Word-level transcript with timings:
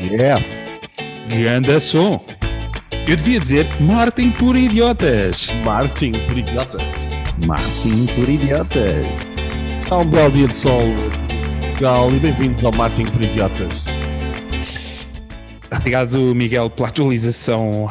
Yeah. 0.00 0.42
Ganda 1.28 1.78
som. 1.78 2.24
Eu 3.06 3.16
devia 3.16 3.38
dizer 3.38 3.68
marketing 3.80 4.30
por 4.32 4.56
idiotas. 4.56 5.48
Marketing 5.64 6.12
por 6.26 6.38
idiotas. 6.38 6.82
Marketing 7.46 8.06
por 8.06 8.28
idiotas. 8.28 9.18
Há 9.90 9.98
um 9.98 10.08
belo 10.08 10.32
dia 10.32 10.46
de 10.46 10.56
sol. 10.56 10.82
Legal, 11.74 12.10
e 12.12 12.18
bem-vindos 12.20 12.62
ao 12.64 12.72
Marketing 12.72 13.10
por 13.10 13.22
Idiotas. 13.22 13.84
Obrigado, 15.74 16.34
Miguel, 16.34 16.68
pela 16.68 16.88
atualização 16.88 17.88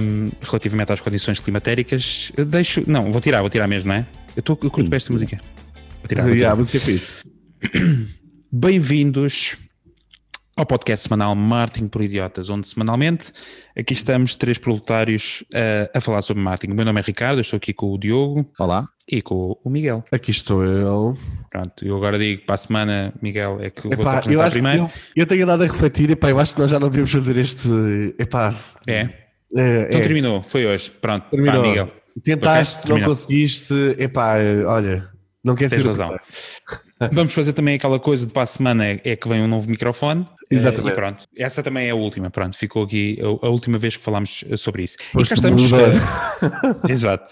um, 0.00 0.30
relativamente 0.42 0.92
às 0.92 1.00
condições 1.00 1.38
climatéricas. 1.38 2.32
Deixo. 2.48 2.82
Não, 2.86 3.12
vou 3.12 3.20
tirar, 3.20 3.40
vou 3.40 3.50
tirar 3.50 3.68
mesmo, 3.68 3.88
não 3.88 3.94
é? 3.96 4.06
Eu, 4.36 4.42
tô, 4.42 4.52
eu 4.62 4.70
curto 4.70 4.90
bem 4.90 4.96
esta 4.96 5.12
música. 5.12 5.40
Vou 6.00 6.08
tirar. 6.08 6.22
Vou 6.26 6.34
Yeah, 6.34 6.36
tirar. 6.36 6.52
a 6.52 6.56
música 6.56 6.78
é 6.78 6.80
fixe. 6.80 7.12
Bem-vindos 8.50 9.56
ao 10.58 10.66
podcast 10.66 11.04
semanal 11.06 11.36
Marketing 11.36 11.86
por 11.86 12.02
Idiotas, 12.02 12.50
onde 12.50 12.66
semanalmente 12.66 13.32
aqui 13.78 13.92
estamos 13.92 14.34
três 14.34 14.58
proletários 14.58 15.44
uh, 15.54 15.88
a 15.96 16.00
falar 16.00 16.20
sobre 16.20 16.42
marketing. 16.42 16.72
O 16.72 16.74
meu 16.74 16.84
nome 16.84 16.98
é 17.00 17.02
Ricardo, 17.04 17.38
eu 17.38 17.42
estou 17.42 17.56
aqui 17.58 17.72
com 17.72 17.92
o 17.92 17.96
Diogo 17.96 18.50
Olá. 18.58 18.84
e 19.08 19.22
com 19.22 19.56
o 19.62 19.70
Miguel. 19.70 20.02
Aqui 20.10 20.32
estou 20.32 20.64
eu. 20.64 21.16
Pronto, 21.48 21.84
eu 21.86 21.96
agora 21.96 22.18
digo 22.18 22.44
para 22.44 22.54
a 22.56 22.58
semana, 22.58 23.14
Miguel, 23.22 23.58
é 23.60 23.70
que 23.70 23.86
eu 23.86 23.90
vou 23.92 24.00
Epá, 24.00 24.14
eu 24.14 24.18
apresentar 24.18 24.44
acho 24.46 24.56
que 24.56 24.62
primeiro. 24.62 24.82
eu, 24.82 25.22
eu 25.22 25.26
tenho 25.26 25.44
andado 25.44 25.62
a 25.62 25.66
refletir, 25.66 26.10
epá, 26.10 26.28
eu 26.28 26.40
acho 26.40 26.54
que 26.54 26.60
nós 26.60 26.70
já 26.72 26.80
não 26.80 26.88
devíamos 26.88 27.12
fazer 27.12 27.36
este. 27.38 27.68
Epá, 28.18 28.52
É, 28.88 28.94
é, 29.56 29.82
então 29.86 30.00
é. 30.00 30.02
terminou, 30.02 30.42
foi 30.42 30.66
hoje. 30.66 30.90
Pronto, 30.90 31.30
Terminou. 31.30 31.62
Pá, 31.62 31.68
Miguel. 31.68 31.92
Tentaste, 32.24 32.78
não 32.80 32.96
terminou. 32.96 33.10
conseguiste. 33.10 33.72
Epá, 33.96 34.34
olha, 34.66 35.08
não 35.44 35.54
quer 35.54 35.70
Tens 35.70 35.82
ser. 35.82 35.86
razão. 35.86 36.18
Vamos 37.12 37.32
fazer 37.32 37.52
também 37.52 37.76
aquela 37.76 37.98
coisa 38.00 38.26
de 38.26 38.32
para 38.32 38.42
a 38.42 38.46
semana 38.46 38.86
é 38.86 39.00
é 39.04 39.16
que 39.16 39.28
vem 39.28 39.42
um 39.42 39.46
novo 39.48 39.68
microfone. 39.70 40.26
eh, 40.50 40.54
Exatamente. 40.54 40.92
E 40.92 40.96
pronto, 40.96 41.18
essa 41.36 41.62
também 41.62 41.86
é 41.88 41.90
a 41.90 41.94
última. 41.94 42.30
Pronto, 42.30 42.56
ficou 42.56 42.84
aqui 42.84 43.18
a, 43.20 43.46
a 43.46 43.50
última 43.50 43.78
vez 43.78 43.96
que 43.96 44.04
falámos 44.04 44.44
sobre 44.56 44.82
isso. 44.84 44.96
E 45.16 45.24
cá 45.24 45.34
estamos. 45.34 45.62
Exato. 46.88 47.28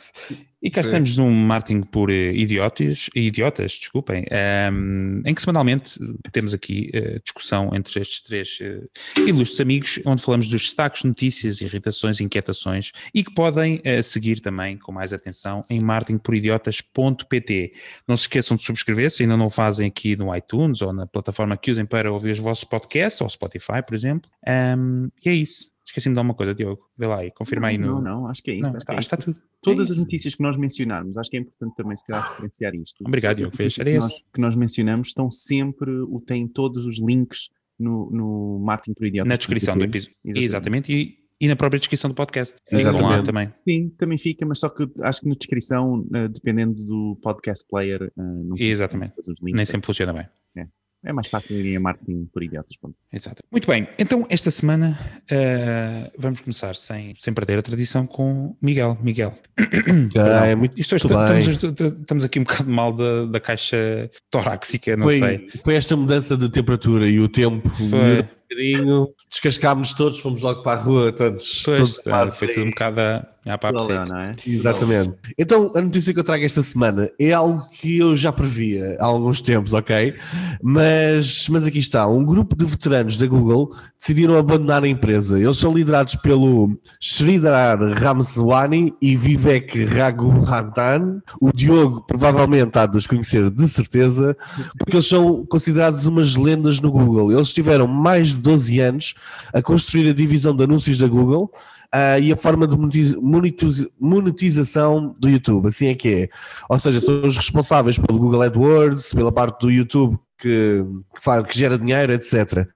E 0.66 0.70
cá 0.70 0.82
Sim. 0.82 0.88
estamos 0.88 1.16
num 1.16 1.30
marketing 1.30 1.82
por 1.82 2.10
eh, 2.10 2.32
idiotas, 2.32 3.08
idiotas, 3.14 3.70
desculpem, 3.78 4.24
ehm, 4.28 5.22
em 5.24 5.32
que 5.32 5.40
semanalmente 5.40 5.96
temos 6.32 6.52
aqui 6.52 6.90
eh, 6.92 7.20
discussão 7.22 7.70
entre 7.72 8.00
estes 8.00 8.20
três 8.20 8.58
eh, 8.60 8.80
ilustres 9.16 9.60
amigos, 9.60 10.00
onde 10.04 10.20
falamos 10.20 10.48
dos 10.48 10.62
destaques, 10.62 11.04
notícias, 11.04 11.60
irritações, 11.60 12.20
inquietações 12.20 12.90
e 13.14 13.22
que 13.22 13.32
podem 13.32 13.80
eh, 13.84 14.02
seguir 14.02 14.40
também 14.40 14.76
com 14.76 14.90
mais 14.90 15.12
atenção 15.12 15.60
em 15.70 15.78
marketingporidiotas.pt. 15.78 17.72
Não 18.08 18.16
se 18.16 18.22
esqueçam 18.22 18.56
de 18.56 18.64
subscrever 18.64 19.08
se 19.08 19.22
ainda 19.22 19.36
não 19.36 19.46
o 19.46 19.50
fazem 19.50 19.86
aqui 19.86 20.16
no 20.16 20.34
iTunes 20.34 20.82
ou 20.82 20.92
na 20.92 21.06
plataforma 21.06 21.56
que 21.56 21.70
usem 21.70 21.86
para 21.86 22.10
ouvir 22.10 22.32
os 22.32 22.40
vossos 22.40 22.64
podcasts, 22.64 23.20
ou 23.20 23.28
Spotify, 23.28 23.84
por 23.86 23.94
exemplo. 23.94 24.28
Ehm, 24.44 25.10
e 25.24 25.28
é 25.28 25.32
isso. 25.32 25.75
Esqueci-me 25.86 26.14
de 26.14 26.16
dar 26.16 26.22
uma 26.22 26.34
coisa, 26.34 26.52
Diogo. 26.54 26.82
Vê 26.98 27.06
lá 27.06 27.20
aí, 27.20 27.30
confirma 27.30 27.68
aí 27.68 27.78
no. 27.78 27.86
Não, 27.86 28.02
não, 28.02 28.26
acho 28.26 28.42
que 28.42 28.50
é 28.50 28.54
isso. 28.54 28.62
Não, 28.62 28.68
acho 28.70 28.78
está, 28.78 28.92
que 28.92 28.98
é 28.98 29.00
está 29.00 29.16
isso. 29.16 29.24
tudo. 29.32 29.40
Todas 29.62 29.88
É 29.88 29.92
as 29.92 29.98
notícias 29.98 30.34
que 30.34 30.42
nós 30.42 30.56
mencionarmos, 30.56 31.16
acho 31.16 31.30
que 31.30 31.36
é 31.36 31.40
importante 31.40 31.74
também 31.76 31.96
se 31.96 32.04
calhar 32.04 32.28
referenciar 32.28 32.74
isto. 32.74 33.04
Obrigado, 33.06 33.36
Diogo. 33.36 33.56
Fez. 33.56 33.78
Era 33.78 33.90
que 33.90 33.98
nós, 33.98 34.12
que 34.34 34.40
nós 34.40 34.54
mencionamos 34.56 35.08
estão 35.08 35.30
sempre, 35.30 35.90
o- 35.90 36.20
têm 36.20 36.48
todos 36.48 36.84
os 36.84 36.98
links 37.00 37.48
no, 37.78 38.10
no 38.10 38.58
Marketing 38.64 38.94
por 38.94 39.06
Idiotas. 39.06 39.28
Na 39.28 39.36
descrição 39.36 39.78
do 39.78 39.84
episódio. 39.84 40.16
Exatamente. 40.24 40.44
Exatamente. 40.44 40.92
E, 40.92 41.18
e 41.40 41.48
na 41.48 41.54
própria 41.54 41.78
descrição 41.78 42.10
do 42.10 42.14
podcast. 42.14 42.60
Exatamente. 42.72 43.02
Lá 43.18 43.22
também. 43.22 43.52
Sim, 43.62 43.90
também 43.98 44.18
fica, 44.18 44.44
mas 44.46 44.58
só 44.58 44.68
que 44.68 44.88
acho 45.02 45.20
que 45.20 45.28
na 45.28 45.34
descrição, 45.34 46.06
eh, 46.14 46.28
dependendo 46.28 46.82
do 46.84 47.16
podcast 47.22 47.64
player, 47.68 48.02
eh, 48.04 48.10
não 48.16 48.56
Exatamente. 48.58 49.14
os 49.18 49.26
links. 49.28 49.54
Nem 49.56 49.64
sempre 49.66 49.86
funciona 49.86 50.12
bem. 50.12 50.26
É 50.56 50.66
mais 51.12 51.28
fácil 51.28 51.56
irem 51.56 51.76
a 51.76 51.80
Marketing 51.80 52.28
por 52.32 52.42
Idiotas. 52.42 52.76
ponto. 52.76 52.94
Exato. 53.12 53.42
Muito 53.50 53.66
bem. 53.68 53.88
Então, 53.98 54.26
esta 54.28 54.50
semana 54.50 54.98
eh, 55.30 56.10
vamos 56.18 56.40
começar 56.40 56.74
sem, 56.76 57.14
sem 57.18 57.32
perder 57.32 57.58
a 57.58 57.62
tradição 57.62 58.06
com 58.06 58.56
Miguel. 58.60 58.98
Miguel. 59.02 59.34
Ah, 60.16 60.46
é 60.46 60.54
muito, 60.54 60.78
Isto 60.78 60.92
muito 60.94 61.08
bem. 61.08 61.38
estamos, 61.38 62.00
estamos 62.00 62.24
aqui 62.24 62.38
um 62.40 62.44
bocado 62.44 62.70
mal 62.70 62.92
da, 62.92 63.26
da 63.26 63.40
caixa 63.40 64.10
torácica, 64.30 64.96
não 64.96 65.04
foi, 65.04 65.18
sei. 65.18 65.48
foi 65.64 65.74
esta 65.74 65.96
mudança 65.96 66.36
de 66.36 66.48
temperatura 66.48 67.06
e 67.06 67.20
o 67.20 67.28
tempo 67.28 67.68
Foi. 67.70 68.20
um 68.20 68.28
bocadinho, 68.48 69.08
descascámos 69.28 69.94
todos, 69.94 70.18
fomos 70.20 70.42
logo 70.42 70.62
para 70.62 70.78
a 70.78 70.82
rua, 70.82 71.12
todos, 71.12 71.62
Pois, 71.64 71.78
todos 71.78 72.06
eh, 72.06 72.32
foi 72.32 72.48
tudo 72.48 72.66
um 72.66 72.70
bocado 72.70 73.00
a, 73.00 73.28
a 73.52 73.58
papo 73.58 73.78
Tudo 73.78 73.92
a 73.92 73.98
seco. 73.98 74.08
não 74.08 74.20
é? 74.20 74.32
Exatamente. 74.46 75.12
Então, 75.38 75.72
a 75.74 75.80
notícia 75.80 76.12
que 76.12 76.18
eu 76.18 76.24
trago 76.24 76.44
esta 76.44 76.62
semana 76.62 77.08
é 77.18 77.32
algo 77.32 77.62
que 77.70 77.98
eu 77.98 78.16
já 78.16 78.32
previa 78.32 78.96
há 78.98 79.04
alguns 79.04 79.40
tempos, 79.40 79.72
ok? 79.72 80.14
Mas, 80.62 81.48
mas 81.48 81.64
aqui 81.64 81.78
está: 81.78 82.06
um 82.06 82.24
grupo 82.24 82.56
de 82.56 82.64
veteranos 82.64 83.16
da 83.16 83.26
Google 83.26 83.72
decidiram 83.98 84.36
abandonar 84.36 84.84
a 84.84 84.88
empresa. 84.88 85.38
Eles 85.38 85.58
são 85.58 85.72
liderados 85.72 86.14
pelo 86.16 86.78
Sridhar 87.00 87.78
Ramswani 87.78 88.94
e 89.00 89.16
Vivek 89.16 89.84
Raghunathan. 89.84 91.22
O 91.40 91.52
Diogo 91.52 92.02
provavelmente 92.06 92.78
há 92.78 92.86
de 92.86 92.98
os 92.98 93.06
conhecer 93.06 93.50
de 93.50 93.68
certeza, 93.68 94.36
porque 94.78 94.96
eles 94.96 95.06
são 95.06 95.44
considerados 95.46 96.06
umas 96.06 96.36
lendas 96.36 96.80
no 96.80 96.90
Google. 96.90 97.32
Eles 97.32 97.52
tiveram 97.52 97.86
mais 97.86 98.30
de 98.30 98.36
12 98.36 98.80
anos 98.80 99.14
a 99.52 99.62
construir 99.62 100.10
a 100.10 100.14
divisão 100.14 100.54
de 100.54 100.64
anúncios 100.64 100.98
da 100.98 101.06
Google. 101.06 101.50
Ah, 101.92 102.18
e 102.18 102.32
a 102.32 102.36
forma 102.36 102.66
de 102.66 102.76
monetiz- 102.76 103.14
monetiz- 103.16 103.86
monetização 103.98 105.14
do 105.18 105.28
YouTube, 105.28 105.68
assim 105.68 105.86
é 105.88 105.94
que 105.94 106.08
é. 106.08 106.28
Ou 106.68 106.78
seja, 106.78 107.00
são 107.00 107.22
os 107.22 107.36
responsáveis 107.36 107.98
pelo 107.98 108.18
Google 108.18 108.42
AdWords, 108.42 109.12
pela 109.14 109.32
parte 109.32 109.60
do 109.60 109.70
YouTube 109.70 110.18
que, 110.38 110.84
que, 111.14 111.22
faz, 111.22 111.46
que 111.46 111.58
gera 111.58 111.78
dinheiro, 111.78 112.12
etc. 112.12 112.66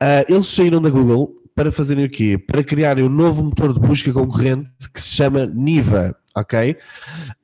Ah, 0.00 0.24
eles 0.28 0.46
saíram 0.46 0.80
da 0.80 0.90
Google 0.90 1.34
para 1.54 1.70
fazerem 1.70 2.04
o 2.04 2.10
quê? 2.10 2.36
Para 2.36 2.64
criarem 2.64 3.04
um 3.04 3.08
novo 3.08 3.42
motor 3.44 3.72
de 3.72 3.80
busca 3.80 4.12
concorrente 4.12 4.70
que 4.92 5.00
se 5.00 5.10
chama 5.14 5.46
Niva, 5.46 6.16
ok? 6.36 6.76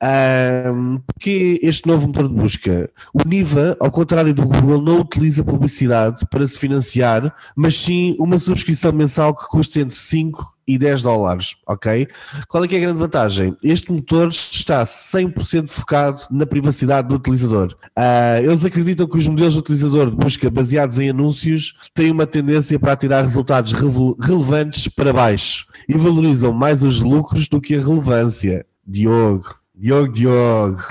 Ahm, 0.01 0.97
porque 1.05 1.59
este 1.63 1.87
novo 1.87 2.07
motor 2.07 2.27
de 2.27 2.33
busca? 2.33 2.89
O 3.13 3.25
Niva, 3.27 3.77
ao 3.79 3.89
contrário 3.89 4.33
do 4.33 4.43
Google, 4.45 4.81
não 4.81 4.99
utiliza 4.99 5.43
publicidade 5.43 6.25
para 6.29 6.45
se 6.45 6.59
financiar, 6.59 7.33
mas 7.55 7.77
sim 7.77 8.15
uma 8.19 8.37
subscrição 8.37 8.91
mensal 8.91 9.33
que 9.33 9.47
custa 9.47 9.79
entre 9.79 9.95
5 9.97 10.45
e 10.67 10.77
10 10.77 11.03
dólares, 11.03 11.55
ok? 11.67 12.07
Qual 12.47 12.63
é 12.63 12.67
que 12.67 12.75
é 12.75 12.77
a 12.77 12.81
grande 12.81 12.99
vantagem? 12.99 13.55
Este 13.63 13.91
motor 13.91 14.29
está 14.29 14.83
100% 14.83 15.69
focado 15.69 16.21
na 16.31 16.45
privacidade 16.45 17.07
do 17.07 17.15
utilizador. 17.15 17.75
Ah, 17.95 18.39
eles 18.41 18.63
acreditam 18.63 19.07
que 19.07 19.17
os 19.17 19.27
modelos 19.27 19.53
de 19.53 19.59
utilizador 19.59 20.09
de 20.09 20.15
busca 20.15 20.49
baseados 20.49 20.99
em 20.99 21.09
anúncios 21.09 21.75
têm 21.93 22.11
uma 22.11 22.25
tendência 22.25 22.79
para 22.79 22.95
tirar 22.95 23.21
resultados 23.21 23.73
relevantes 23.73 24.87
para 24.87 25.13
baixo 25.13 25.65
e 25.87 25.93
valorizam 25.97 26.53
mais 26.53 26.83
os 26.83 26.99
lucros 26.99 27.47
do 27.47 27.59
que 27.59 27.75
a 27.75 27.79
relevância. 27.79 28.65
Diogo, 28.85 29.53
Diogo, 29.75 30.11
Diogo. 30.11 30.83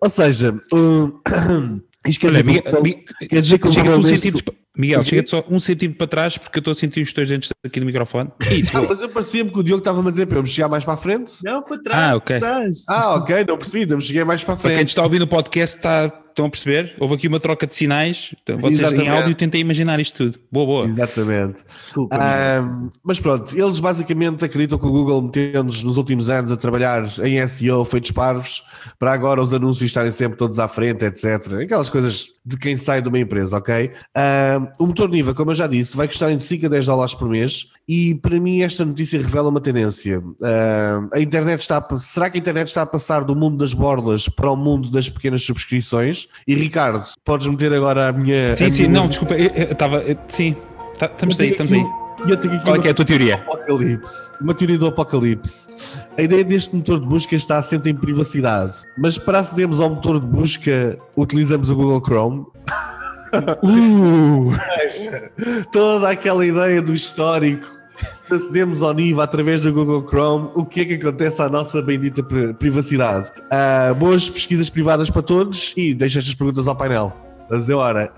Ou 0.00 0.08
seja, 0.08 0.54
um, 0.72 1.12
isto 2.06 2.20
quer 2.20 2.28
Olha, 2.28 2.42
dizer 2.42 2.62
que 2.62 3.28
quer 3.28 3.42
dizer 3.42 3.58
que 3.58 3.68
o 3.68 4.65
Miguel, 4.76 5.02
chega-te 5.04 5.30
só 5.30 5.44
um 5.48 5.58
centímetro 5.58 5.98
para 5.98 6.06
trás 6.06 6.36
porque 6.38 6.58
eu 6.58 6.60
estou 6.60 6.72
a 6.72 6.74
sentir 6.74 7.00
os 7.00 7.12
teus 7.12 7.28
dentes 7.28 7.50
aqui 7.64 7.80
no 7.80 7.86
microfone. 7.86 8.30
Isso, 8.50 8.76
Ah, 8.76 8.82
mas 8.88 9.00
eu 9.02 9.08
parecia-me 9.08 9.50
que 9.50 9.58
o 9.58 9.62
Diogo 9.62 9.78
estava 9.80 10.06
a 10.06 10.10
dizer 10.10 10.26
para 10.26 10.38
eu 10.38 10.42
me 10.42 10.48
chegar 10.48 10.68
mais 10.68 10.84
para 10.84 10.94
a 10.94 10.96
frente. 10.98 11.32
Não, 11.44 11.62
para 11.62 11.82
trás. 11.82 11.98
Ah, 12.12 12.16
ok. 12.16 12.38
para 12.40 12.48
trás. 12.48 12.84
Ah, 12.88 13.14
ok, 13.14 13.44
não 13.48 13.56
percebi, 13.56 13.86
não 13.86 13.96
me 13.96 14.02
cheguei 14.02 14.24
mais 14.24 14.44
para 14.44 14.54
a 14.54 14.56
Para 14.56 14.68
quem 14.70 14.76
frente. 14.76 14.88
está 14.88 15.00
a 15.02 15.04
ouvir 15.04 15.18
no 15.18 15.26
podcast, 15.26 15.76
está, 15.76 16.12
estão 16.36 16.46
a 16.46 16.50
perceber? 16.50 16.94
Houve 17.00 17.14
aqui 17.14 17.26
uma 17.26 17.40
troca 17.40 17.66
de 17.66 17.74
sinais. 17.74 18.34
Então, 18.42 18.58
vocês 18.58 18.80
Exatamente. 18.80 19.08
em 19.08 19.10
áudio 19.10 19.34
tentem 19.34 19.60
imaginar 19.62 19.98
isto 19.98 20.24
tudo. 20.24 20.38
Boa, 20.52 20.66
boa. 20.66 20.86
Exatamente. 20.86 21.64
Desculpa, 21.82 22.16
Miguel. 22.16 22.30
Ahm, 22.30 22.90
mas 23.02 23.18
pronto, 23.18 23.58
eles 23.58 23.80
basicamente 23.80 24.44
acreditam 24.44 24.78
que 24.78 24.86
o 24.86 24.90
Google 24.90 25.22
meteu-nos 25.22 25.82
nos 25.82 25.96
últimos 25.96 26.28
anos 26.28 26.52
a 26.52 26.56
trabalhar 26.56 27.04
em 27.24 27.46
SEO 27.48 27.84
feitos 27.84 28.10
parvos 28.10 28.62
para 28.98 29.12
agora 29.12 29.40
os 29.40 29.54
anúncios 29.54 29.86
estarem 29.86 30.12
sempre 30.12 30.36
todos 30.36 30.58
à 30.58 30.68
frente, 30.68 31.04
etc. 31.04 31.54
Aquelas 31.62 31.88
coisas 31.88 32.28
de 32.44 32.58
quem 32.58 32.76
sai 32.76 33.00
de 33.00 33.08
uma 33.08 33.18
empresa, 33.18 33.56
ok? 33.56 33.92
Ahm, 34.14 34.66
o 34.78 34.86
motor 34.86 35.08
Niva, 35.08 35.32
como 35.34 35.52
eu 35.52 35.54
já 35.54 35.66
disse, 35.66 35.96
vai 35.96 36.06
custar 36.06 36.30
entre 36.30 36.44
5 36.44 36.66
a 36.66 36.68
10 36.68 36.86
dólares 36.86 37.14
por 37.14 37.28
mês 37.28 37.68
e 37.88 38.14
para 38.16 38.38
mim 38.40 38.62
esta 38.62 38.84
notícia 38.84 39.20
revela 39.20 39.48
uma 39.48 39.60
tendência. 39.60 40.18
Ahm, 40.42 41.08
a 41.12 41.20
internet 41.20 41.60
está 41.60 41.78
a, 41.78 41.98
será 41.98 42.28
que 42.30 42.36
a 42.36 42.40
internet 42.40 42.66
está 42.68 42.82
a 42.82 42.86
passar 42.86 43.22
do 43.24 43.34
mundo 43.36 43.56
das 43.58 43.72
borlas 43.72 44.28
para 44.28 44.50
o 44.50 44.56
mundo 44.56 44.90
das 44.90 45.08
pequenas 45.08 45.42
subscrições? 45.44 46.28
E 46.46 46.54
Ricardo, 46.54 47.04
podes 47.24 47.46
meter 47.46 47.72
agora 47.72 48.08
a 48.08 48.12
minha. 48.12 48.54
Sim, 48.56 48.64
a 48.66 48.70
sim, 48.70 48.88
minha 48.88 49.00
não, 49.00 49.08
desculpa. 49.08 49.34
eu- 49.34 49.72
Estava. 49.72 50.02
Sim, 50.28 50.56
tá- 50.98 51.06
estamos 51.06 51.38
aí, 51.38 51.50
estamos 51.50 51.72
aí. 51.72 51.84
Eu 52.26 52.36
tenho 52.38 52.54
aqui 52.54 52.64
Qual 52.64 52.76
é 52.76 52.78
que 52.80 52.88
é 52.88 52.90
a 52.90 52.94
tua 52.94 53.04
teoria? 53.04 53.34
apocalipse. 53.34 54.32
Uma 54.40 54.54
teoria 54.54 54.78
do 54.78 54.86
apocalipse. 54.86 55.68
A 56.16 56.22
ideia 56.22 56.42
deste 56.42 56.74
motor 56.74 56.98
de 56.98 57.06
busca 57.06 57.36
está 57.36 57.58
assente 57.58 57.90
em 57.90 57.94
privacidade. 57.94 58.74
Mas 58.98 59.18
para 59.18 59.38
acedermos 59.40 59.80
ao 59.82 59.90
motor 59.90 60.18
de 60.18 60.26
busca, 60.26 60.98
utilizamos 61.14 61.68
o 61.68 61.76
Google 61.76 62.00
Chrome. 62.04 62.46
Uh, 63.62 64.52
Toda 65.72 66.10
aquela 66.10 66.44
ideia 66.46 66.80
do 66.82 66.94
histórico. 66.94 67.66
Se 68.12 68.34
acedemos 68.34 68.82
ao 68.82 68.92
Niva 68.92 69.24
através 69.24 69.62
do 69.62 69.72
Google 69.72 70.06
Chrome, 70.06 70.50
o 70.54 70.66
que 70.66 70.82
é 70.82 70.84
que 70.84 70.94
acontece 70.94 71.40
à 71.40 71.48
nossa 71.48 71.80
bendita 71.80 72.22
pri- 72.22 72.52
privacidade? 72.52 73.32
Ah, 73.50 73.94
boas 73.98 74.28
pesquisas 74.28 74.68
privadas 74.68 75.08
para 75.08 75.22
todos 75.22 75.72
e 75.76 75.94
deixo 75.94 76.18
estas 76.18 76.34
perguntas 76.34 76.68
ao 76.68 76.76
painel. 76.76 77.10
Mas 77.48 77.68
é 77.70 77.74
hora. 77.74 78.12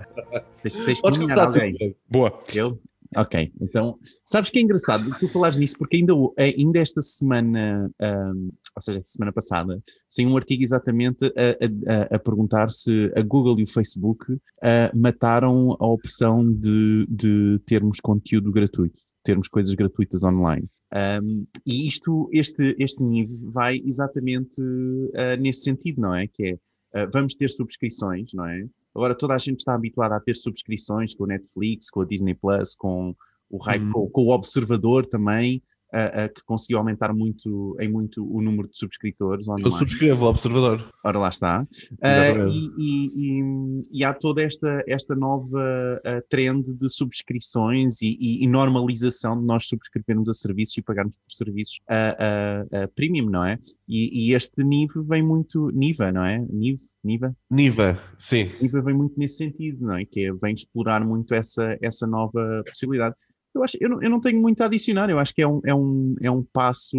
Tens, 0.61 0.73
tens 0.75 0.95
de 0.97 1.01
Podes 1.01 1.17
começar 1.17 1.45
alguém. 1.45 1.95
boa. 2.09 2.33
Eu? 2.53 2.77
Ok, 3.15 3.51
então, 3.59 3.97
sabes 4.23 4.51
que 4.51 4.59
é 4.59 4.61
engraçado 4.61 5.09
tu 5.19 5.27
falares 5.27 5.57
nisso, 5.57 5.75
porque 5.79 5.97
ainda, 5.97 6.13
ainda 6.37 6.79
esta 6.79 7.01
semana, 7.01 7.89
um, 7.99 8.51
ou 8.75 8.81
seja, 8.81 8.99
esta 8.99 9.11
semana 9.11 9.33
passada, 9.33 9.81
saiu 10.07 10.29
um 10.29 10.37
artigo 10.37 10.61
exatamente 10.61 11.25
a, 11.25 12.11
a, 12.11 12.15
a, 12.15 12.19
perguntar 12.19 12.69
se 12.69 13.11
a 13.15 13.21
Google 13.23 13.59
e 13.59 13.63
o 13.63 13.67
Facebook 13.67 14.31
uh, 14.31 14.39
mataram 14.93 15.75
a 15.79 15.87
opção 15.87 16.53
de, 16.53 17.07
de 17.09 17.59
termos 17.65 17.99
conteúdo 17.99 18.51
gratuito, 18.51 19.01
termos 19.23 19.47
coisas 19.47 19.73
gratuitas 19.73 20.23
online. 20.23 20.69
Um, 20.93 21.47
e 21.65 21.87
isto, 21.87 22.29
este, 22.31 22.75
este 22.79 23.01
nível 23.01 23.37
vai 23.51 23.81
exatamente 23.85 24.61
uh, 24.61 25.39
nesse 25.39 25.61
sentido, 25.61 26.01
não 26.01 26.15
é? 26.15 26.27
Que 26.27 26.59
é, 26.93 27.03
uh, 27.03 27.09
vamos 27.11 27.35
ter 27.35 27.49
subscrições, 27.49 28.33
não 28.33 28.45
é? 28.45 28.67
Agora 28.99 29.15
toda 29.15 29.33
a 29.33 29.37
gente 29.37 29.59
está 29.59 29.73
habituada 29.73 30.13
a 30.13 30.19
ter 30.19 30.35
subscrições 30.35 31.15
com 31.15 31.23
a 31.23 31.27
Netflix, 31.27 31.89
com 31.89 32.01
a 32.01 32.05
Disney 32.05 32.33
Plus, 32.35 32.75
com 32.75 33.15
o, 33.49 33.57
uhum. 33.57 33.91
com, 33.93 34.09
com, 34.09 34.21
o 34.23 34.31
Observador 34.31 35.05
também, 35.05 35.63
uh, 35.93 36.25
uh, 36.25 36.33
que 36.33 36.43
conseguiu 36.45 36.77
aumentar 36.77 37.13
muito, 37.13 37.75
em 37.79 37.89
muito 37.89 38.23
o 38.23 38.41
número 38.41 38.69
de 38.69 38.77
subscritores 38.77 39.47
online. 39.47 39.69
Eu 39.69 39.71
subscrevo 39.71 40.25
o 40.25 40.29
Observador. 40.29 40.89
Ora, 41.03 41.19
lá 41.19 41.29
está. 41.29 41.61
Uh, 41.61 42.49
e, 42.49 42.71
e, 42.77 43.11
e, 43.15 43.83
e, 43.99 44.03
há 44.03 44.13
toda 44.13 44.41
esta, 44.41 44.83
esta 44.87 45.15
nova 45.15 46.01
trend 46.29 46.73
de 46.73 46.89
subscrições 46.89 48.01
e, 48.01 48.45
normalização 48.47 49.39
de 49.39 49.45
nós 49.45 49.67
subscrevermos 49.67 50.29
a 50.29 50.33
serviços 50.33 50.77
e 50.77 50.81
pagarmos 50.81 51.17
por 51.17 51.31
serviços 51.31 51.79
premium, 52.95 53.29
não 53.29 53.45
é? 53.45 53.57
E, 53.87 54.33
este 54.33 54.63
nível 54.63 55.03
vem 55.03 55.23
muito... 55.23 55.69
Niva, 55.71 56.11
não 56.11 56.25
é? 56.25 56.39
Niva? 56.49 56.79
Niva? 57.03 57.35
Niva, 57.49 57.97
sim. 58.17 58.49
Niva 58.61 58.81
vem 58.81 58.93
muito 58.93 59.17
nesse 59.17 59.37
sentido, 59.37 59.85
não 59.85 59.95
é? 59.95 60.05
Que 60.05 60.25
é, 60.25 60.33
vem 60.33 60.53
explorar 60.53 61.05
muito 61.05 61.33
essa, 61.33 61.77
essa 61.81 62.05
nova 62.05 62.61
possibilidade. 62.65 63.15
Eu, 63.53 63.63
acho, 63.63 63.77
eu, 63.79 63.89
não, 63.89 64.03
eu 64.03 64.09
não 64.09 64.21
tenho 64.21 64.41
muito 64.41 64.61
a 64.61 64.65
adicionar, 64.65 65.09
eu 65.09 65.19
acho 65.19 65.33
que 65.33 65.41
é 65.41 65.47
um, 65.47 65.61
é 65.65 65.73
um, 65.73 66.15
é 66.21 66.31
um 66.31 66.43
passo 66.43 66.97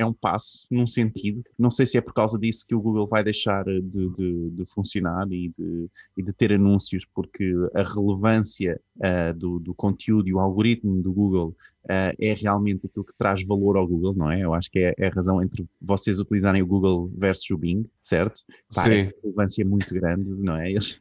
é 0.00 0.06
um 0.06 0.12
passo 0.12 0.66
num 0.70 0.86
sentido. 0.86 1.42
Não 1.58 1.70
sei 1.70 1.84
se 1.84 1.98
é 1.98 2.00
por 2.00 2.14
causa 2.14 2.38
disso 2.38 2.66
que 2.66 2.74
o 2.74 2.80
Google 2.80 3.06
vai 3.06 3.22
deixar 3.22 3.64
de, 3.64 3.80
de, 3.82 4.50
de 4.50 4.64
funcionar 4.64 5.30
e 5.30 5.50
de, 5.50 5.90
e 6.16 6.22
de, 6.22 6.32
ter 6.32 6.52
anúncios, 6.52 7.04
porque 7.04 7.52
a 7.74 7.82
relevância 7.82 8.80
uh, 8.96 9.38
do, 9.38 9.58
do, 9.58 9.74
conteúdo 9.74 10.28
e 10.28 10.32
o 10.32 10.40
algoritmo 10.40 11.02
do 11.02 11.12
Google 11.12 11.54
uh, 11.84 12.16
é 12.18 12.34
realmente 12.34 12.86
aquilo 12.86 13.04
que 13.04 13.16
traz 13.16 13.44
valor 13.46 13.76
ao 13.76 13.86
Google, 13.86 14.14
não 14.14 14.30
é? 14.30 14.42
Eu 14.42 14.54
acho 14.54 14.70
que 14.70 14.78
é, 14.78 14.94
é 14.96 15.08
a 15.08 15.10
razão 15.10 15.42
entre 15.42 15.68
vocês 15.80 16.18
utilizarem 16.18 16.62
o 16.62 16.66
Google 16.66 17.12
versus 17.14 17.50
o 17.50 17.58
Bing, 17.58 17.84
certo? 18.00 18.40
Pá, 18.74 18.84
Sim. 18.84 18.90
É 18.90 19.12
relevância 19.22 19.64
muito 19.64 19.92
grande, 19.94 20.40
não 20.40 20.56
é? 20.56 20.70
Eles... 20.70 20.98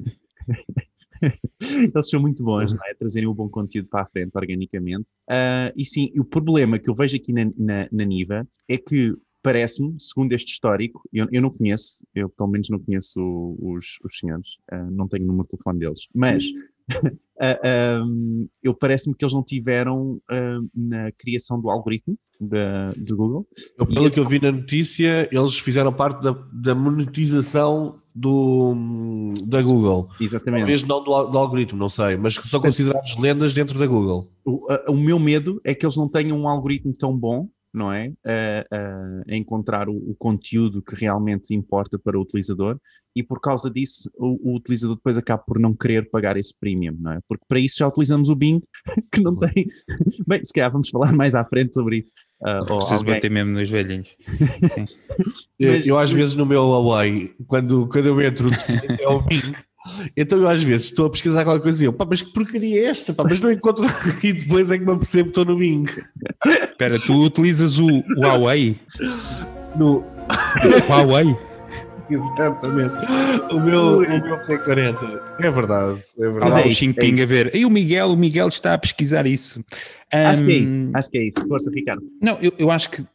Eles 1.62 2.10
são 2.10 2.20
muito 2.20 2.44
bons, 2.44 2.74
não 2.74 2.86
é? 2.86 2.94
Trazerem 2.94 3.28
o 3.28 3.34
bom 3.34 3.50
conteúdo 3.50 3.88
para 3.90 4.04
a 4.04 4.08
frente 4.08 4.32
organicamente. 4.36 5.12
Uh, 5.30 5.74
e 5.76 5.86
sim, 5.86 6.12
o 6.18 6.24
problema 6.24 6.80
que 6.80 6.90
eu 6.90 6.96
vejo 6.96 7.16
aqui 7.16 7.34
na, 7.34 7.46
na, 7.58 7.88
na 7.92 8.06
Niva 8.06 8.48
é 8.68 8.78
que 8.78 9.16
parece-me, 9.42 9.96
segundo 10.00 10.34
este 10.34 10.52
histórico, 10.52 11.02
eu, 11.14 11.28
eu, 11.32 11.42
não 11.42 11.50
conheço, 11.50 12.06
eu 12.14 12.30
pelo 12.30 12.50
menos 12.50 12.70
não 12.70 12.80
conheço 12.80 13.56
os, 13.60 13.98
os 14.04 14.18
senhores, 14.18 14.58
uh, 14.72 14.92
não 14.92 15.08
tenho 15.08 15.24
o 15.24 15.28
número 15.28 15.44
de 15.44 15.50
telefone 15.50 15.80
deles, 15.80 16.08
mas 16.14 16.46
um, 18.06 18.48
eu 18.62 18.74
parece-me 18.74 19.16
que 19.16 19.24
eles 19.24 19.34
não 19.34 19.44
tiveram 19.44 20.22
uh, 20.32 20.70
na 20.76 21.12
criação 21.14 21.60
do 21.60 21.70
algoritmo 21.70 22.18
da, 22.40 22.94
do 22.94 23.18
Google. 23.18 23.48
Eu, 23.78 23.86
pelo 23.86 24.08
esse... 24.08 24.16
que 24.16 24.20
eu 24.20 24.28
vi 24.28 24.42
na 24.42 24.52
notícia, 24.52 25.28
eles 25.32 25.60
fizeram 25.60 25.92
parte 25.92 26.22
da, 26.22 26.32
da 26.54 26.74
monetização 26.74 28.00
do, 28.16 29.34
da 29.44 29.62
Google. 29.62 30.10
Exatamente. 30.20 30.62
Talvez 30.62 30.84
não 30.84 31.04
do, 31.04 31.24
do, 31.26 31.38
algoritmo, 31.38 31.80
não 31.80 31.90
sei, 31.90 32.18
mas 32.18 32.38
que 32.38 32.48
são 32.48 32.62
considerados 32.62 33.18
lendas 33.18 33.54
dentro 33.54 33.78
da 33.78 33.86
Google. 33.86 34.32
O, 34.46 34.68
o 34.90 34.98
meu 34.98 35.20
medo 35.20 35.62
é 35.64 35.74
que 35.74 35.86
eles 35.86 35.98
não 35.98 36.10
tenham 36.10 36.38
um 36.38 36.48
algoritmo 36.48 36.94
tão 36.94 37.16
bom 37.16 37.48
não 37.74 37.92
é? 37.92 38.12
A, 38.26 39.32
a 39.32 39.36
encontrar 39.36 39.90
o, 39.90 39.96
o, 39.96 40.16
conteúdo 40.16 40.82
que 40.82 40.96
realmente 40.96 41.54
importa 41.54 42.00
para 42.00 42.18
o 42.18 42.22
utilizador 42.22 42.80
e 43.16 43.24
por 43.24 43.40
causa 43.40 43.70
disso 43.70 44.10
o, 44.18 44.52
o, 44.52 44.56
utilizador 44.56 44.96
depois 44.96 45.18
acaba 45.18 45.44
por 45.46 45.60
não 45.60 45.74
querer 45.74 46.10
pagar 46.10 46.38
esse 46.38 46.54
premium, 46.58 46.96
não 47.00 47.14
é? 47.14 47.20
Porque 47.28 47.44
para 47.48 47.60
isso 47.60 47.78
já 47.80 47.88
utilizamos 47.88 48.30
o 48.30 48.36
Bing, 48.36 48.62
que 49.12 49.22
não 49.22 49.36
tem. 49.36 49.66
Bem, 50.28 50.44
se 50.44 50.54
calhar 50.54 50.72
vamos 50.72 50.90
falar 50.90 51.14
mais 51.14 51.36
à 51.36 51.44
frente 51.46 51.74
sobre 51.74 51.98
isso. 51.98 52.14
Uh, 52.42 52.66
Preciso 52.66 52.96
alguém... 52.96 53.16
bater 53.16 53.30
mesmo 53.30 53.52
nos 53.52 53.70
velhinhos. 53.70 54.16
eu, 55.60 55.82
eu, 55.82 55.98
às 55.98 56.12
vezes 56.12 56.36
no 56.36 56.46
meu 56.46 56.64
Huawei, 56.64 57.34
quando, 57.48 57.88
quando 57.88 58.06
eu 58.06 58.22
entro, 58.22 58.50
é 59.00 59.08
o 59.08 59.22
Bing. 59.22 59.54
Então 60.16 60.40
eu 60.40 60.50
às 60.50 60.62
vezes 60.62 60.88
estou 60.88 61.06
a 61.06 61.10
pesquisar 61.10 61.44
qualquer 61.44 61.64
coisa 61.64 61.84
e 61.84 61.88
eu, 61.88 61.94
pá, 61.94 62.06
mas 62.10 62.22
que 62.22 62.32
porcaria 62.32 62.82
é 62.82 62.86
esta? 62.86 63.14
Pá, 63.14 63.24
mas 63.24 63.40
não 63.40 63.52
encontro. 63.52 63.86
e 64.24 64.34
depois 64.34 64.70
é 64.72 64.78
que 64.78 64.86
me 64.86 64.92
apercebo 64.92 65.26
que 65.26 65.40
estou 65.40 65.46
no 65.46 65.58
Bing. 65.58 65.86
Espera, 66.46 67.00
tu 67.00 67.14
utilizas 67.22 67.80
o 67.80 67.88
Huawei? 68.18 68.80
No. 69.76 70.04
Huawei? 70.88 71.36
Exatamente. 72.12 72.96
O 73.54 73.60
meu, 73.60 74.00
o 74.00 74.02
meu 74.02 74.40
P40. 74.46 75.22
É 75.40 75.52
verdade. 75.52 76.02
É 76.18 76.30
verdade. 76.30 76.54
Olha 76.54 76.68
o 76.68 76.74
Xing 76.74 76.96
a 77.22 77.26
ver. 77.26 77.56
E 77.56 77.66
o 77.66 77.70
Miguel, 77.70 78.08
o 78.08 78.18
Miguel 78.18 78.48
está 78.48 78.74
a 78.74 78.78
pesquisar 78.78 79.26
isso. 79.28 79.64
Um, 80.14 80.26
acho 80.28 80.44
que 80.44 80.52
é 80.52 80.56
isso. 80.56 80.90
Acho 80.94 81.10
que 81.10 81.18
é 81.18 81.24
isso. 81.28 81.48
Força, 81.48 81.72
Ricardo. 81.72 82.02
Não, 82.22 82.38
eu, 82.42 82.52
eu 82.58 82.72
acho 82.72 82.90
que 82.90 83.02
uh, 83.02 83.06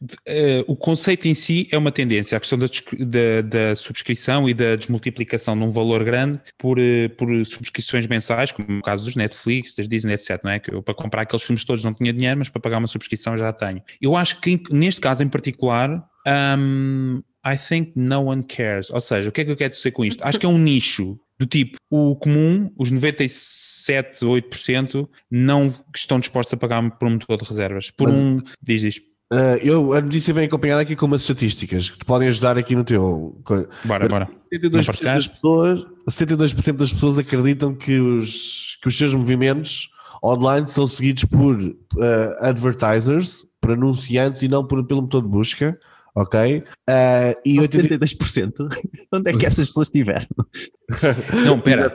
o 0.65 0.75
conceito 0.75 1.27
em 1.27 1.33
si 1.33 1.67
é 1.71 1.77
uma 1.77 1.91
tendência. 1.91 2.37
A 2.37 2.39
questão 2.39 2.57
da, 2.57 2.67
da, 2.67 3.41
da, 3.41 3.75
subscrição 3.75 4.47
e 4.47 4.53
da 4.53 4.75
desmultiplicação 4.75 5.57
de 5.57 5.63
um 5.63 5.71
valor 5.71 6.03
grande 6.03 6.39
por, 6.57 6.79
uh, 6.79 7.09
por 7.17 7.27
subscrições 7.45 8.07
mensais, 8.07 8.51
como 8.51 8.71
no 8.71 8.81
caso 8.81 9.03
dos 9.03 9.15
Netflix, 9.15 9.75
das 9.75 9.87
Disney, 9.87 10.13
etc. 10.13 10.39
Não 10.43 10.53
é? 10.53 10.59
Que 10.59 10.73
eu, 10.73 10.81
para 10.81 10.93
comprar 10.93 11.23
aqueles 11.23 11.43
filmes 11.43 11.65
todos 11.65 11.83
não 11.83 11.93
tinha 11.93 12.13
dinheiro, 12.13 12.39
mas 12.39 12.47
para 12.47 12.61
pagar 12.61 12.77
uma 12.77 12.87
subscrição 12.87 13.35
já 13.35 13.51
tenho. 13.51 13.81
Eu 14.01 14.15
acho 14.15 14.39
que 14.39 14.61
neste 14.71 15.01
caso 15.01 15.23
em 15.23 15.27
particular. 15.27 16.03
Um, 16.27 17.21
I 17.45 17.57
think 17.57 17.93
no 17.95 18.25
one 18.25 18.43
cares. 18.43 18.89
Ou 18.89 18.99
seja, 18.99 19.29
o 19.29 19.31
que 19.31 19.41
é 19.41 19.45
que 19.45 19.51
eu 19.51 19.55
quero 19.55 19.73
dizer 19.73 19.91
com 19.91 20.03
isto? 20.03 20.23
Acho 20.23 20.39
que 20.39 20.45
é 20.45 20.49
um 20.49 20.57
nicho 20.57 21.19
do 21.37 21.45
tipo, 21.45 21.77
o 21.89 22.15
comum, 22.15 22.71
os 22.77 22.89
97, 22.89 24.25
8% 24.25 25.07
não 25.29 25.73
estão 25.93 26.19
dispostos 26.19 26.53
a 26.53 26.57
pagar 26.57 26.89
por 26.97 27.07
um 27.07 27.11
motor 27.11 27.37
de 27.37 27.43
reservas. 27.43 27.91
Por 27.91 28.09
Mas, 28.09 28.17
um. 28.19 28.39
Diz, 28.61 28.81
diz. 28.81 28.97
Uh, 29.33 29.57
eu, 29.61 29.93
a 29.93 30.01
notícia 30.01 30.33
vem 30.33 30.45
acompanhada 30.45 30.81
aqui 30.81 30.95
com 30.95 31.07
umas 31.07 31.21
estatísticas 31.21 31.89
que 31.89 31.97
te 31.97 32.05
podem 32.05 32.27
ajudar 32.27 32.57
aqui 32.57 32.75
no 32.75 32.83
teu. 32.83 33.41
Bora, 33.83 34.07
bora. 34.07 34.29
72%, 34.53 35.03
das 35.03 35.27
pessoas, 35.27 35.79
72 36.07 36.53
das 36.53 36.93
pessoas 36.93 37.17
acreditam 37.17 37.75
que 37.75 37.99
os, 37.99 38.77
que 38.81 38.87
os 38.87 38.97
seus 38.97 39.13
movimentos 39.13 39.89
online 40.23 40.67
são 40.67 40.87
seguidos 40.87 41.25
por 41.25 41.57
uh, 41.57 41.75
advertisers, 42.39 43.45
por 43.59 43.71
anunciantes 43.71 44.41
e 44.41 44.47
não 44.47 44.65
por, 44.65 44.85
pelo 44.85 45.01
motor 45.01 45.21
de 45.21 45.27
busca 45.27 45.77
ok? 46.15 46.63
Uh, 46.89 47.35
e 47.45 47.57
82%. 47.57 48.53
Onde 49.11 49.31
é 49.31 49.37
que 49.37 49.45
essas 49.45 49.67
pessoas 49.67 49.87
estiveram? 49.87 50.27
Não, 51.45 51.59
pera, 51.59 51.91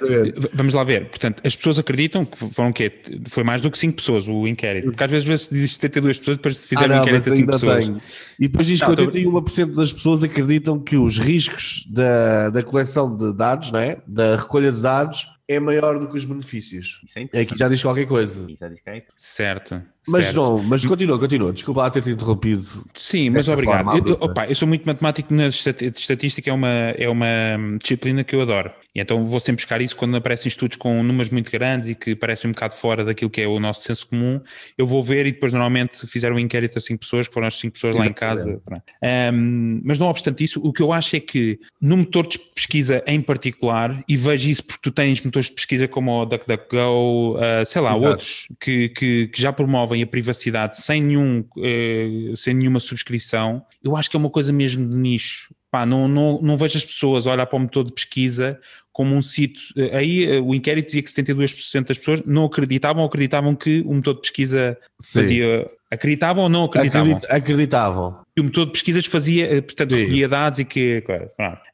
vamos 0.53 0.75
lá 0.75 0.85
ver. 0.85 1.09
Portanto, 1.09 1.41
as 1.45 1.57
pessoas 1.57 1.79
acreditam 1.79 2.25
que 2.25 2.37
foram 2.53 2.71
o 2.71 2.73
quê? 2.73 2.93
Foi 3.29 3.43
mais 3.43 3.63
do 3.63 3.71
que 3.71 3.79
5 3.79 3.97
pessoas 3.97 4.29
o 4.29 4.47
inquérito. 4.47 4.87
Porque 4.87 5.05
às 5.05 5.11
vezes 5.11 5.43
se 5.43 5.55
diz 5.55 5.75
72 5.75 6.19
pessoas, 6.19 6.37
depois 6.37 6.59
se 6.59 6.69
fizer 6.69 6.93
ah, 6.93 6.99
um 6.99 7.03
inquérito 7.03 7.31
a 7.31 7.35
5 7.35 7.53
pessoas. 7.53 7.85
Tenho. 7.85 8.01
E 8.39 8.49
depois 8.49 8.67
diz 8.67 8.81
que 8.81 8.87
81% 8.87 9.75
das 9.75 9.93
pessoas 9.93 10.23
acreditam 10.23 10.79
que 10.79 10.97
os 10.97 11.19
riscos 11.19 11.87
da, 11.89 12.51
da 12.51 12.63
coleção 12.63 13.17
de 13.17 13.33
dados, 13.33 13.73
né? 13.73 13.99
da 14.07 14.37
recolha 14.37 14.71
de 14.71 14.81
dados, 14.81 15.27
é 15.51 15.59
maior 15.59 15.99
do 15.99 16.09
que 16.09 16.17
os 16.17 16.25
benefícios. 16.25 17.01
É 17.33 17.41
Aqui 17.41 17.59
já 17.59 17.69
diz 17.69 17.83
qualquer 17.83 18.07
coisa. 18.07 18.47
É 18.87 19.03
certo. 19.17 19.83
Mas 20.07 20.27
certo. 20.27 20.37
não, 20.37 20.63
mas 20.63 20.87
continua, 20.87 21.19
continua. 21.19 21.53
Desculpa 21.53 21.83
lá 21.83 21.91
ter 21.91 22.03
te 22.03 22.11
interrompido. 22.11 22.65
Sim, 22.95 23.31
mas 23.31 23.49
obrigado. 23.49 23.97
eu, 23.99 24.07
eu, 24.07 24.19
opa, 24.21 24.47
eu, 24.47 24.55
sou 24.55 24.67
muito 24.67 24.85
matemático 24.85 25.35
na 25.35 25.49
estatística, 25.49 26.49
é 26.49 26.53
uma, 26.53 26.69
é 26.69 27.09
uma 27.09 27.27
disciplina 27.83 28.23
que 28.23 28.35
eu 28.35 28.41
adoro. 28.41 28.71
E 28.95 29.01
então 29.01 29.27
vou 29.27 29.41
sempre 29.41 29.63
buscar 29.63 29.81
isso 29.81 29.97
quando 29.97 30.17
aparecem 30.17 30.49
estudos 30.49 30.77
com 30.77 31.03
números 31.03 31.31
muito 31.31 31.51
grandes 31.51 31.91
e 31.91 31.95
que 31.95 32.15
parecem 32.15 32.49
um 32.49 32.53
bocado 32.53 32.75
fora 32.75 33.05
daquilo 33.05 33.31
que 33.31 33.41
é 33.41 33.47
o 33.47 33.59
nosso 33.59 33.83
senso 33.83 34.07
comum. 34.07 34.41
Eu 34.79 34.87
vou 34.87 35.03
ver 35.03 35.27
e 35.27 35.33
depois 35.33 35.53
normalmente 35.53 36.07
fizeram 36.07 36.37
um 36.37 36.39
inquérito 36.39 36.79
a 36.79 36.81
5 36.81 37.01
pessoas, 37.01 37.29
que 37.29 37.35
foram 37.35 37.49
as 37.49 37.59
5 37.59 37.75
pessoas 37.75 37.97
lá 37.97 38.07
em 38.07 38.13
casa. 38.13 38.61
Um, 39.33 39.81
mas 39.85 39.99
não 39.99 40.09
obstante 40.09 40.45
isso, 40.45 40.61
o 40.65 40.73
que 40.73 40.83
eu 40.83 40.93
acho 40.93 41.17
é 41.17 41.21
que 41.21 41.59
no 41.81 41.97
motor 41.97 42.27
de 42.27 42.39
pesquisa 42.39 43.03
em 43.07 43.21
particular, 43.21 44.03
e 44.09 44.17
vejo 44.17 44.49
isso 44.49 44.65
porque 44.65 44.81
tu 44.83 44.91
tens 44.91 45.21
motores 45.41 45.47
de 45.47 45.55
pesquisa 45.55 45.89
como 45.89 46.23
o 46.23 46.27
DuckDuckGo, 46.27 47.37
uh, 47.37 47.65
sei 47.65 47.83
lá, 47.83 47.91
Exato. 47.93 48.05
outros 48.07 48.47
que, 48.61 48.89
que, 48.91 49.29
que, 49.29 49.41
já 49.41 49.53
promovem 49.53 50.03
a 50.03 50.07
privacidade 50.07 50.79
sem, 50.81 51.03
nenhum, 51.03 51.45
uh, 51.57 52.37
sem 52.37 52.55
nenhuma 52.55 52.81
subscrição, 52.81 53.65
eu 53.83 53.97
acho 53.97 54.11
que 54.11 54.17
é 54.17 54.19
uma 54.19 54.31
coisa 54.31 54.53
mesmo 54.53 54.89
de 54.89 54.97
nicho. 54.97 55.55
Pá, 55.71 55.87
não, 55.87 56.09
não, 56.09 56.41
não 56.43 56.57
vejo 56.57 56.77
as 56.77 56.85
pessoas 56.85 57.27
olhar 57.27 57.47
para 57.47 57.57
o 57.57 57.61
motor 57.61 57.85
de 57.85 57.93
pesquisa 57.93 58.59
como 58.93 59.15
um 59.15 59.23
sítio. 59.23 59.63
Eh, 59.77 59.97
aí 59.97 60.41
o 60.41 60.53
inquérito 60.53 60.87
dizia 60.87 61.01
que 61.01 61.09
72% 61.09 61.87
das 61.87 61.97
pessoas 61.97 62.23
não 62.27 62.47
acreditavam 62.47 63.03
ou 63.03 63.09
acreditavam 63.09 63.55
que 63.55 63.81
o 63.87 63.95
motor 63.95 64.15
de 64.15 64.23
pesquisa 64.23 64.77
Sim. 64.99 65.21
fazia. 65.21 65.71
Acreditavam 65.89 66.43
ou 66.43 66.49
não 66.49 66.65
acreditavam? 66.65 67.13
Acredit, 67.13 67.33
acreditavam. 67.33 68.19
Que 68.35 68.41
o 68.41 68.45
motor 68.47 68.67
de 68.67 68.73
pesquisas 68.73 69.07
fazia, 69.07 69.63
portanto, 69.63 69.95
recolhia 69.95 70.29
dados 70.29 70.59
e 70.59 70.65
que. 70.65 71.05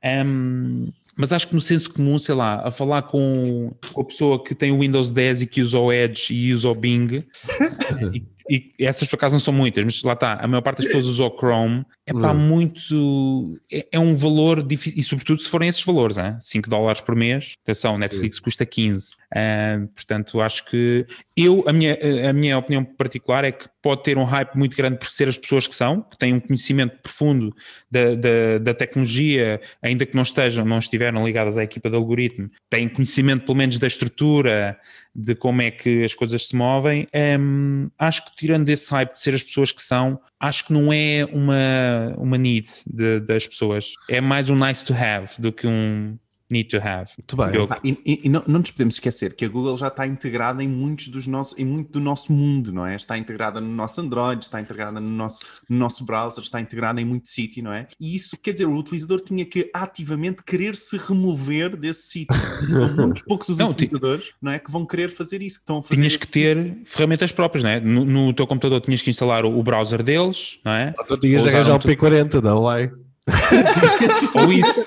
Um, 0.04 0.92
mas 1.16 1.32
acho 1.32 1.48
que 1.48 1.54
no 1.54 1.60
senso 1.60 1.92
comum, 1.92 2.18
sei 2.18 2.34
lá, 2.34 2.66
a 2.66 2.70
falar 2.70 3.02
com, 3.02 3.72
com 3.92 4.00
a 4.02 4.04
pessoa 4.04 4.44
que 4.44 4.54
tem 4.54 4.70
o 4.70 4.80
Windows 4.80 5.10
10 5.10 5.42
e 5.42 5.46
que 5.46 5.62
usa 5.62 5.78
o 5.78 5.92
Edge 5.92 6.34
e 6.34 6.52
usa 6.52 6.68
o 6.68 6.74
Bing, 6.74 7.24
e, 8.12 8.22
e 8.48 8.72
essas 8.78 9.08
por 9.08 9.16
acaso 9.16 9.34
não 9.34 9.40
são 9.40 9.52
muitas, 9.52 9.84
mas 9.84 10.02
lá 10.02 10.12
está, 10.12 10.34
a 10.34 10.46
maior 10.46 10.62
parte 10.62 10.78
das 10.78 10.86
pessoas 10.86 11.06
usa 11.06 11.24
o 11.24 11.36
Chrome, 11.36 11.84
é 12.06 12.12
pá, 12.12 12.32
Hum. 12.32 12.38
muito. 12.38 13.60
É, 13.72 13.86
é 13.92 13.98
um 13.98 14.14
valor 14.14 14.62
difícil, 14.62 14.98
e 14.98 15.02
sobretudo 15.02 15.40
se 15.40 15.48
forem 15.48 15.68
esses 15.68 15.82
valores, 15.82 16.18
hein? 16.18 16.36
5 16.40 16.68
dólares 16.70 17.00
por 17.00 17.16
mês, 17.16 17.54
atenção, 17.62 17.98
Netflix 17.98 18.38
custa 18.38 18.64
15. 18.64 19.14
Ah, 19.34 19.80
portanto, 19.94 20.40
acho 20.40 20.64
que 20.66 21.04
eu, 21.36 21.64
a 21.66 21.72
minha, 21.72 21.98
a 22.30 22.32
minha 22.32 22.56
opinião 22.56 22.84
particular 22.84 23.44
é 23.44 23.50
que 23.52 23.66
pode 23.82 24.02
ter 24.04 24.16
um 24.16 24.24
hype 24.24 24.54
muito 24.56 24.76
grande 24.76 24.98
por 24.98 25.08
ser 25.10 25.28
as 25.28 25.36
pessoas 25.36 25.66
que 25.66 25.74
são, 25.74 26.02
que 26.02 26.16
têm 26.16 26.32
um 26.32 26.40
conhecimento 26.40 26.96
profundo 27.02 27.54
da, 27.90 28.14
da, 28.14 28.58
da 28.60 28.74
tecnologia, 28.74 29.60
ainda 29.82 30.06
que 30.06 30.14
não 30.14 30.22
estejam, 30.22 30.64
não 30.64 30.78
estiveram 30.78 31.24
ligadas 31.26 31.58
à 31.58 31.64
equipa 31.64 31.90
de 31.90 31.96
algoritmo, 31.96 32.50
têm 32.70 32.88
conhecimento 32.88 33.44
pelo 33.44 33.58
menos 33.58 33.78
da 33.78 33.86
estrutura, 33.86 34.78
de 35.18 35.34
como 35.34 35.62
é 35.62 35.70
que 35.70 36.04
as 36.04 36.12
coisas 36.14 36.46
se 36.48 36.54
movem. 36.54 37.06
Hum, 37.40 37.88
acho 37.98 38.24
que 38.26 38.36
tirando 38.36 38.66
desse 38.66 38.90
hype 38.90 39.14
de 39.14 39.20
ser 39.20 39.34
as 39.34 39.42
pessoas 39.42 39.72
que 39.72 39.82
são, 39.82 40.20
acho 40.38 40.66
que 40.66 40.72
não 40.74 40.92
é 40.92 41.24
uma, 41.32 42.14
uma 42.18 42.36
need 42.36 42.68
de- 42.86 43.20
das 43.20 43.46
pessoas. 43.46 43.94
É 44.10 44.20
mais 44.20 44.50
um 44.50 44.54
nice 44.54 44.84
to 44.84 44.92
have 44.92 45.30
do 45.40 45.50
que 45.52 45.66
um 45.66 46.18
need 46.50 46.68
to 46.68 46.78
have. 46.78 47.10
Muito 47.18 47.36
bem. 47.36 47.66
Ah, 47.70 47.80
e 47.84 47.98
e- 48.04 48.20
e 48.24 48.28
não, 48.28 48.42
não 48.46 48.60
nos 48.60 48.70
podemos 48.70 48.94
esquecer 48.96 49.34
que 49.34 49.44
a 49.44 49.48
Google 49.48 49.76
já 49.76 49.88
está 49.88 50.06
integrada 50.06 50.62
em 50.62 50.68
muitos 50.68 51.08
dos 51.08 51.26
nossos, 51.26 51.58
em 51.58 51.64
muito 51.64 51.92
do 51.92 52.00
nosso 52.00 52.32
mundo, 52.32 52.72
não 52.72 52.86
é? 52.86 52.96
Está 52.96 53.16
integrada 53.18 53.60
no 53.60 53.68
nosso 53.68 54.00
Android, 54.00 54.44
está 54.44 54.60
integrada 54.60 55.00
no 55.00 55.08
nosso, 55.10 55.40
no 55.68 55.76
nosso 55.76 56.04
browser, 56.04 56.42
está 56.42 56.60
integrada 56.60 57.00
em 57.00 57.04
muito 57.04 57.28
sítio, 57.28 57.62
não 57.64 57.72
é? 57.72 57.86
E 58.00 58.14
isso 58.14 58.36
quer 58.36 58.52
dizer, 58.52 58.66
o 58.66 58.76
utilizador 58.76 59.20
tinha 59.20 59.44
que 59.44 59.70
ativamente 59.74 60.42
querer 60.44 60.76
se 60.76 60.96
remover 60.96 61.76
desse 61.76 62.02
sítio. 62.02 62.36
São 62.70 62.96
muitos 63.08 63.22
poucos 63.24 63.48
os 63.48 63.58
Não, 63.58 63.68
ti- 63.68 63.72
utilizadores, 63.84 64.30
não 64.40 64.52
é? 64.52 64.58
Que 64.58 64.70
vão 64.70 64.84
querer 64.86 65.08
fazer 65.10 65.42
isso, 65.42 65.56
que 65.58 65.62
estão 65.62 65.78
a 65.78 65.82
fazer 65.82 65.96
Tinhas 65.96 66.16
que 66.16 66.26
ter 66.28 66.78
ferramentas 66.84 67.32
próprias, 67.32 67.62
não 67.64 67.70
é? 67.70 67.80
No, 67.80 68.04
no 68.04 68.32
teu 68.32 68.46
computador 68.46 68.80
tinhas 68.80 69.02
que 69.02 69.10
instalar 69.10 69.44
o, 69.44 69.58
o 69.58 69.62
browser 69.62 70.02
deles, 70.02 70.58
não 70.64 70.72
é? 70.72 70.92
Tu 71.06 71.16
tinhas 71.18 71.42
de 71.42 71.48
Usaram 71.48 71.58
arranjar 71.58 71.76
o 71.76 71.78
tudo. 71.78 71.92
P40, 71.92 72.42
não 72.42 72.62
vai? 72.62 72.90
Ou 74.40 74.52
isso. 74.52 74.84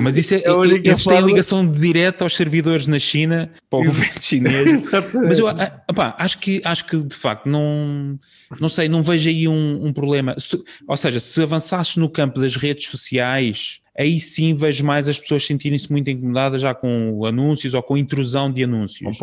Mas 0.00 0.16
isso 0.18 0.34
é, 0.34 0.38
É 0.38 0.50
eles 0.84 1.04
têm 1.04 1.20
ligação 1.22 1.70
direta 1.70 2.24
aos 2.24 2.34
servidores 2.34 2.86
na 2.86 2.98
China 2.98 3.50
para 3.68 3.78
o 3.78 3.84
governo 3.84 4.20
chinês. 4.20 4.82
Mas 5.22 5.38
eu 5.38 5.48
ah, 5.48 5.82
opá, 5.88 6.14
acho, 6.18 6.38
que, 6.38 6.60
acho 6.64 6.84
que 6.84 6.96
de 6.96 7.14
facto 7.14 7.48
não, 7.48 8.18
não 8.60 8.68
sei, 8.68 8.88
não 8.88 9.02
vejo 9.02 9.28
aí 9.28 9.48
um, 9.48 9.86
um 9.86 9.92
problema. 9.92 10.34
Se 10.38 10.50
tu- 10.50 10.64
ou 10.86 10.96
seja, 10.96 11.18
se 11.18 11.42
avançasses 11.42 11.96
no 11.96 12.08
campo 12.08 12.40
das 12.40 12.56
redes 12.56 12.88
sociais, 12.88 13.80
aí 13.98 14.20
sim 14.20 14.54
vejo 14.54 14.84
mais 14.84 15.08
as 15.08 15.18
pessoas 15.18 15.46
sentirem-se 15.46 15.90
muito 15.90 16.10
incomodadas 16.10 16.60
já 16.60 16.74
com 16.74 17.24
anúncios 17.24 17.72
ou 17.74 17.82
com 17.82 17.96
intrusão 17.96 18.52
de 18.52 18.64
anúncios. 18.64 19.16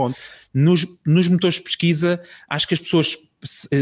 Nos, 0.53 0.85
nos 1.05 1.27
motores 1.27 1.57
de 1.57 1.61
pesquisa, 1.61 2.19
acho 2.49 2.67
que 2.67 2.73
as 2.73 2.79
pessoas 2.79 3.15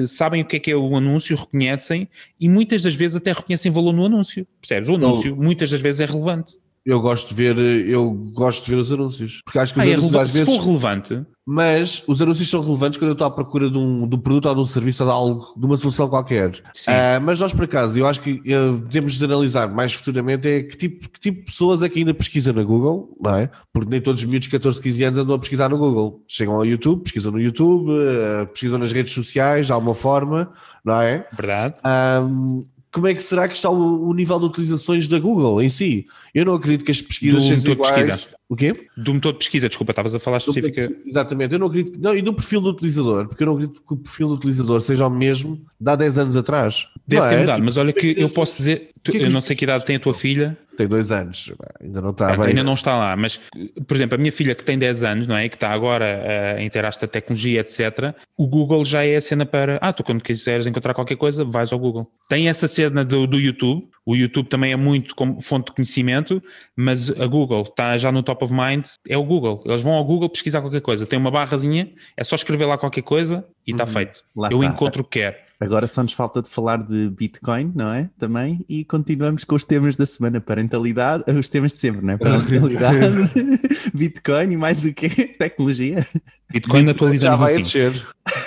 sabem 0.07 0.41
o 0.41 0.45
que 0.45 0.57
é 0.57 0.59
que 0.59 0.71
é 0.71 0.75
o 0.75 0.95
anúncio, 0.95 1.35
reconhecem 1.35 2.09
e 2.39 2.49
muitas 2.49 2.83
das 2.83 2.93
vezes 2.93 3.15
até 3.15 3.31
reconhecem 3.31 3.71
valor 3.71 3.93
no 3.93 4.05
anúncio. 4.05 4.45
Percebes? 4.59 4.89
O 4.89 4.95
anúncio 4.95 5.35
muitas 5.35 5.71
das 5.71 5.81
vezes 5.81 6.01
é 6.01 6.05
relevante. 6.05 6.57
Eu 6.85 6.99
gosto 7.01 7.29
de 7.29 7.33
ver, 7.35 7.57
eu 7.57 8.11
gosto 8.11 8.63
de 8.65 8.69
ver 8.71 8.77
os 8.77 8.91
anúncios. 8.91 9.41
Porque 9.43 9.57
acho 9.57 9.73
que 9.73 9.79
os 9.79 9.85
Ah, 9.85 9.89
é 9.89 9.93
anúncios 9.93 10.11
relevante. 10.11 10.29
às 10.29 10.37
Se 10.37 10.45
vezes. 10.45 10.55
for 10.63 10.65
relevante, 10.69 11.25
Mas 11.47 12.03
os 12.07 12.21
anúncios 12.21 12.49
são 12.49 12.61
relevantes 12.61 12.97
quando 12.97 13.09
eu 13.09 13.13
estou 13.13 13.25
à 13.27 13.31
procura 13.31 13.69
de 13.69 13.77
um, 13.77 14.07
de 14.07 14.15
um 14.15 14.19
produto 14.19 14.47
ou 14.49 14.55
de 14.55 14.61
um 14.61 14.65
serviço 14.65 15.03
ou 15.03 15.09
de 15.09 15.15
algo, 15.15 15.53
de 15.57 15.65
uma 15.65 15.77
solução 15.77 16.07
qualquer. 16.07 16.61
Sim. 16.73 16.91
Ah, 16.91 17.19
mas 17.19 17.39
nós, 17.39 17.53
por 17.53 17.63
acaso, 17.65 17.97
eu 17.99 18.05
acho 18.07 18.19
que 18.21 18.41
eh, 18.45 18.81
temos 18.89 19.13
de 19.17 19.25
analisar 19.25 19.67
mais 19.67 19.93
futuramente 19.93 20.47
é 20.47 20.61
que 20.63 20.75
tipo, 20.77 21.09
que 21.09 21.19
tipo 21.19 21.39
de 21.39 21.45
pessoas 21.45 21.81
é 21.83 21.89
que 21.89 21.99
ainda 21.99 22.13
pesquisam 22.13 22.53
na 22.53 22.63
Google, 22.63 23.15
não 23.21 23.35
é? 23.35 23.49
Porque 23.73 23.89
nem 23.89 23.99
todos 24.01 24.21
os 24.21 24.25
miúdos 24.27 24.45
de 24.47 24.51
14, 24.51 24.79
15 24.81 25.03
anos 25.03 25.19
andam 25.19 25.35
a 25.35 25.39
pesquisar 25.39 25.69
no 25.69 25.77
Google. 25.77 26.23
Chegam 26.27 26.55
ao 26.55 26.65
YouTube, 26.65 27.01
pesquisam 27.03 27.31
no 27.31 27.39
YouTube, 27.41 27.91
eh, 27.91 28.45
pesquisam 28.45 28.77
nas 28.79 28.91
redes 28.91 29.13
sociais 29.13 29.67
de 29.67 29.71
alguma 29.71 29.93
forma, 29.95 30.51
não 30.83 31.01
é? 31.01 31.27
verdade? 31.35 31.75
Ahm, 31.83 32.61
como 32.95 33.07
é 33.07 33.13
que 33.13 33.21
será 33.21 33.45
que 33.47 33.55
está 33.55 33.69
o, 33.69 34.07
o 34.07 34.13
nível 34.13 34.39
de 34.39 34.45
utilizações 34.45 35.05
da 35.07 35.19
Google 35.19 35.61
em 35.61 35.67
si? 35.67 36.07
Eu 36.33 36.45
não 36.45 36.53
acredito 36.53 36.85
que 36.85 36.91
as 36.91 37.01
pesquisas 37.01 37.43
Do 37.43 37.49
sejam 37.49 37.73
iguais. 37.73 37.93
pesquisa. 37.95 38.29
O 38.47 38.55
quê? 38.55 38.87
Do 38.95 39.13
motor 39.13 39.33
de 39.33 39.39
pesquisa, 39.39 39.67
desculpa, 39.67 39.91
estavas 39.91 40.15
a 40.15 40.19
falar 40.19 40.37
Do- 40.37 40.51
específica. 40.51 40.89
Exatamente, 41.05 41.51
eu 41.53 41.59
não 41.59 41.67
acredito. 41.67 41.99
Não, 41.99 42.15
e 42.15 42.21
do 42.21 42.33
perfil 42.33 42.61
do 42.61 42.69
utilizador, 42.69 43.27
porque 43.27 43.43
eu 43.43 43.47
não 43.47 43.53
acredito 43.55 43.81
que 43.85 43.93
o 43.93 43.97
perfil 43.97 44.29
do 44.29 44.33
utilizador 44.35 44.79
seja 44.81 45.07
o 45.07 45.09
mesmo 45.09 45.61
de 45.79 45.91
há 45.91 45.95
10 45.95 46.17
anos 46.19 46.35
atrás. 46.37 46.87
Deve 47.05 47.21
Não 47.21 47.29
ter 47.29 47.35
é? 47.35 47.39
mudado, 47.41 47.55
Tipo, 47.55 47.65
mas 47.65 47.77
olha 47.77 47.91
que 47.93 48.15
eu 48.17 48.29
posso 48.29 48.57
dizer, 48.57 48.91
tu- 49.03 49.11
que 49.11 49.17
é 49.17 49.21
que 49.21 49.25
eu 49.27 49.31
não 49.31 49.41
sei 49.41 49.55
que 49.57 49.65
idade 49.65 49.83
tem 49.85 49.97
a 49.97 49.99
tua 49.99 50.13
filha, 50.13 50.57
Tem 50.75 50.87
dois 50.87 51.11
anos, 51.11 51.53
ainda 51.81 52.01
não 52.01 52.11
está 52.11 52.43
ainda 52.43 52.63
não 52.63 52.73
está 52.73 52.97
lá, 52.97 53.15
mas, 53.15 53.39
por 53.87 53.95
exemplo, 53.95 54.15
a 54.15 54.17
minha 54.17 54.31
filha 54.31 54.53
que 54.53 54.63
tem 54.63 54.77
10 54.77 55.03
anos, 55.03 55.27
não 55.27 55.35
é? 55.35 55.47
Que 55.47 55.55
está 55.55 55.71
agora 55.71 56.55
a 56.57 56.63
inteirar 56.63 56.89
esta 56.89 57.07
tecnologia, 57.07 57.61
etc. 57.61 58.13
O 58.37 58.47
Google 58.47 58.83
já 58.83 59.05
é 59.05 59.15
a 59.15 59.21
cena 59.21 59.45
para. 59.45 59.77
Ah, 59.81 59.93
tu 59.93 60.03
quando 60.03 60.21
quiseres 60.21 60.65
encontrar 60.65 60.93
qualquer 60.93 61.15
coisa, 61.15 61.43
vais 61.43 61.71
ao 61.71 61.79
Google. 61.79 62.09
Tem 62.27 62.49
essa 62.49 62.67
cena 62.67 63.03
do, 63.05 63.25
do 63.25 63.39
YouTube. 63.39 63.87
O 64.05 64.15
YouTube 64.15 64.47
também 64.47 64.71
é 64.71 64.75
muito 64.75 65.15
como 65.15 65.41
fonte 65.41 65.67
de 65.67 65.73
conhecimento, 65.73 66.41
mas 66.75 67.09
a 67.09 67.25
Google 67.25 67.63
está 67.63 67.97
já 67.97 68.11
no 68.11 68.21
top 68.21 68.43
of 68.43 68.53
mind. 68.53 68.85
É 69.07 69.17
o 69.17 69.23
Google. 69.23 69.63
Eles 69.65 69.81
vão 69.81 69.93
ao 69.93 70.05
Google 70.05 70.29
pesquisar 70.29 70.61
qualquer 70.61 70.81
coisa. 70.81 71.07
Tem 71.07 71.17
uma 71.17 71.31
barrazinha, 71.31 71.91
é 72.15 72.23
só 72.23 72.35
escrever 72.35 72.65
lá 72.65 72.77
qualquer 72.77 73.01
coisa 73.01 73.45
e 73.65 73.71
está 73.71 73.83
Uhum. 73.85 73.89
feito. 73.91 74.23
Lá 74.35 74.49
Eu 74.51 74.61
está. 74.61 74.73
encontro 74.73 75.01
o 75.01 75.05
que 75.05 75.19
quero. 75.19 75.35
Agora 75.57 75.87
só 75.87 76.03
nos 76.03 76.11
falta 76.11 76.41
de 76.41 76.49
falar 76.49 76.83
de 76.83 77.09
Bitcoin, 77.09 77.71
não 77.73 77.91
é? 77.91 78.09
Também. 78.19 78.65
E 78.67 78.83
continuamos 78.83 79.45
com 79.45 79.55
os 79.55 79.63
temas 79.63 79.95
da 79.95 80.05
semana: 80.05 80.41
parentalidade, 80.41 81.23
os 81.31 81.47
temas 81.47 81.71
de 81.73 81.79
sempre, 81.79 82.05
não 82.05 82.13
é? 82.13 82.17
Parentalidade, 82.17 83.15
Bitcoin 83.93 84.51
e 84.51 84.57
mais 84.57 84.83
o 84.83 84.93
quê? 84.93 85.07
Tecnologia. 85.09 86.05
Bitcoin 86.51 86.85
já 86.85 86.91
atualizamos 86.91 87.39
no 87.39 87.45
vai 87.45 87.57
descer. 87.57 87.91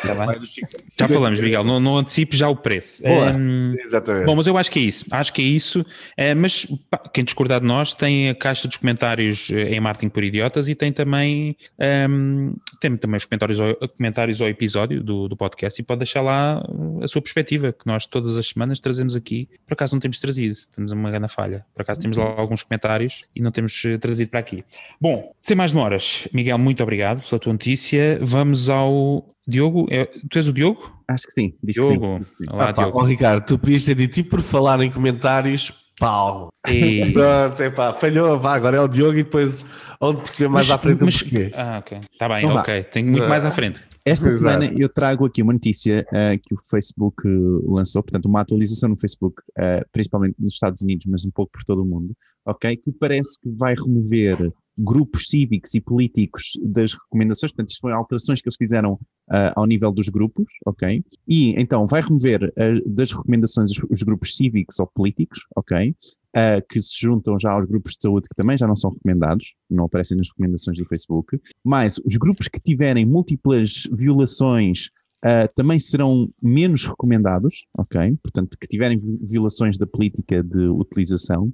Bem? 0.05 0.15
Vai 0.17 0.39
dos 0.39 0.53
50. 0.55 0.85
Já 0.99 1.09
falamos, 1.09 1.41
Miguel. 1.41 1.65
Não, 1.65 1.79
não 1.81 1.97
antecipe 1.97 2.37
já 2.37 2.49
o 2.49 2.57
preço. 2.57 3.03
Boa. 3.03 3.31
Hum, 3.31 3.75
Exatamente. 3.79 4.27
Bom, 4.27 4.35
mas 4.37 4.47
eu 4.47 4.59
acho 4.59 4.71
que 4.71 4.79
é 4.79 4.83
isso. 4.83 5.05
Acho 5.11 5.33
que 5.33 5.41
é 5.41 5.45
isso. 5.47 5.87
Eh, 6.17 6.35
mas 6.35 6.67
pá, 6.91 6.99
quem 7.13 7.25
discordar 7.25 7.61
de 7.61 7.67
nós 7.67 7.95
tem 7.95 8.29
a 8.29 8.35
caixa 8.35 8.67
dos 8.69 8.77
comentários 8.77 9.51
eh, 9.53 9.75
em 9.75 9.81
Marketing 9.81 10.09
por 10.09 10.23
Idiotas 10.25 10.69
e 10.69 10.75
tem 10.75 10.93
também, 10.93 11.57
ehm, 11.79 12.53
tem 12.81 12.97
também 12.97 13.17
os 13.19 13.25
comentários 13.25 13.61
ao, 13.61 13.75
comentários 13.97 14.43
ao 14.43 14.49
episódio 14.49 15.03
do, 15.09 15.27
do 15.29 15.37
podcast 15.37 15.81
e 15.81 15.85
pode 15.85 15.99
deixar 16.01 16.21
lá 16.21 16.63
uh, 16.69 17.03
a 17.03 17.09
sua 17.09 17.21
perspectiva, 17.23 17.73
que 17.73 17.87
nós 17.87 18.07
todas 18.07 18.37
as 18.37 18.47
semanas 18.49 18.79
trazemos 18.81 19.17
aqui. 19.17 19.49
Por 19.67 19.73
acaso 19.75 19.95
não 19.95 20.01
temos 20.01 20.19
trazido, 20.19 20.57
temos 20.75 20.93
uma 20.93 21.11
grande 21.11 21.29
falha. 21.29 21.65
Por 21.75 21.83
acaso 21.83 22.01
temos 22.01 22.17
lá 22.17 22.25
alguns 22.37 22.63
comentários 22.63 23.25
e 23.35 23.41
não 23.41 23.51
temos 23.51 23.83
eh, 23.85 23.97
trazido 23.99 24.31
para 24.31 24.41
aqui. 24.41 24.65
Bom, 25.01 25.33
sem 25.41 25.57
mais 25.57 25.73
demoras, 25.73 26.29
Miguel, 26.33 26.59
muito 26.59 26.83
obrigado 26.83 27.23
pela 27.29 27.39
tua 27.41 27.53
notícia. 27.53 28.19
Vamos 28.23 28.69
ao 28.69 29.25
Diogo. 29.47 29.87
É- 29.91 30.05
tu 30.29 30.39
és 30.39 30.47
o 30.47 30.53
Diogo? 30.53 30.93
Acho 31.09 31.27
que 31.27 31.33
sim. 31.33 31.55
Diz 31.63 31.75
Diogo. 31.77 31.91
que 31.91 31.97
sim. 31.99 32.19
Diz 32.19 32.31
que 32.31 32.45
sim. 32.45 32.51
Olá, 32.53 32.69
Ah, 32.69 32.73
pá, 32.75 32.83
Diogo. 32.83 32.99
ó, 33.01 33.03
Ricardo, 33.05 33.47
tu 33.47 33.59
podias 33.59 33.85
ter 33.85 33.95
dito, 33.95 34.21
e 34.21 34.23
por 34.23 34.41
falar 34.43 34.81
em 34.83 34.91
comentários, 34.91 35.73
pau. 35.99 36.49
Ei. 36.67 37.11
Pronto, 37.13 37.61
epá, 37.63 37.93
falhou, 37.93 38.39
vá, 38.39 38.55
agora 38.55 38.77
é 38.77 38.81
o 38.81 38.89
Diogo 38.89 39.19
e 39.19 39.23
depois 39.25 39.65
onde 40.01 40.19
perceber 40.23 40.49
mais 40.49 40.69
Mas- 40.69 40.75
à 40.75 40.79
frente 40.79 41.03
mas- 41.03 41.17
o 41.17 41.19
porquê. 41.21 41.51
Ah, 41.55 41.79
ok. 41.79 42.01
Está 42.13 42.29
bem, 42.29 42.39
Então 42.45 42.55
vá. 42.55 42.61
ok. 42.61 42.83
Tenho 42.85 43.11
muito 43.11 43.29
mais 43.29 43.45
à 43.45 43.51
frente. 43.51 43.81
Esta 44.05 44.27
Exato. 44.27 44.59
semana 44.61 44.73
eu 44.81 44.89
trago 44.89 45.27
aqui 45.27 45.43
uma 45.43 45.53
notícia 45.53 46.07
eh, 46.13 46.39
que 46.39 46.55
o 46.55 46.59
Facebook 46.71 47.27
eh, 47.27 47.31
lançou, 47.67 48.03
portanto, 48.03 48.25
uma 48.25 48.41
atualização 48.41 48.89
no 48.89 48.97
Facebook, 48.97 49.43
eh, 49.59 49.85
principalmente 49.93 50.35
nos 50.39 50.55
Estados 50.55 50.81
Unidos, 50.81 51.05
mas 51.07 51.27
um 51.27 51.31
pouco 51.31 51.53
por 51.53 51.63
todo 51.65 51.83
o 51.83 51.85
mundo, 51.85 52.15
ok? 52.47 52.75
Que 52.77 52.91
parece 52.93 53.39
que 53.41 53.51
vai 53.51 53.75
remover 53.75 54.51
grupos 54.79 55.27
cívicos 55.29 55.75
e 55.75 55.81
políticos 55.81 56.53
das 56.63 56.93
recomendações, 56.93 57.53
portanto, 57.53 57.71
isto 57.71 57.81
foram 57.81 57.97
alterações 57.97 58.41
que 58.41 58.49
eles 58.49 58.57
fizeram 58.57 58.99
ah, 59.29 59.53
ao 59.57 59.67
nível 59.67 59.91
dos 59.93 60.09
grupos, 60.09 60.47
ok? 60.65 61.05
E 61.27 61.61
então 61.61 61.87
vai 61.87 62.01
remover 62.01 62.53
ah, 62.57 62.81
das 62.87 63.11
recomendações 63.13 63.73
os, 63.73 63.81
os 63.91 64.03
grupos 64.03 64.37
cívicos 64.37 64.79
ou 64.79 64.87
políticos, 64.87 65.41
ok? 65.57 65.95
Ah, 66.35 66.63
que 66.69 66.81
se 66.81 67.01
juntam 67.01 67.39
já 67.39 67.51
aos 67.51 67.67
grupos 67.67 67.93
de 67.93 68.03
saúde 68.03 68.29
que 68.29 68.37
também 68.37 68.57
já 68.57 68.67
não 68.67 68.77
são 68.77 68.93
recomendados, 68.93 69.55
não 69.69 69.85
aparecem 69.85 70.17
nas 70.17 70.29
recomendações 70.29 70.79
do 70.79 70.87
Facebook. 70.87 71.39
Mas 71.65 71.99
os 72.05 72.17
grupos 72.17 72.49
que 72.49 72.61
tiverem 72.61 73.05
múltiplas 73.05 73.89
violações 73.93 74.91
ah, 75.23 75.49
também 75.49 75.81
serão 75.81 76.31
menos 76.41 76.87
recomendados, 76.87 77.67
ok? 77.77 78.17
Portanto, 78.23 78.57
que 78.61 78.69
tiverem 78.69 78.99
vi- 78.99 79.19
violações 79.23 79.77
da 79.77 79.87
política 79.87 80.43
de 80.43 80.69
utilização. 80.69 81.53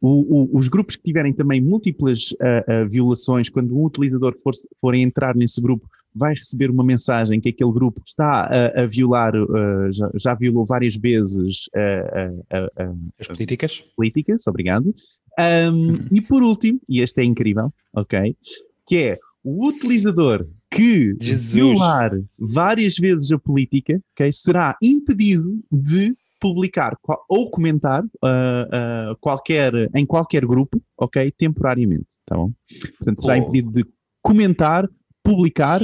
O- 0.00 0.44
o- 0.54 0.56
os 0.56 0.68
grupos 0.68 0.96
que 0.96 1.02
tiverem 1.02 1.32
também 1.32 1.60
múltiplas 1.60 2.34
ah, 2.40 2.64
ah, 2.66 2.84
violações, 2.84 3.48
quando 3.48 3.76
um 3.76 3.84
utilizador 3.84 4.34
for, 4.42 4.52
for 4.80 4.94
entrar 4.94 5.34
nesse 5.36 5.60
grupo, 5.60 5.86
vai 6.14 6.32
receber 6.34 6.70
uma 6.70 6.82
mensagem 6.82 7.38
que 7.40 7.50
aquele 7.50 7.72
grupo 7.72 8.00
está 8.04 8.44
a, 8.44 8.82
a 8.82 8.86
violar, 8.86 9.34
ah, 9.36 9.88
já, 9.90 10.10
já 10.14 10.34
violou 10.34 10.64
várias 10.64 10.96
vezes 10.96 11.68
ah, 11.74 11.80
ah, 11.80 12.32
ah, 12.50 12.70
ah, 12.84 12.94
As 13.18 13.26
políticas? 13.28 13.84
políticas, 13.96 14.46
obrigado. 14.46 14.94
Um, 15.38 15.92
e 16.10 16.20
por 16.20 16.42
último, 16.42 16.80
e 16.88 17.00
este 17.02 17.20
é 17.20 17.24
incrível, 17.24 17.72
ok? 17.92 18.34
Que 18.86 18.96
é 19.06 19.18
o 19.44 19.68
utilizador 19.68 20.46
que 20.70 21.14
Jesus. 21.20 21.52
violar 21.52 22.18
várias 22.38 22.96
vezes 22.96 23.30
a 23.32 23.38
política, 23.38 24.00
ok, 24.12 24.32
será 24.32 24.76
impedido 24.82 25.60
de 25.70 26.14
publicar 26.40 26.96
ou 27.28 27.50
comentar 27.50 28.04
ah, 28.24 28.68
ah, 28.72 29.16
qualquer, 29.20 29.72
em 29.94 30.06
qualquer 30.06 30.44
grupo, 30.46 30.80
ok? 30.96 31.30
Temporariamente, 31.30 32.06
tá 32.26 32.36
bom? 32.36 32.50
Portanto, 32.98 33.22
será 33.22 33.34
Oh. 33.34 33.36
impedido 33.38 33.72
de 33.72 33.84
comentar, 34.22 34.88
publicar. 35.22 35.80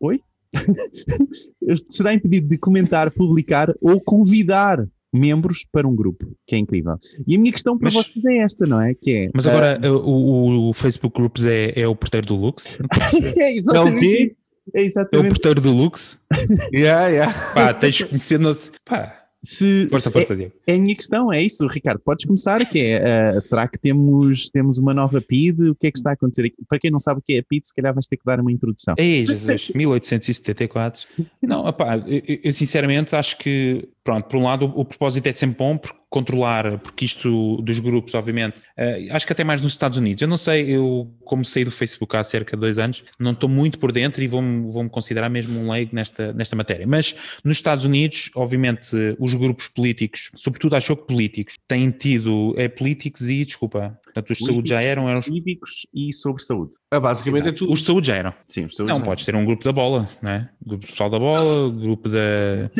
Oi? 0.00 0.20
será 1.90 2.14
impedido 2.14 2.48
de 2.48 2.58
comentar, 2.58 3.10
publicar 3.10 3.72
ou 3.80 4.00
convidar 4.00 4.86
membros 5.12 5.64
para 5.72 5.88
um 5.88 5.94
grupo, 5.96 6.30
que 6.46 6.54
é 6.54 6.58
incrível. 6.58 6.94
E 7.26 7.34
a 7.34 7.38
minha 7.38 7.52
questão 7.52 7.78
para 7.78 7.86
Mas- 7.86 7.94
vocês 7.94 8.24
é 8.24 8.38
esta, 8.38 8.66
não 8.66 8.80
é? 8.80 8.94
Que 8.94 9.12
é 9.26 9.30
Mas 9.34 9.46
agora 9.46 9.80
uh, 9.82 9.96
o, 9.96 10.68
o 10.68 10.72
Facebook 10.74 11.16
Groups 11.18 11.44
é, 11.46 11.72
é 11.80 11.88
o 11.88 11.96
porteiro 11.96 12.26
do 12.26 12.36
Lux? 12.36 12.78
é 13.38 13.56
exatamente 13.56 14.00
quê? 14.00 14.24
isso. 14.24 14.38
É 14.74 14.80
É 14.80 14.82
o 14.82 14.86
exatamente 14.86 15.28
porteiro 15.30 15.60
do 15.62 15.72
Lux? 15.72 16.20
Yeah, 16.72 17.06
yeah. 17.08 17.32
Pá, 17.54 17.72
tens 17.72 17.94
de 17.96 18.04
conhecer 18.04 18.38
nos... 18.38 18.70
Pá, 18.84 19.14
se, 19.42 19.86
força, 19.88 20.10
força, 20.10 20.34
Diego. 20.36 20.52
É 20.66 20.74
a 20.74 20.78
minha 20.78 20.94
questão, 20.94 21.32
é 21.32 21.40
isso, 21.42 21.66
Ricardo. 21.66 22.00
Podes 22.00 22.24
começar, 22.26 22.64
que 22.68 22.78
é, 22.80 23.32
ah, 23.36 23.40
será 23.40 23.68
que 23.68 23.78
temos, 23.78 24.50
temos 24.50 24.78
uma 24.78 24.92
nova 24.92 25.20
PID? 25.20 25.70
O 25.70 25.74
que 25.74 25.86
é 25.86 25.90
que 25.92 25.98
está 25.98 26.10
a 26.10 26.12
acontecer 26.14 26.46
aqui? 26.46 26.56
Para 26.68 26.78
quem 26.78 26.90
não 26.90 26.98
sabe 26.98 27.20
o 27.20 27.22
que 27.22 27.34
é 27.34 27.38
a 27.38 27.42
PID, 27.42 27.66
se 27.66 27.74
calhar 27.74 27.94
vais 27.94 28.06
ter 28.06 28.16
que 28.16 28.24
dar 28.24 28.40
uma 28.40 28.50
introdução. 28.52 28.94
Ei, 28.98 29.24
Jesus, 29.26 29.70
1874. 29.74 31.02
Não, 31.42 31.66
opá, 31.66 31.96
eu- 32.06 32.40
eu 32.44 32.52
sinceramente 32.52 33.14
acho 33.14 33.38
que, 33.38 33.88
pronto, 34.08 34.26
por 34.26 34.38
um 34.38 34.44
lado 34.44 34.64
o, 34.64 34.80
o 34.80 34.84
propósito 34.86 35.26
é 35.26 35.32
sempre 35.32 35.58
bom, 35.58 35.76
porque 35.76 35.98
controlar, 36.10 36.78
porque 36.78 37.04
isto 37.04 37.60
dos 37.62 37.78
grupos, 37.78 38.14
obviamente, 38.14 38.62
eh, 38.76 39.08
acho 39.10 39.26
que 39.26 39.32
até 39.32 39.44
mais 39.44 39.60
nos 39.60 39.72
Estados 39.72 39.98
Unidos. 39.98 40.22
Eu 40.22 40.28
não 40.28 40.36
sei, 40.36 40.74
eu 40.74 41.12
como 41.24 41.44
saí 41.44 41.64
do 41.64 41.70
Facebook 41.70 42.16
há 42.16 42.24
cerca 42.24 42.56
de 42.56 42.60
dois 42.60 42.78
anos, 42.78 43.04
não 43.18 43.32
estou 43.32 43.48
muito 43.48 43.78
por 43.78 43.92
dentro 43.92 44.22
e 44.22 44.26
vou-me 44.26 44.70
vou 44.70 44.88
considerar 44.88 45.28
mesmo 45.28 45.60
um 45.60 45.70
leigo 45.70 45.94
nesta, 45.94 46.32
nesta 46.32 46.56
matéria. 46.56 46.86
Mas 46.86 47.14
nos 47.44 47.58
Estados 47.58 47.84
Unidos, 47.84 48.30
obviamente, 48.34 48.96
os 49.18 49.34
grupos 49.34 49.68
políticos, 49.68 50.30
sobretudo 50.34 50.76
acho 50.76 50.96
que 50.96 51.06
políticos, 51.06 51.56
têm 51.66 51.90
tido, 51.90 52.54
é 52.56 52.68
políticos 52.68 53.28
e, 53.28 53.44
desculpa, 53.44 53.98
portanto 54.02 54.30
os 54.30 54.38
de 54.38 54.46
saúde 54.46 54.68
já 54.70 54.80
eram, 54.80 55.08
eram 55.08 55.20
os, 55.20 55.26
Cívicos 55.26 55.86
e 55.94 56.12
sobre 56.14 56.42
saúde. 56.42 56.72
Ah, 56.90 57.00
basicamente 57.00 57.48
é 57.48 57.52
tudo. 57.52 57.70
os 57.70 57.80
de 57.80 57.86
saúde 57.86 58.06
já 58.06 58.16
eram. 58.16 58.32
Sim, 58.48 58.64
os 58.64 58.74
saúde. 58.74 58.94
Não, 58.94 59.02
podes 59.02 59.26
ter 59.26 59.36
um 59.36 59.44
grupo 59.44 59.62
da 59.62 59.72
bola, 59.72 60.08
não 60.22 60.32
é? 60.32 60.48
Grupo 60.64 60.86
pessoal 60.86 61.10
da 61.10 61.18
bola, 61.18 61.70
grupo 61.70 62.08
da, 62.08 62.70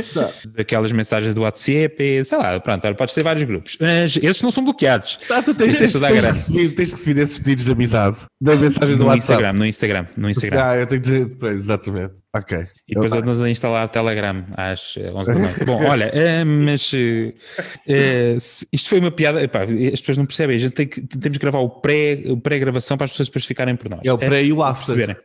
daquelas 0.56 0.92
mensagens 0.92 1.17
do 1.34 1.42
WhatsApp, 1.42 2.24
sei 2.24 2.38
lá, 2.38 2.58
pronto, 2.60 2.84
olha, 2.86 2.94
podes 2.94 3.14
ter 3.14 3.22
vários 3.22 3.44
grupos. 3.44 3.76
Mas 3.80 4.16
esses 4.16 4.42
não 4.42 4.50
são 4.50 4.64
bloqueados. 4.64 5.18
Ah, 5.30 5.42
tu 5.42 5.54
tens, 5.54 5.74
é 5.76 5.78
tens, 5.80 5.92
tens 5.92 6.24
recebido, 6.24 6.74
tens 6.74 6.90
recebido 6.92 7.18
esses 7.20 7.38
pedidos 7.38 7.64
de 7.64 7.72
amizade 7.72 8.16
da 8.40 8.54
mensagem 8.56 8.96
do 8.96 9.02
No 9.04 9.06
WhatsApp. 9.10 9.18
Instagram, 9.42 9.52
no 9.58 9.66
Instagram, 9.66 10.06
no 10.16 10.30
Instagram. 10.30 10.62
Ah, 10.62 10.76
eu 10.76 10.86
tenho 10.86 11.00
dizer, 11.00 11.28
pois, 11.38 11.54
exatamente. 11.54 12.14
Ok. 12.34 12.58
E 12.88 12.94
depois 12.94 13.12
Eu- 13.12 13.18
andas 13.20 13.42
a 13.42 13.50
instalar 13.50 13.84
o 13.86 13.88
Telegram 13.88 14.44
às 14.56 14.94
eh, 14.96 15.10
11 15.12 15.32
da 15.32 15.38
noite. 15.38 15.64
Bom, 15.64 15.84
olha, 15.84 16.10
eh, 16.14 16.44
mas 16.44 16.92
eh, 16.94 17.32
eh, 17.86 18.36
isto 18.72 18.88
foi 18.88 19.00
uma 19.00 19.10
piada. 19.10 19.42
Epá, 19.42 19.62
as 19.64 20.00
pessoas 20.00 20.18
não 20.18 20.26
percebem. 20.26 20.56
A 20.56 20.58
gente 20.58 20.72
tem 20.72 20.86
que, 20.86 21.00
temos 21.00 21.38
que 21.38 21.42
gravar 21.42 21.58
o 21.60 21.68
pré- 21.68 22.18
pré-gravação 22.42 22.96
para 22.96 23.06
as 23.06 23.10
pessoas 23.12 23.28
depois 23.28 23.44
ficarem 23.44 23.74
por 23.76 23.88
nós. 23.90 24.00
É 24.04 24.12
o 24.12 24.18
pré 24.18 24.42
e 24.44 24.52
o 24.52 24.62
after. 24.62 24.94
perceberem. 24.94 25.16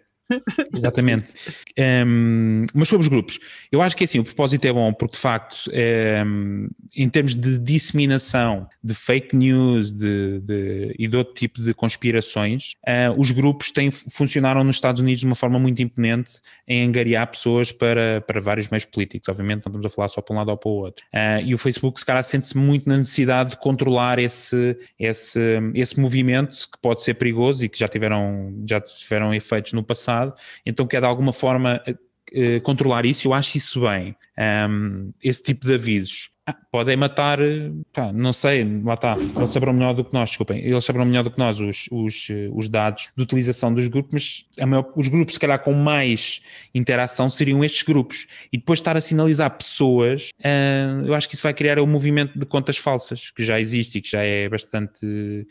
Exatamente. 0.75 1.32
Ehm, 1.77 2.65
mas 2.74 2.88
sobre 2.89 3.03
os 3.03 3.08
grupos, 3.08 3.39
eu 3.72 3.82
acho 3.82 3.96
que 3.96 4.03
assim, 4.03 4.20
o 4.20 4.24
propósito 4.24 4.65
é 4.65 4.74
bom 4.74 4.94
porque 4.94 5.13
de 5.15 5.20
facto, 5.20 5.58
ehm, 5.72 6.68
em 6.96 7.10
termos 7.10 7.36
de 7.36 7.58
disseminação 7.58 8.68
de 8.84 8.94
fake 8.94 9.36
news 9.36 9.92
de, 9.92 10.39
de- 10.42 10.96
e 10.98 11.08
de 11.08 11.18
outro 11.18 11.34
tipo 11.34 11.62
de 11.62 11.74
conspirações, 11.74 12.74
eh, 12.86 13.10
os 13.18 13.32
grupos 13.32 13.72
têm, 13.72 13.92
funcionaram 13.92 14.63
nos 14.63 14.75
Estados 14.75 15.01
Unidos 15.01 15.20
de 15.22 15.25
uma 15.25 15.36
forma 15.36 15.60
muito 15.60 15.82
imponente 15.82 16.34
em 16.68 16.88
angariar 16.88 17.27
pessoas 17.30 17.72
para, 17.72 18.22
para 18.22 18.39
vários 18.39 18.68
meios 18.70 18.86
políticos. 18.86 19.27
Obviamente, 19.30 19.65
não 19.65 19.70
estamos 19.72 19.86
a 19.86 19.89
falar 19.89 20.08
só 20.08 20.22
para 20.22 20.34
um 20.36 20.38
lado 20.39 20.50
ou 20.50 20.58
para 20.58 20.70
o 20.70 20.74
outro. 20.74 21.06
Eh, 21.12 21.44
e 21.46 21.53
o 21.53 21.58
Facebook, 21.58 22.00
se 22.00 22.06
calhar, 22.06 22.24
sente-se 22.24 22.58
muito 22.58 22.88
na 22.88 22.98
necessidade 22.98 23.51
de 23.51 23.58
controlar 23.58 24.20
esse, 24.20 24.77
esse, 25.00 25.39
esse 25.75 26.00
movimento 26.00 26.51
que 26.72 26.77
pode 26.82 27.01
ser 27.03 27.15
perigoso 27.15 27.65
e 27.65 27.70
que 27.70 27.77
já 27.80 27.88
tiveram, 27.88 28.53
já 28.68 28.80
tiveram 28.80 29.34
efeitos 29.34 29.74
no 29.74 29.84
passado. 29.84 30.23
Então, 30.65 30.88
quer 30.88 31.01
de 31.01 31.08
alguma 31.08 31.34
forma 31.34 31.82
eh, 31.86 31.96
eh, 32.34 32.60
controlar 32.62 33.06
isso. 33.06 33.27
Eu 33.27 33.34
acho 33.34 33.58
isso 33.58 33.82
bem. 33.82 34.15
Ahm, 34.38 35.12
esse 35.24 35.44
tipo 35.44 35.66
de 35.66 35.74
avisos. 35.75 36.32
Podem 36.70 36.98
matar, 36.98 37.40
eh, 37.40 37.72
pá, 37.94 38.12
não 38.12 38.34
sei, 38.34 38.66
lá 38.84 38.96
está, 38.96 39.16
eles 39.18 39.50
saberão 39.50 39.72
melhor 39.72 39.94
do 39.94 40.03
que 40.03 40.14
nós, 40.14 40.29
desculpem, 40.32 40.60
eles 40.60 40.84
saberão 40.84 41.06
melhor 41.06 41.24
do 41.24 41.32
que 41.32 41.40
nós 41.40 41.58
os, 41.62 41.88
os, 41.90 42.27
eh, 42.29 42.50
os 42.51 42.68
dados 42.68 43.08
de 43.16 43.24
utilização 43.24 43.74
dos 43.74 43.88
grupos, 43.88 44.46
mas 44.58 44.68
maior- 44.68 44.92
os 44.96 45.08
grupos, 45.08 45.36
se 45.36 45.40
calhar, 45.40 45.58
com 45.64 45.72
mais 45.74 46.42
interação 46.75 47.29
seriam 47.29 47.64
estes 47.64 47.84
grupos. 47.84 48.27
E 48.51 48.58
depois 48.58 48.79
estar 48.79 48.98
a 48.98 49.01
sinalizar 49.01 49.50
pessoas, 49.58 50.29
ah, 50.44 51.01
eu 51.06 51.14
acho 51.14 51.29
que 51.29 51.36
isso 51.36 51.44
vai 51.44 51.53
criar 51.53 51.79
um 51.79 51.88
movimento 51.88 52.38
de 52.38 52.46
contas 52.46 52.75
falsas, 52.77 53.32
que 53.32 53.44
já 53.44 53.58
existe 53.60 54.00
e 54.00 54.01
que 54.01 54.10
já 54.10 54.22
é 54.22 54.50
bastante, 54.50 55.48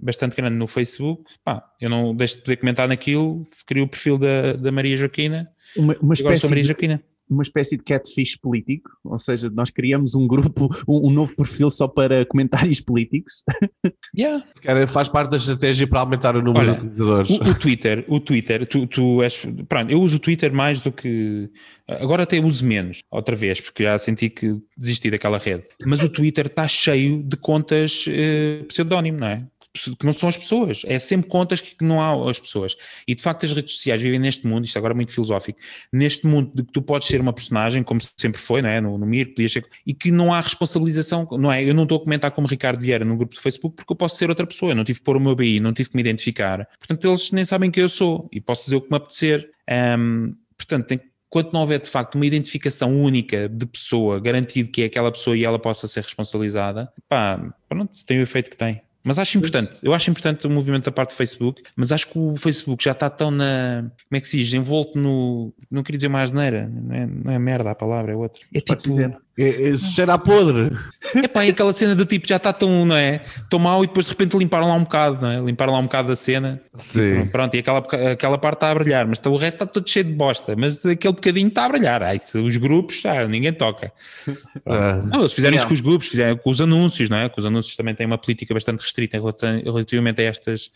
bastante 0.00 0.34
grande 0.36 0.56
no 0.56 0.66
Facebook. 0.66 1.24
Pá, 1.44 1.62
eu 1.80 1.90
não 1.90 2.14
deixo 2.14 2.36
de 2.36 2.42
poder 2.42 2.56
comentar 2.56 2.88
naquilo, 2.88 3.44
crio 3.66 3.84
o 3.84 3.88
perfil 3.88 4.16
da, 4.18 4.52
da 4.54 4.72
Maria 4.72 4.96
Joaquina, 4.96 5.48
Uma, 5.76 5.94
uma 6.00 6.14
e 6.14 6.20
agora 6.20 6.36
sou 6.38 6.48
espécie 6.48 6.48
Maria 6.48 6.62
de, 6.62 6.68
Joaquina. 6.68 7.02
Uma 7.28 7.42
espécie 7.42 7.76
de 7.76 7.82
catfish 7.82 8.36
político, 8.36 8.90
ou 9.04 9.18
seja, 9.18 9.50
nós 9.50 9.70
criamos 9.70 10.14
um 10.14 10.26
grupo, 10.26 10.68
um, 10.86 11.08
um 11.08 11.10
novo 11.10 11.34
perfil 11.34 11.68
só 11.68 11.88
para 11.88 12.24
comentários 12.26 12.80
políticos. 12.80 13.42
Yeah. 14.16 14.42
Se 14.54 14.62
calhar 14.62 14.88
faz 14.88 15.08
parte 15.08 15.30
da 15.30 15.36
estratégia 15.36 15.86
para 15.86 16.00
aumentar 16.00 16.36
o 16.36 16.42
número 16.42 16.70
Olha, 16.70 16.72
de 16.72 16.86
utilizadores. 16.86 17.30
O, 17.30 17.50
o 17.50 17.54
Twitter, 17.54 18.04
o 18.08 18.18
Twitter, 18.18 18.66
tu, 18.66 18.86
tu 18.86 19.22
és. 19.22 19.46
Pronto, 19.68 19.90
eu 19.90 20.00
uso 20.00 20.16
o 20.16 20.18
Twitter 20.18 20.52
mais 20.52 20.80
do 20.80 20.90
que. 20.90 21.50
Agora 21.86 22.22
até 22.22 22.40
uso 22.40 22.64
menos, 22.64 23.02
outra 23.10 23.36
vez, 23.36 23.60
porque 23.60 23.82
já 23.82 23.98
senti 23.98 24.30
que 24.30 24.58
desisti 24.76 25.10
daquela 25.10 25.36
rede. 25.36 25.64
Mas 25.84 26.02
o 26.02 26.08
Twitter 26.08 26.46
está 26.46 26.66
cheio 26.66 27.22
de 27.22 27.36
contas 27.36 28.06
eh, 28.08 28.64
pseudónimo, 28.68 29.18
não 29.18 29.26
é? 29.26 29.46
Que 29.84 30.04
não 30.04 30.12
são 30.12 30.28
as 30.28 30.36
pessoas, 30.36 30.82
é 30.84 30.98
sempre 30.98 31.28
contas 31.28 31.60
que 31.60 31.84
não 31.84 32.00
há 32.00 32.30
as 32.30 32.38
pessoas. 32.38 32.76
E 33.06 33.14
de 33.14 33.22
facto, 33.22 33.44
as 33.44 33.52
redes 33.52 33.74
sociais 33.74 34.00
vivem 34.00 34.18
neste 34.18 34.46
mundo, 34.46 34.64
isto 34.64 34.76
agora 34.76 34.92
é 34.92 34.96
muito 34.96 35.12
filosófico, 35.12 35.58
neste 35.92 36.26
mundo 36.26 36.50
de 36.54 36.62
que 36.62 36.72
tu 36.72 36.82
podes 36.82 37.08
ser 37.08 37.20
uma 37.20 37.32
personagem, 37.32 37.82
como 37.82 38.00
sempre 38.00 38.40
foi, 38.40 38.62
não 38.62 38.68
é? 38.68 38.80
No, 38.80 38.98
no 38.98 39.06
Mir, 39.06 39.32
ser, 39.48 39.66
e 39.86 39.94
que 39.94 40.10
não 40.10 40.32
há 40.32 40.40
responsabilização, 40.40 41.28
não 41.32 41.52
é? 41.52 41.62
Eu 41.62 41.74
não 41.74 41.84
estou 41.84 41.98
a 41.98 42.00
comentar 42.00 42.30
como 42.30 42.46
Ricardo 42.46 42.80
Vieira 42.80 43.04
no 43.04 43.16
grupo 43.16 43.34
do 43.34 43.40
Facebook 43.40 43.76
porque 43.76 43.92
eu 43.92 43.96
posso 43.96 44.16
ser 44.16 44.28
outra 44.28 44.46
pessoa, 44.46 44.72
eu 44.72 44.76
não 44.76 44.84
tive 44.84 44.98
que 44.98 45.04
pôr 45.04 45.16
o 45.16 45.20
meu 45.20 45.34
BI, 45.34 45.60
não 45.60 45.72
tive 45.72 45.90
que 45.90 45.96
me 45.96 46.02
identificar. 46.02 46.66
Portanto, 46.78 47.06
eles 47.06 47.30
nem 47.32 47.44
sabem 47.44 47.70
quem 47.70 47.82
eu 47.82 47.88
sou 47.88 48.28
e 48.32 48.40
posso 48.40 48.64
dizer 48.64 48.76
o 48.76 48.80
que 48.80 48.90
me 48.90 48.96
apetecer. 48.96 49.50
Ahm, 49.68 50.34
portanto, 50.56 50.86
tem, 50.86 51.00
quanto 51.28 51.52
não 51.52 51.60
houver 51.60 51.80
de 51.80 51.88
facto 51.88 52.14
uma 52.14 52.26
identificação 52.26 52.94
única 52.94 53.48
de 53.48 53.66
pessoa, 53.66 54.20
garantido 54.20 54.70
que 54.70 54.82
é 54.82 54.84
aquela 54.86 55.10
pessoa 55.10 55.36
e 55.36 55.44
ela 55.44 55.58
possa 55.58 55.86
ser 55.86 56.02
responsabilizada, 56.02 56.92
pá, 57.08 57.38
pronto, 57.68 57.92
tem 58.06 58.18
o 58.18 58.22
efeito 58.22 58.50
que 58.50 58.56
tem. 58.56 58.80
Mas 59.06 59.20
acho 59.20 59.38
importante, 59.38 59.72
eu 59.84 59.94
acho 59.94 60.10
importante 60.10 60.48
o 60.48 60.50
movimento 60.50 60.86
da 60.86 60.90
parte 60.90 61.10
do 61.10 61.16
Facebook, 61.16 61.62
mas 61.76 61.92
acho 61.92 62.08
que 62.08 62.18
o 62.18 62.34
Facebook 62.34 62.82
já 62.82 62.90
está 62.90 63.08
tão 63.08 63.30
na. 63.30 63.82
Como 64.08 64.18
é 64.18 64.20
que 64.20 64.26
se 64.26 64.36
diz? 64.36 64.52
Envolto 64.52 64.98
no. 64.98 65.54
Não 65.70 65.84
queria 65.84 65.98
dizer 65.98 66.08
mais 66.08 66.32
neira, 66.32 66.68
não 66.68 66.94
é, 66.94 67.06
não 67.06 67.32
é 67.32 67.38
merda 67.38 67.70
a 67.70 67.74
palavra, 67.76 68.12
é 68.12 68.16
outra. 68.16 68.42
É 68.52 68.58
tipo. 68.58 69.25
É, 69.38 69.70
é, 69.70 69.76
cheira 69.76 70.14
a 70.14 70.18
podre. 70.18 70.74
É 71.14 71.28
pá, 71.28 71.44
é 71.44 71.50
aquela 71.50 71.72
cena 71.72 71.94
do 71.94 72.06
tipo 72.06 72.26
já 72.26 72.36
está 72.36 72.52
tão, 72.52 72.86
não 72.86 72.96
é? 72.96 73.22
Tão 73.50 73.58
mal 73.58 73.84
e 73.84 73.86
depois 73.86 74.06
de 74.06 74.12
repente 74.12 74.36
limparam 74.36 74.68
lá 74.68 74.74
um 74.74 74.84
bocado, 74.84 75.20
não 75.20 75.30
é? 75.30 75.40
Limparam 75.40 75.74
lá 75.74 75.78
um 75.78 75.82
bocado 75.82 76.08
da 76.08 76.16
cena. 76.16 76.60
Sim. 76.74 77.26
Pronto, 77.26 77.54
e 77.54 77.58
aquela, 77.58 77.78
aquela 78.12 78.38
parte 78.38 78.56
está 78.56 78.70
a 78.70 78.74
brilhar, 78.74 79.06
mas 79.06 79.20
o 79.24 79.36
resto 79.36 79.54
está 79.54 79.66
todo 79.66 79.88
cheio 79.88 80.06
de 80.06 80.12
bosta. 80.12 80.54
Mas 80.56 80.84
aquele 80.86 81.14
bocadinho 81.14 81.48
está 81.48 81.66
a 81.66 81.68
brilhar. 81.68 82.02
Ai, 82.02 82.18
se 82.18 82.38
os 82.38 82.56
grupos, 82.56 83.04
ah, 83.04 83.26
ninguém 83.26 83.52
toca. 83.52 83.92
Ah, 84.68 85.02
Não, 85.06 85.20
eles 85.20 85.32
fizeram 85.32 85.54
isso 85.56 85.66
Yeah. 85.66 85.68
com 85.68 85.74
os 85.74 85.80
grupos, 85.80 86.06
fizeram 86.08 86.36
com 86.36 86.50
os 86.50 86.60
anúncios, 86.60 87.08
não 87.08 87.18
é? 87.18 87.28
Com 87.28 87.40
os 87.40 87.46
anúncios 87.46 87.76
também 87.76 87.94
têm 87.94 88.06
uma 88.06 88.18
política 88.18 88.52
bastante 88.52 88.80
restrita 88.80 89.18
relativamente 89.64 90.20
a 90.20 90.24
estas 90.24 90.70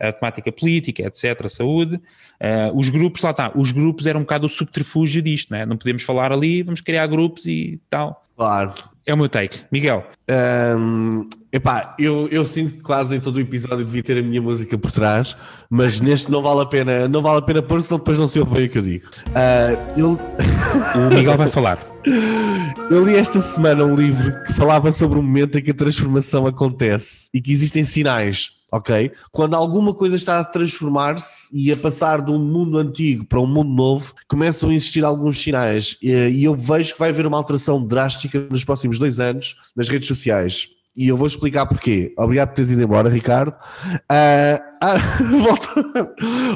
a 0.00 0.12
temática 0.12 0.52
política, 0.52 1.02
etc., 1.02 1.48
saúde. 1.48 2.00
Ah, 2.40 2.70
os 2.74 2.88
grupos, 2.88 3.22
lá 3.22 3.30
está, 3.30 3.52
os 3.54 3.72
grupos 3.72 4.06
eram 4.06 4.20
um 4.20 4.22
bocado 4.22 4.46
o 4.46 4.48
subterfúgio 4.48 5.20
disto, 5.22 5.50
não 5.50 5.58
é? 5.58 5.66
Não 5.66 5.76
podemos 5.76 6.02
falar 6.02 6.32
ali, 6.32 6.62
vamos 6.62 6.80
criar 6.80 7.06
grupos 7.06 7.46
e 7.46 7.80
tal. 7.96 8.22
claro. 8.36 8.72
É 9.06 9.12
o 9.12 9.18
meu 9.18 9.28
take. 9.28 9.60
Miguel, 9.70 10.02
Ahm, 10.26 11.28
epá, 11.52 11.94
eu, 11.98 12.26
eu 12.30 12.42
sinto 12.42 12.72
que 12.72 12.80
quase 12.80 13.14
em 13.14 13.20
todo 13.20 13.36
o 13.36 13.40
episódio 13.40 13.84
devia 13.84 14.02
ter 14.02 14.16
a 14.16 14.22
minha 14.22 14.40
música 14.40 14.78
por 14.78 14.90
trás, 14.90 15.36
mas 15.68 16.00
neste 16.00 16.30
não 16.30 16.40
vale 16.40 16.62
a 16.62 16.66
pena, 16.66 17.06
não 17.06 17.20
vale 17.20 17.40
a 17.40 17.42
pena 17.42 17.60
pôr, 17.60 17.82
senão 17.82 17.98
depois 17.98 18.18
não 18.18 18.26
se 18.26 18.40
ouve 18.40 18.54
bem 18.54 18.64
o 18.64 18.70
que 18.70 18.78
eu 18.78 18.82
digo. 18.82 19.10
Ah, 19.34 19.76
eu, 19.94 20.12
o 20.12 21.14
Miguel 21.14 21.36
vai 21.36 21.50
falar. 21.50 21.84
eu 22.90 23.04
li 23.04 23.14
esta 23.14 23.40
semana 23.40 23.84
um 23.84 23.94
livro 23.94 24.42
que 24.44 24.54
falava 24.54 24.90
sobre 24.90 25.18
o 25.18 25.22
momento 25.22 25.58
em 25.58 25.62
que 25.62 25.72
a 25.72 25.74
transformação 25.74 26.46
acontece 26.46 27.28
e 27.34 27.42
que 27.42 27.52
existem 27.52 27.84
sinais. 27.84 28.52
Ok? 28.72 29.12
Quando 29.30 29.54
alguma 29.54 29.94
coisa 29.94 30.16
está 30.16 30.40
a 30.40 30.44
transformar-se 30.44 31.48
e 31.52 31.70
a 31.70 31.76
passar 31.76 32.20
de 32.20 32.32
um 32.32 32.38
mundo 32.38 32.76
antigo 32.78 33.24
para 33.24 33.40
um 33.40 33.46
mundo 33.46 33.72
novo, 33.72 34.14
começam 34.26 34.68
a 34.68 34.74
existir 34.74 35.04
alguns 35.04 35.40
sinais. 35.40 35.96
E 36.02 36.42
eu 36.42 36.54
vejo 36.54 36.92
que 36.94 36.98
vai 36.98 37.10
haver 37.10 37.26
uma 37.26 37.36
alteração 37.36 37.84
drástica 37.86 38.46
nos 38.50 38.64
próximos 38.64 38.98
dois 38.98 39.20
anos 39.20 39.56
nas 39.76 39.88
redes 39.88 40.08
sociais. 40.08 40.73
E 40.96 41.08
eu 41.08 41.16
vou 41.16 41.26
explicar 41.26 41.66
porquê. 41.66 42.12
Obrigado 42.16 42.48
por 42.48 42.54
teres 42.54 42.70
ido 42.70 42.82
embora, 42.82 43.08
Ricardo. 43.08 43.50
Uh, 43.50 44.74
ah, 44.80 44.96
volta. 45.42 46.12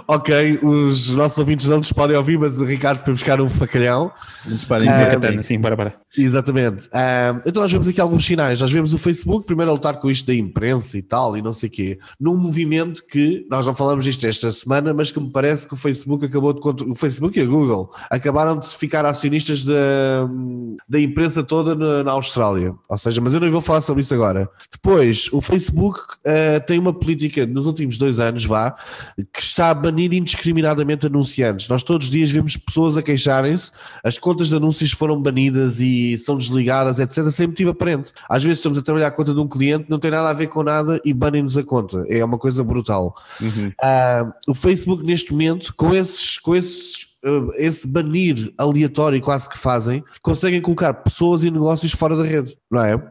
ok, 0.07 0.61
os 0.63 1.15
nossos 1.15 1.39
ouvintes 1.39 1.67
não 1.67 1.79
nos 1.79 1.91
podem 1.91 2.15
ouvir, 2.15 2.39
mas 2.39 2.61
o 2.61 2.65
Ricardo 2.65 3.03
foi 3.03 3.15
buscar 3.15 3.41
um 3.41 3.49
facalhão. 3.49 4.13
Nos 4.45 4.65
podem 4.65 4.87
uh, 4.87 4.93
katana, 4.93 5.43
sim, 5.43 5.59
bora, 5.59 5.75
bora. 5.75 5.95
Exatamente. 6.17 6.89
Uh, 6.89 7.41
então 7.47 7.63
nós 7.63 7.73
vemos 7.73 7.89
aqui 7.89 8.01
alguns 8.01 8.27
sinais. 8.27 8.61
Nós 8.61 8.71
vemos 8.71 8.93
o 8.93 8.99
Facebook 8.99 9.47
primeiro 9.47 9.71
a 9.71 9.75
lutar 9.75 9.99
com 9.99 10.11
isto 10.11 10.27
da 10.27 10.35
imprensa 10.35 10.99
e 10.99 11.03
tal, 11.03 11.39
e 11.39 11.43
não 11.43 11.55
sei 11.55 11.71
o 11.71 11.73
quê, 11.73 11.99
num 12.21 12.37
movimento 12.37 13.03
que, 13.07 13.47
nós 13.51 13.65
não 13.65 13.75
falamos 13.75 14.05
disto 14.05 14.27
esta 14.27 14.53
semana, 14.53 14.93
mas 14.93 15.11
que 15.11 15.19
me 15.19 15.31
parece 15.31 15.67
que 15.67 15.73
o 15.73 15.77
Facebook 15.77 16.27
acabou 16.27 16.53
de... 16.53 16.85
O 16.85 16.95
Facebook 16.95 17.39
e 17.39 17.43
a 17.43 17.47
Google 17.47 17.91
acabaram 18.11 18.59
de 18.59 18.69
ficar 18.69 19.07
acionistas 19.07 19.65
da, 19.65 20.29
da 20.87 21.01
imprensa 21.01 21.43
toda 21.43 21.75
na, 21.75 22.05
na 22.05 22.13
Austrália. 22.13 22.75
Ou 22.89 22.99
seja, 22.99 23.23
mas 23.23 23.33
eu 23.33 23.41
não 23.41 23.51
vou 23.51 23.63
falar 23.63 23.81
sobre 23.81 24.03
isso 24.03 24.13
agora. 24.13 24.28
Depois, 24.71 25.29
o 25.33 25.41
Facebook 25.41 26.01
uh, 26.01 26.65
tem 26.67 26.79
uma 26.79 26.93
política 26.93 27.47
nos 27.47 27.67
últimos 27.67 27.99
dois 27.99 28.21
anos, 28.21 28.45
vá, 28.45 28.77
que 29.33 29.41
está 29.41 29.71
a 29.71 29.75
banir 29.75 30.13
indiscriminadamente 30.13 31.07
anunciantes. 31.07 31.69
Nós 31.69 31.83
todos 31.83 32.07
os 32.07 32.11
dias 32.11 32.31
vemos 32.31 32.57
pessoas 32.57 32.97
a 32.97 33.03
queixarem-se, 33.03 33.71
as 34.05 34.19
contas 34.19 34.49
de 34.49 34.57
anúncios 34.57 34.93
foram 34.93 35.21
banidas 35.21 35.81
e 35.81 36.17
são 36.19 36.37
desligadas, 36.37 36.99
etc., 36.99 37.25
sem 37.31 37.47
motivo 37.47 37.71
aparente. 37.71 38.13
Às 38.29 38.43
vezes 38.43 38.59
estamos 38.59 38.79
a 38.79 38.83
trabalhar 38.83 39.09
a 39.09 39.11
conta 39.11 39.35
de 39.35 39.41
um 39.41 39.49
cliente, 39.49 39.87
não 39.89 39.99
tem 39.99 40.11
nada 40.11 40.29
a 40.29 40.33
ver 40.33 40.49
com 40.49 40.63
nada 40.63 41.01
e 41.05 41.13
banem-nos 41.13 41.57
a 41.57 41.63
conta. 41.63 42.05
É 42.09 42.25
uma 42.25 42.39
coisa 42.39 42.63
brutal. 42.63 43.15
Uhum. 43.41 43.69
Uh, 43.69 44.33
o 44.49 44.55
Facebook, 44.55 45.05
neste 45.05 45.33
momento, 45.33 45.75
com 45.75 45.95
esses, 45.95 46.39
com 46.39 46.55
esses 46.55 47.08
esse 47.57 47.87
banir 47.87 48.53
aleatório 48.57 49.21
quase 49.21 49.49
que 49.49 49.59
fazem, 49.59 50.05
conseguem 50.23 50.61
colocar 50.61 50.95
pessoas 50.95 51.43
e 51.43 51.51
negócios 51.51 51.93
fora 51.93 52.17
da 52.17 52.23
rede, 52.23 52.57
não 52.71 52.83
é? 52.83 52.95
Uh, 52.95 53.03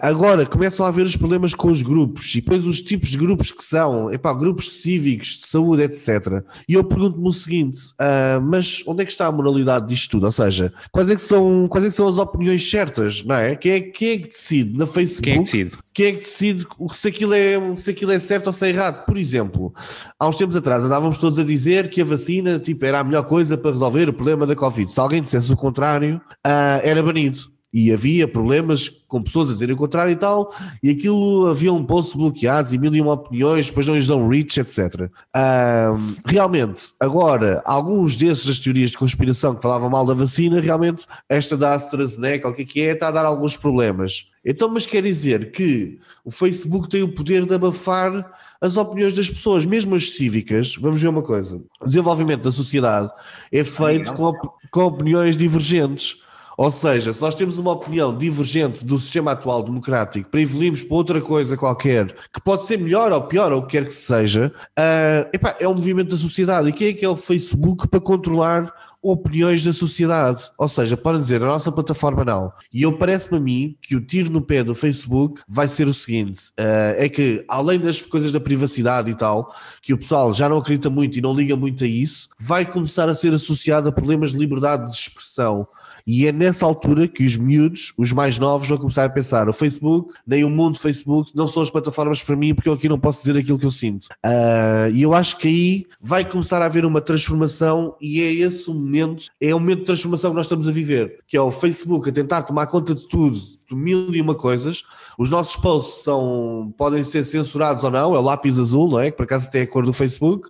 agora 0.00 0.44
começam 0.44 0.84
a 0.84 0.88
haver 0.88 1.06
os 1.06 1.16
problemas 1.16 1.54
com 1.54 1.70
os 1.70 1.82
grupos 1.82 2.34
e 2.34 2.40
depois 2.40 2.66
os 2.66 2.80
tipos 2.80 3.10
de 3.10 3.16
grupos 3.16 3.50
que 3.50 3.62
são, 3.62 4.12
epá, 4.12 4.32
grupos 4.32 4.82
cívicos, 4.82 5.38
de 5.38 5.46
saúde, 5.46 5.82
etc. 5.82 6.42
E 6.68 6.74
eu 6.74 6.82
pergunto-me 6.82 7.28
o 7.28 7.32
seguinte: 7.32 7.80
uh, 7.92 8.40
mas 8.42 8.82
onde 8.86 9.02
é 9.02 9.04
que 9.04 9.12
está 9.12 9.26
a 9.26 9.32
moralidade 9.32 9.86
disto 9.86 10.10
tudo? 10.10 10.26
Ou 10.26 10.32
seja, 10.32 10.72
quais 10.90 11.08
é 11.10 11.14
que 11.14 11.22
são, 11.22 11.68
quais 11.68 11.86
é 11.86 11.88
que 11.88 11.94
são 11.94 12.08
as 12.08 12.18
opiniões 12.18 12.68
certas, 12.68 13.22
não 13.24 13.36
é? 13.36 13.54
Quem 13.54 13.72
é, 13.72 13.80
quem 13.80 14.08
é 14.10 14.18
que 14.18 14.28
decide 14.28 14.76
na 14.76 14.86
Facebook? 14.86 15.22
Quem 15.22 15.32
é 15.32 15.36
que 15.36 15.44
decide? 15.44 15.78
Quem 15.92 16.06
é 16.06 16.12
que 16.12 16.20
decide 16.20 16.66
se 16.92 17.08
aquilo, 17.08 17.34
é, 17.34 17.76
se 17.76 17.90
aquilo 17.90 18.12
é 18.12 18.18
certo 18.18 18.48
ou 18.48 18.52
se 18.52 18.66
é 18.66 18.70
errado? 18.70 19.04
Por 19.04 19.16
exemplo, 19.16 19.72
há 20.18 20.28
uns 20.28 20.36
tempos 20.36 20.56
atrás 20.56 20.84
andávamos 20.84 21.18
todos 21.18 21.38
a 21.38 21.44
dizer 21.44 21.90
que 21.90 22.00
a 22.00 22.04
vacina 22.04 22.58
tipo, 22.58 22.84
era 22.84 23.00
a 23.00 23.04
melhor 23.04 23.19
coisa 23.22 23.56
para 23.56 23.72
resolver 23.72 24.08
o 24.08 24.12
problema 24.12 24.46
da 24.46 24.56
Covid. 24.56 24.92
Se 24.92 25.00
alguém 25.00 25.22
dissesse 25.22 25.52
o 25.52 25.56
contrário, 25.56 26.20
uh, 26.46 26.80
era 26.82 27.02
banido. 27.02 27.50
E 27.72 27.92
havia 27.92 28.26
problemas 28.26 28.88
com 29.06 29.22
pessoas 29.22 29.48
a 29.48 29.52
dizerem 29.52 29.76
o 29.76 29.78
contrário 29.78 30.12
e 30.12 30.16
tal, 30.16 30.52
e 30.82 30.90
aquilo 30.90 31.46
havia 31.46 31.72
um 31.72 31.84
post 31.84 32.16
bloqueados 32.16 32.72
e 32.72 32.78
mil 32.78 32.92
e 32.92 33.00
uma 33.00 33.12
opiniões, 33.12 33.66
depois 33.66 33.86
não 33.86 33.94
lhes 33.94 34.08
dão 34.08 34.28
reach, 34.28 34.58
etc. 34.58 35.08
Uh, 35.36 36.16
realmente, 36.26 36.92
agora, 36.98 37.62
alguns 37.64 38.16
desses 38.16 38.44
das 38.44 38.58
teorias 38.58 38.90
de 38.90 38.98
conspiração 38.98 39.54
que 39.54 39.62
falavam 39.62 39.88
mal 39.88 40.04
da 40.04 40.14
vacina, 40.14 40.60
realmente, 40.60 41.06
esta 41.28 41.56
da 41.56 41.74
AstraZeneca, 41.74 42.48
o 42.48 42.52
que 42.52 42.62
é 42.62 42.64
que 42.64 42.82
é, 42.82 42.92
está 42.92 43.06
a 43.06 43.12
dar 43.12 43.24
alguns 43.24 43.56
problemas. 43.56 44.26
Então, 44.44 44.68
mas 44.68 44.84
quer 44.84 45.02
dizer 45.04 45.52
que 45.52 46.00
o 46.24 46.30
Facebook 46.32 46.88
tem 46.88 47.02
o 47.02 47.14
poder 47.14 47.46
de 47.46 47.54
abafar 47.54 48.32
as 48.60 48.76
opiniões 48.76 49.14
das 49.14 49.30
pessoas, 49.30 49.64
mesmo 49.64 49.94
as 49.94 50.10
cívicas. 50.10 50.76
Vamos 50.76 51.00
ver 51.00 51.08
uma 51.08 51.22
coisa: 51.22 51.62
o 51.80 51.86
desenvolvimento 51.86 52.42
da 52.42 52.52
sociedade 52.52 53.10
é 53.50 53.64
feito 53.64 54.12
com, 54.12 54.24
op 54.24 54.48
com 54.70 54.84
opiniões 54.84 55.36
divergentes. 55.36 56.18
Ou 56.56 56.70
seja, 56.70 57.10
se 57.10 57.22
nós 57.22 57.34
temos 57.34 57.56
uma 57.56 57.72
opinião 57.72 58.14
divergente 58.14 58.84
do 58.84 58.98
sistema 58.98 59.32
atual 59.32 59.62
democrático 59.62 60.28
para 60.28 60.42
evoluirmos 60.42 60.82
para 60.82 60.94
outra 60.94 61.18
coisa 61.18 61.56
qualquer, 61.56 62.14
que 62.30 62.38
pode 62.44 62.66
ser 62.66 62.78
melhor 62.78 63.10
ou 63.12 63.22
pior, 63.22 63.50
ou 63.50 63.60
o 63.60 63.62
que 63.62 63.78
quer 63.78 63.86
que 63.86 63.94
seja, 63.94 64.52
uh, 64.78 65.30
epá, 65.32 65.56
é 65.58 65.66
um 65.66 65.72
movimento 65.72 66.10
da 66.10 66.18
sociedade. 66.18 66.68
E 66.68 66.72
quem 66.74 66.88
é 66.88 66.92
que 66.92 67.02
é 67.02 67.08
o 67.08 67.16
Facebook 67.16 67.88
para 67.88 67.98
controlar 67.98 68.70
opiniões 69.02 69.64
da 69.64 69.72
sociedade. 69.72 70.50
Ou 70.58 70.68
seja, 70.68 70.96
podem 70.96 71.20
dizer, 71.20 71.42
a 71.42 71.46
nossa 71.46 71.72
plataforma 71.72 72.24
não. 72.24 72.52
E 72.72 72.82
eu 72.82 72.96
parece-me 72.96 73.38
a 73.38 73.40
mim 73.40 73.76
que 73.80 73.96
o 73.96 74.00
tiro 74.00 74.30
no 74.30 74.42
pé 74.42 74.62
do 74.62 74.74
Facebook 74.74 75.42
vai 75.48 75.68
ser 75.68 75.86
o 75.88 75.94
seguinte: 75.94 76.48
uh, 76.58 76.96
é 76.96 77.08
que, 77.08 77.44
além 77.48 77.78
das 77.78 78.00
coisas 78.00 78.32
da 78.32 78.40
privacidade 78.40 79.10
e 79.10 79.14
tal, 79.14 79.54
que 79.82 79.94
o 79.94 79.98
pessoal 79.98 80.32
já 80.32 80.48
não 80.48 80.58
acredita 80.58 80.90
muito 80.90 81.18
e 81.18 81.22
não 81.22 81.34
liga 81.34 81.56
muito 81.56 81.84
a 81.84 81.86
isso, 81.86 82.28
vai 82.38 82.64
começar 82.64 83.08
a 83.08 83.14
ser 83.14 83.32
associado 83.32 83.88
a 83.88 83.92
problemas 83.92 84.32
de 84.32 84.38
liberdade 84.38 84.90
de 84.90 84.96
expressão. 84.96 85.66
E 86.06 86.26
é 86.26 86.32
nessa 86.32 86.66
altura 86.66 87.06
que 87.08 87.24
os 87.24 87.36
miúdos, 87.36 87.92
os 87.96 88.12
mais 88.12 88.38
novos, 88.38 88.68
vão 88.68 88.78
começar 88.78 89.04
a 89.04 89.10
pensar: 89.10 89.48
o 89.48 89.52
Facebook, 89.52 90.14
nem 90.26 90.44
o 90.44 90.50
mundo 90.50 90.78
Facebook, 90.78 91.32
não 91.34 91.46
são 91.46 91.62
as 91.62 91.70
plataformas 91.70 92.22
para 92.22 92.36
mim, 92.36 92.54
porque 92.54 92.68
eu 92.68 92.74
aqui 92.74 92.88
não 92.88 92.98
posso 92.98 93.20
dizer 93.20 93.38
aquilo 93.38 93.58
que 93.58 93.66
eu 93.66 93.70
sinto. 93.70 94.06
Uh, 94.24 94.90
e 94.92 95.02
eu 95.02 95.14
acho 95.14 95.36
que 95.38 95.48
aí 95.48 95.86
vai 96.00 96.24
começar 96.24 96.62
a 96.62 96.66
haver 96.66 96.84
uma 96.84 97.00
transformação, 97.00 97.94
e 98.00 98.20
é 98.22 98.32
esse 98.32 98.70
o 98.70 98.74
momento, 98.74 99.26
é 99.40 99.54
o 99.54 99.60
momento 99.60 99.80
de 99.80 99.84
transformação 99.86 100.30
que 100.30 100.36
nós 100.36 100.46
estamos 100.46 100.66
a 100.66 100.72
viver, 100.72 101.18
que 101.26 101.36
é 101.36 101.40
o 101.40 101.50
Facebook 101.50 102.08
a 102.08 102.12
tentar 102.12 102.42
tomar 102.42 102.66
conta 102.66 102.94
de 102.94 103.06
tudo, 103.08 103.38
mil 103.76 104.14
e 104.14 104.20
uma 104.20 104.34
coisas. 104.34 104.82
Os 105.18 105.30
nossos 105.30 105.56
posts 105.56 106.04
são, 106.04 106.72
podem 106.76 107.02
ser 107.04 107.24
censurados 107.24 107.84
ou 107.84 107.90
não, 107.90 108.14
é 108.14 108.18
o 108.18 108.22
lápis 108.22 108.58
azul, 108.58 108.88
não 108.90 109.00
é? 109.00 109.10
Que 109.10 109.16
por 109.16 109.24
acaso 109.24 109.50
tem 109.50 109.62
a 109.62 109.66
cor 109.66 109.84
do 109.84 109.92
Facebook. 109.92 110.48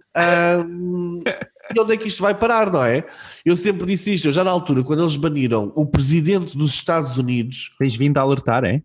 Um, 0.66 1.18
e 1.74 1.80
onde 1.80 1.94
é 1.94 1.96
que 1.96 2.08
isto 2.08 2.22
vai 2.22 2.34
parar, 2.34 2.70
não 2.70 2.84
é? 2.84 3.04
Eu 3.44 3.56
sempre 3.56 3.86
disse 3.86 4.14
isto, 4.14 4.30
já 4.32 4.42
na 4.42 4.50
altura, 4.50 4.82
quando 4.82 5.02
eles 5.02 5.16
baniram 5.16 5.72
o 5.74 5.86
presidente 5.86 6.56
dos 6.56 6.72
Estados 6.72 7.16
Unidos. 7.16 7.72
Tens 7.78 7.94
vindo 7.94 8.18
a 8.18 8.20
alertar, 8.20 8.64
é? 8.64 8.82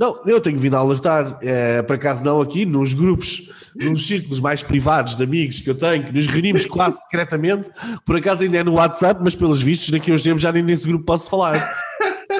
Não, 0.00 0.18
eu 0.24 0.40
tenho 0.40 0.58
vindo 0.58 0.76
a 0.76 0.78
alertar, 0.78 1.38
é, 1.42 1.82
por 1.82 1.94
acaso 1.94 2.24
não 2.24 2.40
aqui, 2.40 2.64
nos 2.64 2.94
grupos, 2.94 3.50
nos 3.76 4.06
círculos 4.06 4.40
mais 4.40 4.62
privados 4.62 5.14
de 5.14 5.22
amigos 5.22 5.60
que 5.60 5.68
eu 5.68 5.74
tenho, 5.74 6.02
que 6.02 6.10
nos 6.10 6.26
reunimos 6.26 6.64
quase 6.64 7.02
secretamente, 7.02 7.68
por 8.06 8.16
acaso 8.16 8.42
ainda 8.42 8.56
é 8.56 8.64
no 8.64 8.76
WhatsApp, 8.76 9.20
mas 9.22 9.36
pelos 9.36 9.60
vistos 9.60 9.90
daqui 9.90 10.10
a 10.10 10.14
uns 10.14 10.22
tempos 10.22 10.40
já 10.40 10.50
nem 10.50 10.62
nesse 10.62 10.86
grupo 10.86 11.04
posso 11.04 11.28
falar. 11.28 11.70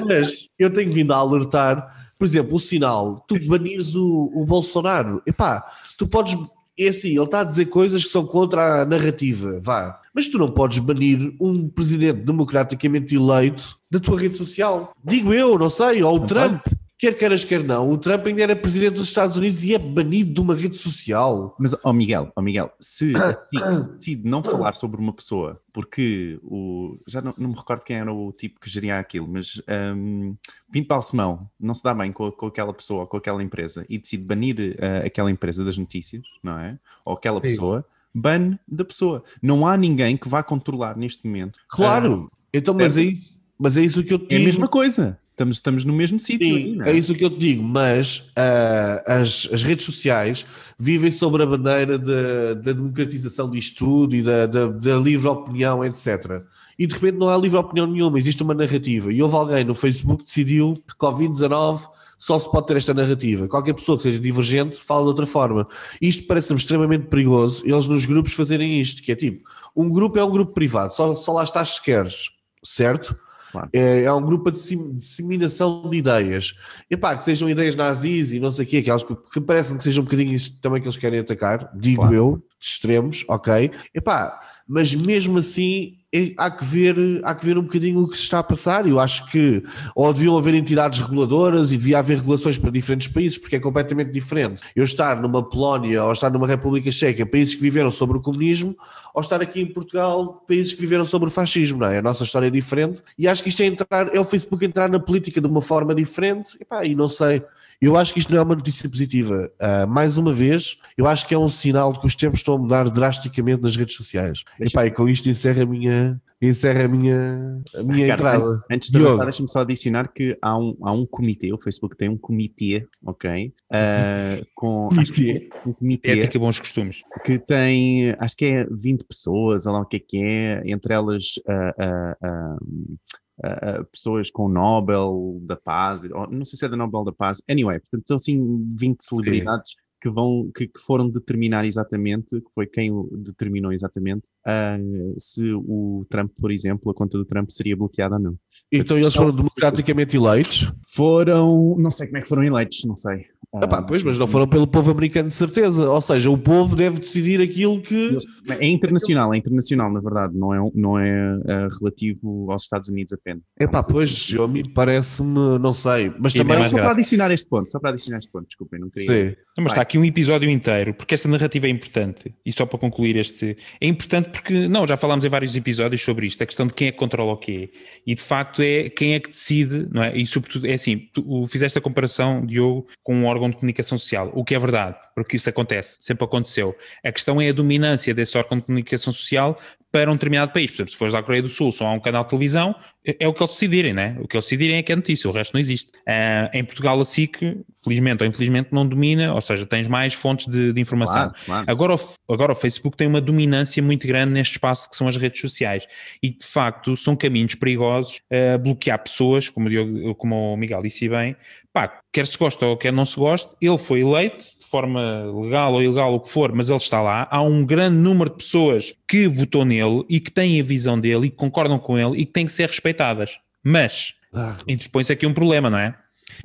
Mas 0.07 0.49
eu 0.59 0.73
tenho 0.73 0.93
vindo 0.93 1.13
a 1.13 1.17
alertar, 1.17 2.13
por 2.19 2.25
exemplo, 2.25 2.55
o 2.55 2.59
sinal, 2.59 3.25
tu 3.27 3.39
banires 3.47 3.95
o, 3.95 4.31
o 4.35 4.45
Bolsonaro, 4.45 5.23
epá, 5.27 5.65
tu 5.99 6.07
podes 6.07 6.37
é 6.79 6.89
assim, 6.89 7.11
ele 7.11 7.25
está 7.25 7.41
a 7.41 7.45
dizer 7.45 7.67
coisas 7.67 8.03
que 8.03 8.09
são 8.09 8.27
contra 8.27 8.83
a 8.83 8.85
narrativa, 8.87 9.61
vá. 9.63 10.01
Mas 10.15 10.29
tu 10.29 10.39
não 10.39 10.51
podes 10.51 10.79
banir 10.79 11.35
um 11.39 11.69
presidente 11.69 12.23
democraticamente 12.23 13.15
eleito 13.15 13.77
da 13.91 14.01
tua 14.01 14.19
rede 14.19 14.37
social. 14.37 14.95
Digo 15.05 15.35
eu, 15.35 15.59
não 15.59 15.69
sei, 15.69 16.03
ou 16.03 16.17
o 16.17 16.27
Trump. 16.27 16.67
Quer 17.01 17.17
queiras, 17.17 17.45
quer 17.47 17.65
não, 17.65 17.91
o 17.91 17.97
Trump 17.97 18.27
ainda 18.27 18.43
era 18.43 18.55
presidente 18.55 18.97
dos 18.97 19.09
Estados 19.09 19.35
Unidos 19.35 19.65
e 19.65 19.75
é 19.75 19.79
banido 19.79 20.35
de 20.35 20.41
uma 20.43 20.55
rede 20.55 20.77
social. 20.77 21.57
Mas, 21.59 21.73
ó 21.73 21.79
oh 21.85 21.93
Miguel, 21.95 22.31
oh 22.37 22.43
Miguel, 22.43 22.71
se 22.79 23.15
decide 23.97 24.29
não 24.29 24.43
falar 24.43 24.77
sobre 24.77 25.01
uma 25.01 25.11
pessoa, 25.11 25.59
porque 25.73 26.39
o. 26.43 26.99
Já 27.07 27.23
não, 27.23 27.33
não, 27.39 27.49
me 27.49 27.57
recordo 27.57 27.85
quem 27.85 27.97
era 27.97 28.13
o 28.13 28.31
tipo 28.33 28.61
que 28.61 28.69
geria 28.69 28.99
aquilo, 28.99 29.27
mas 29.27 29.63
um, 29.97 30.37
Pinto 30.71 30.89
Balsemão 30.89 31.51
não 31.59 31.75
se 31.75 31.83
dá 31.83 31.95
bem 31.95 32.13
com, 32.13 32.31
com 32.33 32.49
aquela 32.49 32.75
pessoa, 32.75 33.07
com 33.07 33.17
aquela 33.17 33.43
empresa, 33.43 33.87
e 33.89 33.97
decide 33.97 34.23
banir 34.23 34.77
uh, 34.79 35.07
aquela 35.07 35.31
empresa 35.31 35.65
das 35.65 35.79
notícias, 35.79 36.27
não 36.43 36.59
é? 36.59 36.79
Ou 37.03 37.15
aquela 37.15 37.41
pessoa, 37.41 37.83
ban 38.15 38.59
da 38.69 38.85
pessoa. 38.85 39.25
Não 39.41 39.67
há 39.67 39.75
ninguém 39.75 40.19
que 40.19 40.29
vá 40.29 40.43
controlar 40.43 40.99
neste 40.99 41.27
momento. 41.27 41.61
Claro! 41.67 42.25
Uh, 42.25 42.31
então, 42.53 42.75
mas 42.75 42.99
é, 42.99 43.01
é 43.01 43.05
isso. 43.05 43.41
Mas 43.59 43.79
é 43.79 43.83
isso 43.83 44.05
que 44.05 44.13
eu 44.13 44.19
te 44.19 44.29
digo. 44.29 44.35
É 44.35 44.43
a 44.43 44.45
mesma 44.45 44.69
coisa. 44.69 45.19
Estamos, 45.41 45.57
estamos 45.57 45.85
no 45.87 45.93
mesmo 45.95 46.19
sítio. 46.19 46.55
Sim, 46.55 46.83
é? 46.83 46.91
é? 46.91 46.93
isso 46.93 47.15
que 47.15 47.25
eu 47.25 47.31
te 47.31 47.39
digo, 47.39 47.63
mas 47.63 48.19
uh, 48.19 49.03
as, 49.07 49.49
as 49.51 49.63
redes 49.63 49.87
sociais 49.87 50.45
vivem 50.79 51.11
sobre 51.11 51.43
a 51.43 51.47
bandeira 51.47 51.99
da 51.99 52.73
democratização 52.73 53.49
disto 53.49 53.79
tudo 53.79 54.15
e 54.15 54.23
da, 54.23 54.45
da, 54.45 54.67
da 54.67 54.97
livre 54.97 55.29
opinião, 55.29 55.83
etc. 55.83 56.43
E 56.79 56.87
de 56.87 56.93
repente 56.93 57.17
não 57.17 57.31
há 57.31 57.39
livre 57.39 57.57
opinião 57.57 57.87
nenhuma, 57.87 58.19
existe 58.19 58.43
uma 58.43 58.53
narrativa. 58.53 59.11
E 59.11 59.23
houve 59.23 59.35
alguém 59.35 59.65
no 59.65 59.75
Facebook 59.75 60.25
que 60.25 60.27
decidiu 60.27 60.75
que 60.75 60.95
Covid-19 60.95 61.89
só 62.19 62.39
se 62.39 62.51
pode 62.51 62.67
ter 62.67 62.77
esta 62.77 62.93
narrativa. 62.93 63.49
Qualquer 63.49 63.73
pessoa 63.73 63.97
que 63.97 64.03
seja 64.03 64.19
divergente 64.19 64.77
fala 64.77 65.05
de 65.05 65.09
outra 65.09 65.27
forma. 65.27 65.67
Isto 66.03 66.27
parece-me 66.27 66.59
extremamente 66.59 67.07
perigoso, 67.07 67.67
eles 67.67 67.87
nos 67.87 68.05
grupos 68.05 68.35
fazerem 68.35 68.79
isto, 68.79 69.03
que 69.03 69.11
é 69.11 69.17
tipo, 69.17 69.49
um 69.75 69.89
grupo 69.89 70.19
é 70.19 70.25
um 70.25 70.31
grupo 70.31 70.53
privado, 70.53 70.93
só, 70.93 71.15
só 71.15 71.33
lá 71.33 71.45
estás 71.45 71.77
se 71.77 71.83
queres, 71.83 72.29
certo? 72.63 73.17
Claro. 73.51 73.69
É, 73.73 74.03
é, 74.03 74.13
um 74.13 74.23
grupo 74.23 74.51
de 74.51 74.61
disseminação 74.95 75.89
de 75.89 75.97
ideias. 75.97 76.55
Epá, 76.91 77.17
que 77.17 77.25
sejam 77.25 77.49
ideias 77.49 77.75
nazis 77.75 78.33
e 78.33 78.41
não 78.41 78.53
sei 78.53 78.65
o 78.65 78.69
quê, 78.69 78.79
aquelas 78.79 79.03
que, 79.03 79.15
que 79.15 79.41
parecem 79.41 79.77
que 79.77 79.83
sejam 79.83 80.03
um 80.03 80.05
bocadinho 80.05 80.33
isso 80.33 80.61
também 80.61 80.81
que 80.81 80.87
eles 80.87 80.97
querem 80.97 81.21
atacar, 81.21 81.71
digo 81.75 82.03
claro. 82.03 82.15
eu, 82.15 82.43
de 82.59 82.67
extremos, 82.67 83.25
ok? 83.29 83.71
Epá, 83.95 84.41
mas 84.69 84.95
mesmo 84.95 85.39
assim 85.39 86.00
há 86.37 86.51
que 86.51 86.65
ver, 86.65 87.21
há 87.23 87.35
que 87.35 87.47
ver 87.47 87.57
um 87.57 87.63
bocadinho 87.63 88.01
o 88.01 88.09
que 88.09 88.17
se 88.17 88.25
está 88.25 88.41
a 88.41 88.43
passar. 88.43 88.87
Eu 88.87 88.99
acho 88.99 89.31
que 89.31 89.63
ou 89.95 90.13
deviam 90.13 90.37
haver 90.37 90.55
entidades 90.55 90.99
reguladoras 90.99 91.71
e 91.71 91.77
devia 91.77 91.99
haver 91.99 92.19
regulações 92.19 92.59
para 92.59 92.71
diferentes 92.71 93.09
países, 93.09 93.39
porque 93.39 93.57
é 93.57 93.61
completamente 93.61 94.11
diferente. 94.11 94.63
Eu 94.75 94.85
estar 94.85 95.21
numa 95.21 95.43
Polónia 95.43 96.05
ou 96.05 96.13
estar 96.13 96.31
numa 96.31 96.47
República 96.47 96.91
Checa, 96.91 97.25
países 97.25 97.55
que 97.55 97.63
viveram 97.63 97.91
sobre 97.91 98.19
o 98.19 98.21
comunismo, 98.21 98.77
ou 99.15 99.21
estar 99.21 99.41
aqui 99.41 99.61
em 99.61 99.67
Portugal, 99.67 100.45
países 100.47 100.73
que 100.73 100.81
viveram 100.81 101.05
sobre 101.05 101.29
o 101.29 101.31
fascismo, 101.31 101.79
não 101.79 101.87
é? 101.87 101.99
A 101.99 102.03
nossa 102.03 102.25
história 102.25 102.49
é 102.49 102.51
diferente 102.51 103.03
e 103.17 103.29
acho 103.29 103.43
que 103.43 103.49
isto 103.49 103.63
é 103.63 103.67
entrar, 103.67 104.15
é 104.15 104.21
o 104.21 104.25
Facebook 104.25 104.65
entrar 104.65 104.89
na 104.89 104.99
política 104.99 105.41
de 105.41 105.47
uma 105.47 105.63
forma 105.63 105.95
diferente, 105.95 106.57
e, 106.61 106.65
pá, 106.65 106.85
e 106.85 106.95
não 106.95 107.09
sei. 107.09 107.43
Eu 107.81 107.97
acho 107.97 108.13
que 108.13 108.19
isto 108.19 108.31
não 108.31 108.39
é 108.39 108.43
uma 108.43 108.55
notícia 108.55 108.89
positiva. 108.89 109.51
Uh, 109.59 109.89
mais 109.89 110.19
uma 110.19 110.35
vez, 110.35 110.77
eu 110.99 111.07
acho 111.07 111.27
que 111.27 111.33
é 111.33 111.39
um 111.39 111.49
sinal 111.49 111.95
de 111.95 112.01
que 112.01 112.07
os 112.07 112.15
tempos 112.15 112.41
estão 112.41 112.55
a 112.55 112.59
mudar 112.59 112.91
drasticamente 112.91 113.63
nas 113.63 113.75
redes 113.75 113.97
sociais. 113.97 114.45
Deixa... 114.59 114.77
Epá, 114.77 114.87
e 114.87 114.91
com 114.91 115.09
isto 115.09 115.31
encerra 115.31 115.63
a 115.63 115.67
minha, 115.67 116.21
encerra 116.43 116.85
a 116.85 116.89
minha, 116.89 117.63
a 117.75 117.83
minha 117.83 118.09
entrada. 118.09 118.63
Antes 118.71 118.91
de 118.91 118.99
avançar, 118.99 119.25
deixa-me 119.25 119.51
só 119.51 119.61
adicionar 119.61 120.13
que 120.13 120.37
há 120.43 120.59
um, 120.59 120.77
há 120.83 120.93
um 120.93 121.07
comitê, 121.07 121.55
o 121.55 121.59
Facebook 121.59 121.97
tem 121.97 122.11
um 122.11 122.19
comitê, 122.19 122.87
ok? 123.03 123.55
Uh, 123.73 124.47
com 124.55 124.91
comitê. 124.91 125.49
um 125.65 125.73
comitê. 125.73 126.11
Ética 126.11 126.37
e 126.37 126.41
bons 126.41 126.61
costumes. 126.61 127.03
Que 127.25 127.39
tem, 127.39 128.15
acho 128.19 128.37
que 128.37 128.45
é 128.45 128.67
20 128.71 129.05
pessoas, 129.05 129.65
ou 129.65 129.73
lá 129.73 129.81
o 129.81 129.87
que 129.87 129.97
é 129.97 130.01
que 130.01 130.19
é, 130.23 130.63
entre 130.67 130.93
elas. 130.93 131.37
Uh, 131.49 132.19
uh, 132.27 132.99
Uh, 133.43 133.85
pessoas 133.91 134.31
com 134.31 134.49
Nobel 134.49 135.41
da 135.43 135.57
Paz, 135.57 136.03
não 136.31 136.45
sei 136.45 136.59
se 136.59 136.67
é 136.67 136.69
da 136.69 136.77
Nobel 136.77 137.05
da 137.05 137.13
Paz, 137.13 137.41
anyway, 137.49 137.81
portanto 137.81 138.07
são 138.07 138.17
assim 138.17 138.67
20 138.77 139.03
celebridades 139.03 139.71
Sim 139.71 139.91
que 140.01 140.09
vão 140.09 140.51
que, 140.55 140.67
que, 140.67 140.81
foram 140.81 141.09
determinar 141.09 141.65
exatamente, 141.65 142.41
que 142.41 142.51
foi 142.55 142.67
quem 142.67 142.91
determinou 143.13 143.73
exatamente 143.73 144.29
uh, 144.47 145.15
se 145.19 145.53
o 145.53 146.07
Trump, 146.09 146.33
por 146.41 146.51
exemplo, 146.51 146.91
a 146.91 146.95
conta 146.95 147.19
do 147.19 147.25
Trump 147.25 147.51
seria 147.51 147.77
bloqueada 147.77 148.15
ou 148.15 148.21
não. 148.21 148.39
Então 148.73 148.97
eles 148.97 149.15
foram 149.15 149.35
democraticamente 149.35 150.17
eleitos? 150.17 150.73
Foram, 150.95 151.77
não 151.79 151.91
sei 151.91 152.07
como 152.07 152.19
é 152.19 152.23
que 152.23 152.29
foram 152.29 152.45
eleitos, 152.45 152.81
não 152.87 152.97
sei. 152.97 153.27
Epá, 153.53 153.83
pois, 153.83 154.05
mas 154.05 154.17
não 154.17 154.29
foram 154.29 154.47
pelo 154.47 154.67
povo 154.67 154.93
americano 154.93 155.29
de 155.29 155.35
certeza. 155.35 155.91
Ou 155.91 156.01
seja, 156.01 156.31
o 156.31 156.39
povo 156.39 156.77
deve 156.77 157.01
decidir 157.01 157.41
aquilo 157.41 157.81
que. 157.81 158.17
É 158.49 158.69
internacional, 158.69 159.35
é 159.35 159.39
internacional, 159.39 159.93
na 159.93 160.01
verdade, 160.01 160.37
não 160.37 160.55
é, 160.55 160.71
não 160.73 160.99
é 160.99 161.37
uh, 161.37 161.79
relativo 161.81 162.51
aos 162.53 162.63
Estados 162.63 162.89
Unidos 162.89 163.13
apenas. 163.13 163.43
Epá, 163.59 163.83
pois, 163.83 164.31
eu, 164.33 164.47
me 164.47 164.69
parece-me, 164.73 165.59
não 165.59 165.73
sei. 165.73 166.13
Mas 166.19 166.33
e 166.35 166.39
também. 166.39 166.65
Só 166.65 166.77
para 166.77 166.93
adicionar 166.93 167.33
este 167.33 167.49
ponto, 167.49 167.73
só 167.73 167.81
para 167.81 167.91
adicionar 167.91 168.19
este 168.19 168.31
ponto, 168.31 168.47
desculpem, 168.47 168.79
não 168.79 168.89
queria. 168.89 169.31
Sim. 169.31 169.37
Não, 169.59 169.65
mas 169.65 169.73
está 169.73 169.83
aqui 169.83 169.99
um 169.99 170.05
episódio 170.05 170.49
inteiro, 170.49 170.95
porque 170.95 171.15
esta 171.15 171.29
narrativa 171.29 171.67
é 171.67 171.71
importante. 171.71 172.33
E 172.47 172.53
só 172.53 172.65
para 172.65 172.79
concluir 172.79 173.17
este. 173.17 173.57
É 173.81 173.87
importante 173.87 174.31
porque, 174.31 174.69
não, 174.69 174.87
já 174.87 174.97
falámos 174.97 175.25
em 175.25 175.29
vários 175.29 175.57
episódios 175.57 176.03
sobre 176.03 176.27
isto, 176.27 176.43
a 176.43 176.47
questão 176.47 176.67
de 176.69 176.73
quem 176.73 176.89
é 176.89 176.93
que 176.93 176.99
controla 176.99 177.33
o 177.33 177.37
quê. 177.37 177.71
E 178.07 178.15
de 178.15 178.23
facto 178.23 178.63
é 178.63 178.89
quem 178.89 179.15
é 179.15 179.21
que 179.21 179.31
decide, 179.31 179.89
não 179.91 180.05
é? 180.05 180.17
E 180.17 180.25
sobretudo, 180.25 180.67
é 180.67 180.75
assim, 180.75 181.09
tu 181.13 181.47
fizeste 181.47 181.77
a 181.79 181.81
comparação, 181.83 182.47
Diogo, 182.47 182.87
com 183.03 183.17
um 183.17 183.27
órgão 183.27 183.41
órgão 183.41 183.51
de 183.51 183.57
comunicação 183.57 183.97
social, 183.97 184.31
o 184.35 184.45
que 184.45 184.55
é 184.55 184.59
verdade, 184.59 184.97
porque 185.15 185.37
isso 185.37 185.49
acontece, 185.49 185.97
sempre 186.01 186.25
aconteceu. 186.25 186.77
A 187.03 187.11
questão 187.11 187.41
é 187.41 187.49
a 187.49 187.53
dominância 187.53 188.15
desse 188.15 188.37
órgão 188.37 188.59
de 188.59 188.65
comunicação 188.65 189.13
social 189.13 189.59
para 189.91 190.11
um 190.11 190.15
determinado 190.15 190.53
país. 190.53 190.71
Por 190.71 190.77
exemplo, 190.77 190.93
se 190.93 190.97
fores 190.97 191.15
à 191.15 191.23
Coreia 191.23 191.43
do 191.43 191.49
Sul, 191.49 191.73
só 191.73 191.87
há 191.87 191.93
um 191.93 192.01
canal 192.01 192.23
de 192.23 192.29
televisão, 192.29 192.75
é, 193.05 193.17
é 193.21 193.29
o 193.29 193.33
que 193.33 193.43
eles 193.43 193.53
decidirem, 193.53 193.93
né? 193.93 194.17
O 194.21 194.29
que 194.29 194.37
eles 194.37 194.45
decidirem 194.45 194.77
é 194.77 194.83
que 194.83 194.93
é 194.93 194.97
notícia, 194.97 195.29
o 195.29 195.33
resto 195.33 195.55
não 195.55 195.61
existe. 195.61 195.91
Uh, 196.01 196.51
em 196.53 196.65
Portugal, 196.65 197.01
a 197.01 197.05
SIC, 197.05 197.41
felizmente 197.83 198.23
ou 198.23 198.29
infelizmente, 198.29 198.69
não 198.73 198.87
domina, 198.87 199.35
ou 199.35 199.41
seja, 199.41 199.65
tens 199.65 199.89
mais 199.89 200.15
fontes 200.15 200.47
de, 200.47 200.73
de 200.73 200.81
informação. 200.81 201.31
Claro, 201.31 201.35
claro. 201.47 201.65
Agora, 201.67 201.95
o, 201.95 202.33
agora 202.33 202.53
o 202.53 202.55
Facebook 202.55 202.97
tem 202.97 203.07
uma 203.07 203.21
dominância 203.21 203.83
muito 203.83 204.07
grande 204.07 204.33
neste 204.33 204.53
espaço 204.53 204.89
que 204.91 204.97
são 204.97 205.09
as 205.09 205.17
redes 205.17 205.41
sociais 205.41 205.87
e, 206.23 206.31
de 206.31 206.47
facto, 206.47 206.97
são 206.97 207.17
caminhos 207.17 207.55
perigosos 207.55 208.21
a 208.31 208.57
uh, 208.57 208.59
bloquear 208.59 209.03
pessoas, 209.03 209.49
como 209.49 209.67
o, 209.67 209.71
Diogo, 209.71 210.15
como 210.17 210.55
o 210.55 210.57
Miguel 210.57 210.83
disse 210.83 211.09
bem, 211.09 211.37
pá, 211.73 212.01
quer 212.13 212.27
se 212.27 212.37
gosta 212.37 212.67
ou 212.67 212.77
quer 212.77 212.93
não 212.93 213.07
se 213.07 213.17
goste, 213.17 213.55
ele 213.61 213.79
foi 213.79 214.01
eleito, 214.01 214.45
forma 214.71 215.25
legal 215.43 215.73
ou 215.73 215.83
ilegal, 215.83 216.15
o 216.15 216.21
que 216.21 216.29
for, 216.29 216.53
mas 216.53 216.69
ele 216.69 216.79
está 216.79 217.01
lá. 217.01 217.27
Há 217.31 217.43
um 217.43 217.65
grande 217.65 217.97
número 217.97 218.31
de 218.31 218.37
pessoas 218.37 218.95
que 219.09 219.27
votou 219.27 219.65
nele 219.65 220.05
e 220.09 220.21
que 220.21 220.31
têm 220.31 220.61
a 220.61 220.63
visão 220.63 220.99
dele 220.99 221.27
e 221.27 221.31
que 221.31 221.37
concordam 221.37 221.79
com 221.79 221.99
ele 221.99 222.21
e 222.21 222.27
que 222.27 222.33
têm 222.33 222.47
que 222.47 222.53
ser 222.53 222.69
respeitadas. 222.69 223.39
Mas 223.65 224.15
ah. 224.33 224.57
interpõe-se 224.69 225.13
aqui 225.13 225.27
um 225.27 225.35
problema, 225.35 225.69
não 225.69 225.79
é? 225.79 225.95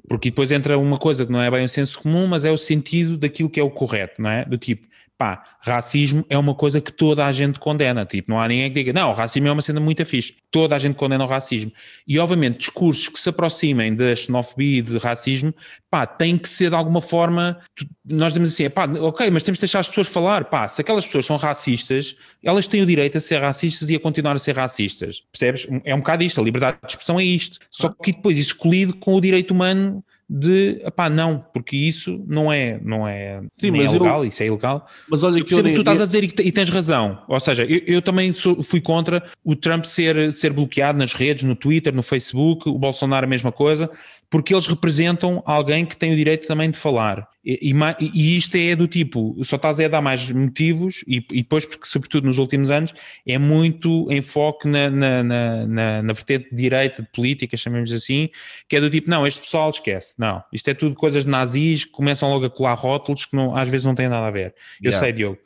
Porque 0.08 0.30
depois 0.30 0.52
entra 0.52 0.78
uma 0.78 0.98
coisa 0.98 1.26
que 1.26 1.32
não 1.32 1.42
é 1.42 1.50
bem 1.50 1.66
o 1.66 1.70
senso 1.70 2.00
comum, 2.00 2.28
mas 2.28 2.46
é 2.46 2.52
o 2.52 2.58
sentido 2.58 3.18
daquilo 3.18 3.50
que 3.50 3.60
é 3.60 3.64
o 3.64 3.70
correto, 3.70 4.22
não 4.22 4.30
é? 4.30 4.46
Do 4.46 4.58
tipo, 4.58 4.88
pá, 5.18 5.44
racismo 5.60 6.26
é 6.30 6.38
uma 6.38 6.54
coisa 6.54 6.82
que 6.82 6.92
toda 6.92 7.26
a 7.26 7.32
gente 7.32 7.60
condena. 7.60 8.06
Tipo, 8.06 8.32
não 8.32 8.42
há 8.42 8.48
ninguém 8.48 8.70
que 8.70 8.76
diga, 8.76 8.94
não, 8.94 9.12
o 9.12 9.14
racismo 9.14 9.48
é 9.48 9.52
uma 9.52 9.62
cena 9.62 9.80
muito 9.80 10.06
fixe. 10.06 10.36
Toda 10.52 10.76
a 10.76 10.80
gente 10.80 10.96
condena 10.96 11.24
o 11.24 11.28
racismo. 11.28 11.72
E, 12.08 12.20
obviamente, 12.20 12.60
discursos 12.60 13.08
que 13.08 13.20
se 13.20 13.30
aproximem 13.30 13.96
da 13.96 14.16
xenofobia 14.16 14.80
e 14.80 14.82
de 14.82 14.98
racismo, 14.98 15.54
pá, 15.90 16.06
têm 16.06 16.38
que 16.38 16.50
ser 16.50 16.70
de 16.70 16.76
alguma 16.76 17.02
forma. 17.02 17.58
Nós 18.04 18.34
dizemos 18.34 18.54
assim, 18.54 18.70
pá, 18.70 18.86
ok, 18.86 19.30
mas 19.32 19.44
temos 19.44 19.58
de 19.58 19.62
deixar 19.62 19.80
as 19.80 19.88
pessoas 19.88 20.08
falar. 20.08 20.46
Pá, 20.46 20.68
se 20.68 20.82
aquelas 20.82 21.06
pessoas 21.06 21.26
são 21.26 21.38
racistas, 21.38 22.16
elas 22.44 22.68
têm 22.68 22.82
o 22.82 22.86
direito 22.86 23.18
a 23.18 23.22
ser 23.22 23.40
racistas 23.40 23.90
e 23.90 23.96
a 23.96 24.00
continuar 24.00 24.36
a 24.36 24.40
ser 24.40 24.56
racistas. 24.56 25.24
Percebes? 25.32 25.68
É 25.84 25.96
um 25.96 26.00
bocado 26.00 26.24
isto. 26.24 26.42
A 26.42 26.44
liberdade 26.44 26.78
de 26.82 26.92
expressão 26.92 27.20
é 27.20 27.24
isto. 27.24 27.60
Só 27.72 27.90
que 27.90 28.12
depois 28.12 28.38
isso 28.38 28.56
colide 28.58 28.94
com 28.94 29.16
o 29.16 29.22
direito 29.22 29.52
humano 29.52 30.04
de 30.28 30.82
pá, 30.96 31.08
não, 31.10 31.46
porque 31.54 31.78
isso 31.78 32.24
não 32.28 32.52
é, 32.52 32.80
não 32.84 33.08
é, 33.08 33.42
Sim, 33.60 33.72
mas 33.72 33.94
é 33.94 34.00
legal, 34.00 34.24
eu, 34.24 34.28
isso 34.28 34.42
é 34.42 34.48
ilegal. 34.48 34.88
Mas 35.10 35.24
olha 35.24 35.44
que 35.44 35.54
eu 35.54 35.62
tu 35.62 35.70
estás 35.70 36.02
a 36.02 36.06
dizer 36.06 36.24
e, 36.24 36.34
e, 36.48 36.52
tens 36.52 36.70
razão. 36.70 37.24
Ou 37.28 37.40
seja, 37.40 37.64
eu, 37.64 37.82
eu 37.86 38.02
também 38.02 38.34
sou, 38.34 38.64
fui 38.64 38.82
contra 38.82 39.24
o 39.44 39.56
Trump 39.56 39.86
ser, 39.86 40.32
ser 40.32 40.52
bloqueado 40.52 40.98
nas 40.98 41.14
redes, 41.14 41.44
no 41.44 41.56
Twitter, 41.56 41.94
no 41.94 42.02
Facebook, 42.02 42.68
o 42.68 42.78
Bolsonaro 42.78 43.26
a 43.26 43.30
mesma 43.30 43.52
coisa, 43.52 43.90
porque 44.36 44.54
eles 44.54 44.68
representam 44.68 45.42
alguém 45.46 45.86
que 45.86 45.96
tem 45.96 46.12
o 46.12 46.16
direito 46.18 46.46
também 46.46 46.70
de 46.70 46.78
falar. 46.78 47.26
E, 47.42 47.72
e, 47.72 48.12
e 48.14 48.36
isto 48.36 48.58
é 48.58 48.76
do 48.76 48.86
tipo, 48.86 49.34
só 49.46 49.56
estás 49.56 49.80
a 49.80 49.88
dar 49.88 50.02
mais 50.02 50.30
motivos, 50.30 51.06
e, 51.08 51.26
e, 51.32 51.42
depois, 51.42 51.64
porque 51.64 51.86
sobretudo 51.86 52.28
nos 52.28 52.38
últimos 52.38 52.70
anos, 52.70 52.94
é 53.26 53.38
muito 53.38 54.12
enfoque 54.12 54.68
na, 54.68 54.90
na, 54.90 55.24
na, 55.24 55.66
na, 55.66 56.02
na 56.02 56.14
vertente 56.14 56.50
de 56.50 56.56
direita, 56.58 57.02
de 57.02 57.08
política, 57.14 57.56
chamemos 57.56 57.94
assim, 57.94 58.28
que 58.68 58.76
é 58.76 58.82
do 58.82 58.90
tipo, 58.90 59.10
não, 59.10 59.26
este 59.26 59.40
pessoal 59.40 59.70
esquece, 59.70 60.16
não, 60.18 60.44
isto 60.52 60.68
é 60.70 60.74
tudo 60.74 60.96
coisas 60.96 61.24
de 61.24 61.30
nazis 61.30 61.86
que 61.86 61.92
começam 61.92 62.30
logo 62.30 62.44
a 62.44 62.50
colar 62.50 62.74
rótulos 62.74 63.24
que 63.24 63.38
não, 63.38 63.56
às 63.56 63.70
vezes 63.70 63.86
não 63.86 63.96
têm 63.96 64.10
nada 64.10 64.28
a 64.28 64.32
ver. 64.32 64.54
Eu 64.82 64.92
yeah. 64.92 65.00
sei, 65.00 65.14
Diogo, 65.14 65.38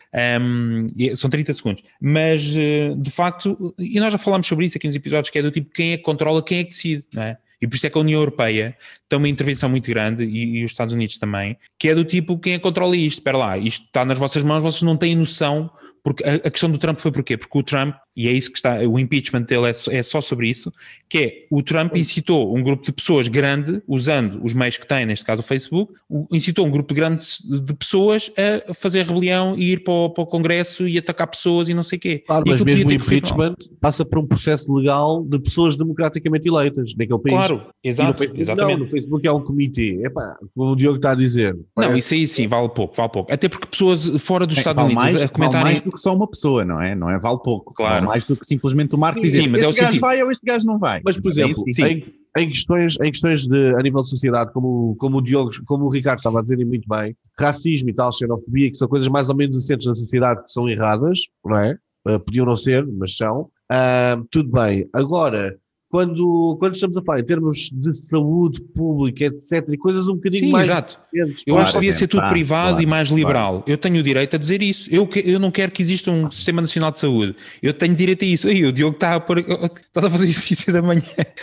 um, 0.41 0.87
são 1.15 1.29
30 1.29 1.53
segundos, 1.53 1.83
mas 2.01 2.55
eh, 2.57 2.95
de 2.97 3.11
facto, 3.11 3.75
e 3.77 3.99
nós 3.99 4.11
já 4.11 4.17
falámos 4.17 4.47
sobre 4.47 4.65
isso 4.65 4.79
aqui 4.79 4.87
nos 4.87 4.95
episódios, 4.95 5.29
que 5.29 5.37
é 5.37 5.43
do 5.43 5.51
tipo, 5.51 5.69
quem 5.71 5.93
é 5.93 5.97
que 5.97 6.03
controla, 6.03 6.43
quem 6.43 6.57
é 6.57 6.63
que 6.63 6.69
decide, 6.69 7.03
não 7.13 7.21
é? 7.21 7.37
E 7.61 7.67
por 7.67 7.75
isso 7.75 7.87
é 7.87 7.89
que 7.89 7.97
a 7.97 8.01
União 8.01 8.19
Europeia 8.19 8.77
tem 9.07 9.17
uma 9.17 9.27
intervenção 9.27 9.69
muito 9.69 9.87
grande, 9.89 10.23
e, 10.23 10.59
e, 10.59 10.63
os 10.63 10.71
Estados 10.71 10.93
Unidos 10.93 11.17
também, 11.17 11.57
que 11.77 11.89
é 11.89 11.95
do 11.95 12.05
tipo, 12.05 12.37
quem 12.37 12.53
é 12.53 12.57
que 12.57 12.63
controla 12.63 12.95
isto? 12.95 13.19
Espera 13.19 13.37
lá, 13.37 13.57
isto 13.57 13.85
está 13.85 14.05
nas 14.05 14.17
vossas 14.17 14.43
mãos, 14.43 14.63
vocês 14.63 14.81
não 14.81 14.95
têm 14.95 15.15
noção 15.15 15.69
porque 16.03 16.23
a, 16.23 16.35
a, 16.35 16.51
questão 16.51 16.69
do 16.69 16.77
Trump 16.77 16.99
foi 16.99 17.11
porquê? 17.11 17.37
Porque 17.37 17.57
o 17.57 17.63
Trump, 17.63 17.95
e 18.15 18.27
é 18.27 18.31
isso 18.31 18.51
que 18.51 18.57
está, 18.57 18.79
o 18.79 18.97
impeachment 18.99 19.43
dele 19.43 19.67
é, 19.67 19.97
é, 19.97 20.03
só 20.03 20.21
sobre 20.21 20.49
isso, 20.49 20.71
que 21.07 21.17
é 21.17 21.47
o 21.49 21.61
Trump 21.61 21.95
incitou 21.95 22.55
um 22.55 22.63
grupo 22.63 22.85
de 22.85 22.91
pessoas 22.91 23.27
grande, 23.27 23.81
usando 23.87 24.43
os 24.43 24.53
meios 24.53 24.77
que 24.77 24.87
tem, 24.87 25.05
neste 25.05 25.25
caso 25.25 25.41
o 25.41 25.45
Facebook, 25.45 25.93
incitou 26.31 26.65
um 26.65 26.71
grupo 26.71 26.93
grande 26.93 27.23
de 27.43 27.73
pessoas 27.73 28.31
a 28.67 28.73
fazer 28.73 29.05
rebelião 29.05 29.55
e 29.57 29.73
ir 29.73 29.83
para 29.83 29.93
o, 29.93 30.09
para 30.09 30.23
o 30.23 30.27
Congresso 30.27 30.87
e 30.87 30.97
atacar 30.97 31.27
pessoas 31.27 31.69
e 31.69 31.73
não 31.73 31.83
sei 31.83 31.97
o 31.97 32.01
quê. 32.01 32.23
Claro, 32.25 32.43
mas 32.47 32.61
mesmo 32.63 32.89
o 32.89 32.93
impeachment 32.93 33.55
passa 33.79 34.05
por 34.05 34.19
um 34.19 34.27
processo 34.27 34.73
legal 34.73 35.23
de 35.23 35.39
pessoas 35.39 35.75
democraticamente 35.75 36.47
eleitas 36.47 36.93
naquele 36.97 37.19
país. 37.19 37.35
Claro, 37.35 37.67
exato, 37.83 38.17
Facebook, 38.17 38.41
exatamente. 38.41 38.73
Não, 38.73 38.85
no 38.85 38.87
Facebook 38.87 39.27
é 39.27 39.31
um 39.31 39.41
comitê, 39.41 40.01
epá, 40.03 40.37
como 40.55 40.71
o 40.71 40.75
Diogo 40.75 40.97
está 40.97 41.11
a 41.11 41.15
dizer. 41.15 41.57
Parece... 41.75 41.91
Não, 41.91 41.99
isso 41.99 42.13
aí 42.13 42.27
sim, 42.27 42.47
vale 42.47 42.69
pouco, 42.69 42.95
vale 42.95 43.09
pouco. 43.09 43.31
Até 43.31 43.49
porque 43.49 43.67
pessoas 43.67 44.07
fora 44.19 44.45
dos 44.45 44.57
é, 44.57 44.59
Estados 44.59 44.81
vale 44.81 44.95
Unidos 44.95 45.11
mais, 45.11 45.23
a 45.23 45.29
comentarem... 45.29 45.77
Vale 45.77 45.88
do 45.89 45.93
que 45.93 45.99
só 45.99 46.15
uma 46.15 46.27
pessoa, 46.27 46.63
não 46.63 46.81
é? 46.81 46.95
Não 46.95 47.09
é 47.09 47.19
vale 47.19 47.39
pouco. 47.43 47.73
Claro. 47.73 47.95
Vale 47.95 48.07
mais 48.07 48.25
do 48.25 48.35
que 48.35 48.45
simplesmente 48.45 48.95
o 48.95 48.97
marketing 48.97 49.27
dizer 49.27 49.43
sim, 49.43 49.49
mas 49.49 49.61
este 49.61 49.65
é 49.65 49.69
o 49.69 49.75
gajo 49.75 49.85
sentido. 49.87 50.01
vai 50.01 50.23
ou 50.23 50.31
este 50.31 50.45
gajo 50.45 50.65
não 50.65 50.79
vai. 50.79 51.01
Mas, 51.03 51.19
por 51.19 51.29
exemplo, 51.29 51.63
sim, 51.73 51.83
em, 51.83 52.13
em, 52.37 52.49
questões, 52.49 52.97
em 53.01 53.11
questões 53.11 53.47
de, 53.47 53.75
a 53.75 53.81
nível 53.81 54.01
de 54.01 54.09
sociedade, 54.09 54.53
como, 54.53 54.95
como 54.97 55.17
o 55.17 55.21
Diogo, 55.21 55.51
como 55.65 55.85
o 55.85 55.89
Ricardo 55.89 56.19
estava 56.19 56.39
a 56.39 56.41
dizer 56.41 56.63
muito 56.65 56.87
bem, 56.87 57.15
racismo 57.37 57.89
e 57.89 57.93
tal, 57.93 58.11
xenofobia, 58.13 58.69
que 58.69 58.77
são 58.77 58.87
coisas 58.87 59.09
mais 59.09 59.29
ou 59.29 59.35
menos 59.35 59.57
assentes 59.57 59.87
na 59.87 59.95
sociedade 59.95 60.43
que 60.43 60.51
são 60.51 60.69
erradas, 60.69 61.19
não 61.43 61.57
é? 61.57 61.77
Uh, 62.07 62.19
podiam 62.19 62.45
não 62.45 62.55
ser, 62.55 62.85
mas 62.87 63.15
são. 63.17 63.49
Uh, 63.71 64.25
tudo 64.31 64.51
bem. 64.51 64.87
Agora, 64.93 65.57
quando, 65.89 66.55
quando 66.59 66.75
estamos 66.75 66.95
a 66.97 67.01
falar 67.01 67.21
em 67.21 67.25
termos 67.25 67.71
de 67.73 67.97
saúde 67.97 68.61
pública, 68.61 69.25
etc., 69.25 69.67
e 69.69 69.77
coisas 69.77 70.07
um 70.07 70.15
bocadinho 70.15 70.45
Sim, 70.45 70.51
mais. 70.51 70.67
Exato. 70.67 70.99
Eu 71.47 71.57
acho 71.57 71.73
que 71.73 71.79
devia 71.79 71.93
ser 71.93 72.07
tudo 72.07 72.27
privado 72.27 72.69
claro, 72.69 72.83
e 72.83 72.85
mais 72.85 73.09
liberal. 73.09 73.53
Claro. 73.53 73.63
Eu 73.65 73.77
tenho 73.77 73.99
o 73.99 74.03
direito 74.03 74.35
a 74.35 74.39
dizer 74.39 74.61
isso. 74.61 74.87
Eu, 74.93 75.09
eu 75.25 75.39
não 75.39 75.49
quero 75.49 75.71
que 75.71 75.81
exista 75.81 76.11
um 76.11 76.29
sistema 76.29 76.61
nacional 76.61 76.91
de 76.91 76.99
saúde. 76.99 77.35
Eu 77.61 77.73
tenho 77.73 77.95
direito 77.95 78.23
a 78.23 78.27
isso. 78.27 78.47
Aí, 78.47 78.63
o 78.63 78.71
Diogo 78.71 78.95
está 78.95 79.15
a, 79.15 79.19
pôr, 79.19 79.39
está 79.39 80.05
a 80.05 80.09
fazer 80.09 80.27
exercício 80.27 80.71
da 80.71 80.81
manhã. 80.81 81.01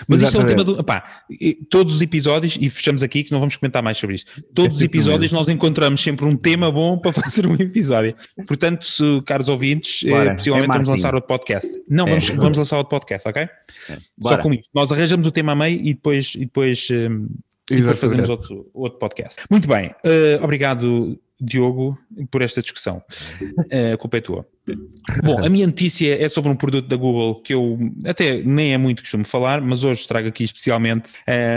Mas 0.09 0.23
isto 0.23 0.37
é 0.37 0.41
um 0.41 0.47
tema 0.47 0.63
do. 0.63 0.85
Pá, 0.85 1.05
todos 1.69 1.95
os 1.95 2.01
episódios, 2.01 2.57
e 2.61 2.71
fechamos 2.71 3.03
aqui 3.03 3.25
que 3.25 3.33
não 3.33 3.41
vamos 3.41 3.57
comentar 3.57 3.83
mais 3.83 3.99
sobre 3.99 4.15
isto. 4.15 4.31
Todos 4.55 4.77
os 4.77 4.83
episódios 4.83 5.33
nós 5.33 5.49
encontramos 5.49 6.01
sempre 6.01 6.25
um 6.25 6.37
tema 6.37 6.71
bom 6.71 6.97
para 6.99 7.11
fazer 7.21 7.47
um 7.47 7.55
episódio. 7.55 8.15
Portanto, 8.47 8.87
se, 8.87 9.21
caros 9.27 9.49
ouvintes, 9.49 10.05
eh, 10.07 10.35
possivelmente 10.35 10.71
é 10.71 10.73
vamos 10.73 10.89
lançar 10.89 11.15
outro 11.17 11.27
podcast. 11.27 11.83
Não, 11.89 12.07
vamos, 12.07 12.31
é. 12.31 12.35
vamos 12.35 12.57
lançar 12.57 12.79
outro 12.79 12.91
podcast, 12.91 13.29
ok? 13.29 13.43
É 13.43 13.99
só 14.37 14.43
com 14.43 14.53
isto. 14.53 14.69
Nós 14.75 14.93
arranjamos 14.93 15.27
o 15.27 15.31
tema 15.31 15.53
a 15.53 15.57
meio 15.57 15.81
e 15.81 15.95
depois, 15.95 16.35
e 16.35 16.41
depois, 16.41 16.89
um, 16.91 17.29
e 17.71 17.77
depois 17.77 17.99
fazemos 17.99 18.29
outro, 18.29 18.71
outro 18.73 18.99
podcast. 18.99 19.43
Muito 19.51 19.69
bem. 19.69 19.89
Uh, 19.89 20.43
obrigado, 20.43 21.19
Diogo, 21.41 21.99
por 22.31 22.43
esta 22.43 22.63
discussão. 22.63 23.03
Uh, 23.41 23.95
a 23.95 23.97
culpa 23.97 24.19
é 24.19 24.21
tua. 24.21 24.47
Bom, 25.23 25.45
a 25.45 25.49
minha 25.49 25.67
notícia 25.67 26.23
é 26.23 26.29
sobre 26.29 26.51
um 26.51 26.57
produto 26.57 26.89
da 26.89 26.97
Google 26.97 27.41
que 27.43 27.55
eu 27.55 27.79
até 28.05 28.43
nem 28.43 28.73
é 28.73 28.79
muito 28.79 29.03
costumo 29.03 29.25
falar, 29.25 29.61
mas 29.61 29.85
hoje 29.85 30.07
trago 30.07 30.29
aqui 30.29 30.45
especialmente. 30.45 31.13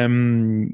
Um, 0.10 0.72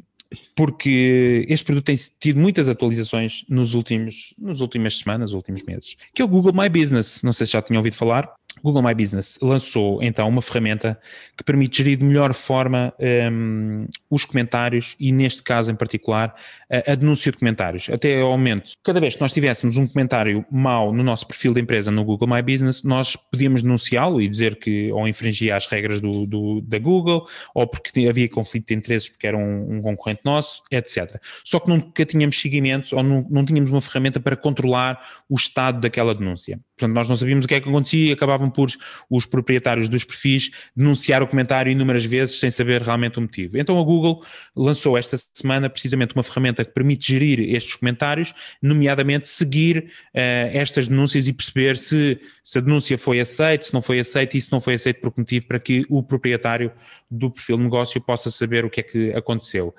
porque 0.55 1.45
este 1.47 1.65
produto 1.65 1.85
tem 1.85 1.95
tido 2.19 2.39
muitas 2.39 2.67
atualizações 2.67 3.45
nos 3.47 3.73
últimos, 3.73 4.33
nas 4.37 4.59
últimas 4.59 4.97
semanas, 4.97 5.33
últimos 5.33 5.63
meses, 5.63 5.95
que 6.13 6.21
é 6.21 6.25
o 6.25 6.27
Google 6.27 6.53
My 6.53 6.67
Business. 6.67 7.21
Não 7.23 7.31
sei 7.31 7.45
se 7.45 7.53
já 7.53 7.61
tinham 7.61 7.79
ouvido 7.79 7.95
falar. 7.95 8.33
Google 8.63 8.81
My 8.81 8.93
Business 8.93 9.37
lançou 9.41 10.01
então 10.01 10.27
uma 10.27 10.41
ferramenta 10.41 10.99
que 11.37 11.43
permite 11.43 11.77
gerir 11.77 11.97
de 11.97 12.03
melhor 12.03 12.33
forma 12.33 12.93
um, 13.31 13.87
os 14.09 14.25
comentários 14.25 14.95
e, 14.99 15.11
neste 15.11 15.43
caso 15.43 15.71
em 15.71 15.75
particular, 15.75 16.35
a, 16.69 16.91
a, 16.91 16.95
denúncia 16.95 17.31
de 17.31 17.37
comentários. 17.37 17.89
Até 17.89 18.21
ao 18.21 18.31
momento, 18.31 18.71
cada 18.83 18.99
vez 18.99 19.15
que 19.15 19.21
nós 19.21 19.33
tivéssemos 19.33 19.77
um 19.77 19.87
comentário 19.87 20.45
mau 20.51 20.93
no 20.93 21.03
nosso 21.03 21.27
perfil 21.27 21.53
da 21.53 21.59
empresa 21.59 21.91
no 21.91 22.03
Google 22.03 22.27
My 22.27 22.41
Business, 22.41 22.83
nós 22.83 23.15
podíamos 23.15 23.61
denunciá-lo 23.61 24.21
e 24.21 24.27
dizer 24.27 24.55
que 24.55 24.91
ou 24.91 25.07
infringia 25.07 25.55
as 25.55 25.65
regras 25.65 26.01
do, 26.01 26.25
do, 26.25 26.61
da 26.61 26.79
Google 26.79 27.27
ou 27.53 27.67
porque 27.67 28.07
havia 28.07 28.29
conflito 28.29 28.67
de 28.67 28.73
interesses 28.73 29.09
porque 29.09 29.27
era 29.27 29.37
um, 29.37 29.77
um, 29.77 29.81
concorrente 29.81 30.21
nosso, 30.23 30.63
etc. 30.71 31.19
Só 31.43 31.59
que 31.59 31.69
nunca 31.69 32.05
tínhamos 32.05 32.39
seguimento 32.39 32.95
ou 32.95 33.03
não, 33.03 33.25
não 33.29 33.45
tínhamos 33.45 33.69
uma 33.69 33.81
ferramenta 33.81 34.19
para 34.19 34.35
controlar 34.35 34.99
o 35.29 35.35
estado 35.35 35.79
daquela 35.79 36.13
denúncia. 36.13 36.59
Portanto, 36.77 36.95
nós 36.95 37.07
não 37.07 37.15
sabíamos 37.15 37.45
o 37.45 37.47
que 37.47 37.55
é 37.55 37.59
que 37.59 37.69
acontecia 37.69 38.09
e 38.09 38.11
acabavam 38.45 38.49
por 38.49 38.69
os 39.09 39.25
proprietários 39.25 39.89
dos 39.89 40.03
perfis 40.03 40.51
denunciar 40.75 41.23
o 41.23 41.27
comentário 41.27 41.71
inúmeras 41.71 42.05
vezes 42.05 42.39
sem 42.39 42.49
saber 42.49 42.81
realmente 42.81 43.17
o 43.17 43.21
motivo. 43.21 43.57
Então 43.57 43.79
a 43.79 43.83
Google 43.83 44.23
lançou 44.55 44.97
esta 44.97 45.17
semana 45.33 45.69
precisamente 45.69 46.13
uma 46.13 46.23
ferramenta 46.23 46.63
que 46.63 46.71
permite 46.71 47.11
gerir 47.11 47.55
estes 47.55 47.75
comentários, 47.75 48.33
nomeadamente 48.61 49.27
seguir 49.27 49.91
uh, 50.13 50.51
estas 50.53 50.87
denúncias 50.87 51.27
e 51.27 51.33
perceber 51.33 51.77
se, 51.77 52.19
se 52.43 52.57
a 52.57 52.61
denúncia 52.61 52.97
foi 52.97 53.19
aceita, 53.19 53.65
se 53.65 53.73
não 53.73 53.81
foi 53.81 53.99
aceita 53.99 54.37
e 54.37 54.41
se 54.41 54.51
não 54.51 54.59
foi 54.59 54.75
aceita 54.75 54.99
por 55.01 55.11
que 55.11 55.19
motivo, 55.19 55.47
para 55.47 55.59
que 55.59 55.85
o 55.89 56.03
proprietário 56.03 56.71
do 57.09 57.29
perfil 57.31 57.57
de 57.57 57.63
negócio 57.63 57.99
possa 58.01 58.29
saber 58.29 58.65
o 58.65 58.69
que 58.69 58.79
é 58.79 58.83
que 58.83 59.13
aconteceu. 59.13 59.73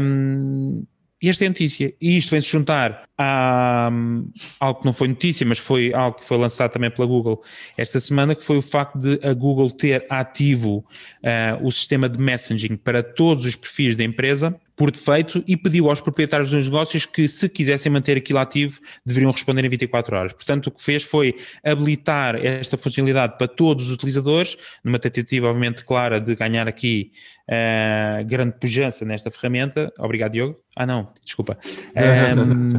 Um, 0.00 0.84
e 1.22 1.28
esta 1.28 1.44
é 1.44 1.46
a 1.46 1.50
notícia. 1.50 1.94
E 2.00 2.16
isto 2.16 2.30
vem-se 2.30 2.48
juntar 2.48 3.04
a 3.18 3.90
um, 3.92 4.30
algo 4.58 4.80
que 4.80 4.86
não 4.86 4.92
foi 4.92 5.08
notícia, 5.08 5.44
mas 5.46 5.58
foi 5.58 5.92
algo 5.92 6.18
que 6.18 6.24
foi 6.24 6.38
lançado 6.38 6.72
também 6.72 6.90
pela 6.90 7.06
Google 7.06 7.42
esta 7.76 8.00
semana, 8.00 8.34
que 8.34 8.42
foi 8.42 8.56
o 8.56 8.62
facto 8.62 8.98
de 8.98 9.20
a 9.22 9.34
Google 9.34 9.70
ter 9.70 10.06
ativo 10.08 10.78
uh, 10.78 11.66
o 11.66 11.70
sistema 11.70 12.08
de 12.08 12.18
messaging 12.18 12.76
para 12.76 13.02
todos 13.02 13.44
os 13.44 13.54
perfis 13.54 13.96
da 13.96 14.04
empresa 14.04 14.58
por 14.80 14.90
defeito 14.90 15.44
e 15.46 15.58
pediu 15.58 15.90
aos 15.90 16.00
proprietários 16.00 16.48
dos 16.48 16.64
negócios 16.64 17.04
que, 17.04 17.28
se 17.28 17.50
quisessem 17.50 17.92
manter 17.92 18.16
aquilo 18.16 18.38
ativo, 18.38 18.80
deveriam 19.04 19.30
responder 19.30 19.62
em 19.62 19.68
24 19.68 20.16
horas. 20.16 20.32
Portanto, 20.32 20.68
o 20.68 20.70
que 20.70 20.82
fez 20.82 21.02
foi 21.02 21.36
habilitar 21.62 22.34
esta 22.36 22.78
funcionalidade 22.78 23.36
para 23.36 23.46
todos 23.46 23.88
os 23.88 23.90
utilizadores, 23.90 24.56
numa 24.82 24.98
tentativa, 24.98 25.48
obviamente, 25.48 25.84
clara 25.84 26.18
de 26.18 26.34
ganhar 26.34 26.66
aqui 26.66 27.12
uh, 27.46 28.24
grande 28.24 28.54
pujança 28.58 29.04
nesta 29.04 29.30
ferramenta. 29.30 29.92
Obrigado, 29.98 30.32
Diogo. 30.32 30.56
Ah, 30.74 30.86
não, 30.86 31.12
desculpa. 31.22 31.58
Um, 31.94 32.72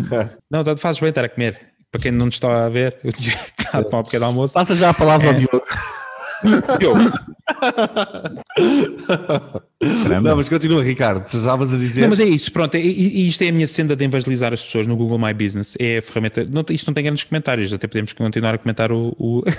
não, 0.49 0.75
fazes 0.77 0.99
bem 0.99 1.09
estar 1.09 1.23
a 1.23 1.29
comer. 1.29 1.67
Para 1.91 2.01
quem 2.01 2.11
não 2.11 2.29
está 2.29 2.65
a 2.65 2.69
ver, 2.69 2.97
o 3.03 3.09
Diogo 3.09 3.43
está 3.59 3.77
a 3.77 3.83
tomar 3.83 3.99
um 3.99 4.03
pequeno 4.03 4.25
almoço. 4.25 4.55
Passa 4.55 4.73
já 4.73 4.89
a 4.89 4.93
palavra 4.95 5.27
ao 5.27 5.33
é. 5.35 5.37
Diogo. 5.37 5.63
Diogo. 6.79 7.11
Não, 10.21 10.35
mas 10.35 10.47
continua, 10.47 10.83
Ricardo. 10.83 11.27
Tu 11.27 11.37
estavas 11.37 11.73
a 11.73 11.77
dizer. 11.77 12.01
Não, 12.01 12.09
mas 12.09 12.19
é 12.19 12.25
isso, 12.25 12.51
pronto. 12.51 12.77
E, 12.77 12.81
e, 12.81 13.27
isto 13.27 13.41
é 13.43 13.49
a 13.49 13.51
minha 13.51 13.67
senda 13.67 13.95
de 13.95 14.05
evangelizar 14.05 14.53
as 14.53 14.61
pessoas 14.61 14.85
no 14.85 14.95
Google 14.95 15.17
My 15.17 15.33
Business. 15.33 15.75
É 15.79 15.97
a 15.97 16.01
ferramenta. 16.01 16.45
Não, 16.45 16.63
isto 16.69 16.87
não 16.87 16.93
tem 16.93 17.03
grandes 17.03 17.23
comentários, 17.23 17.73
até 17.73 17.87
podemos 17.87 18.13
continuar 18.13 18.53
a 18.53 18.57
comentar 18.57 18.91
o. 18.91 19.15
o... 19.17 19.43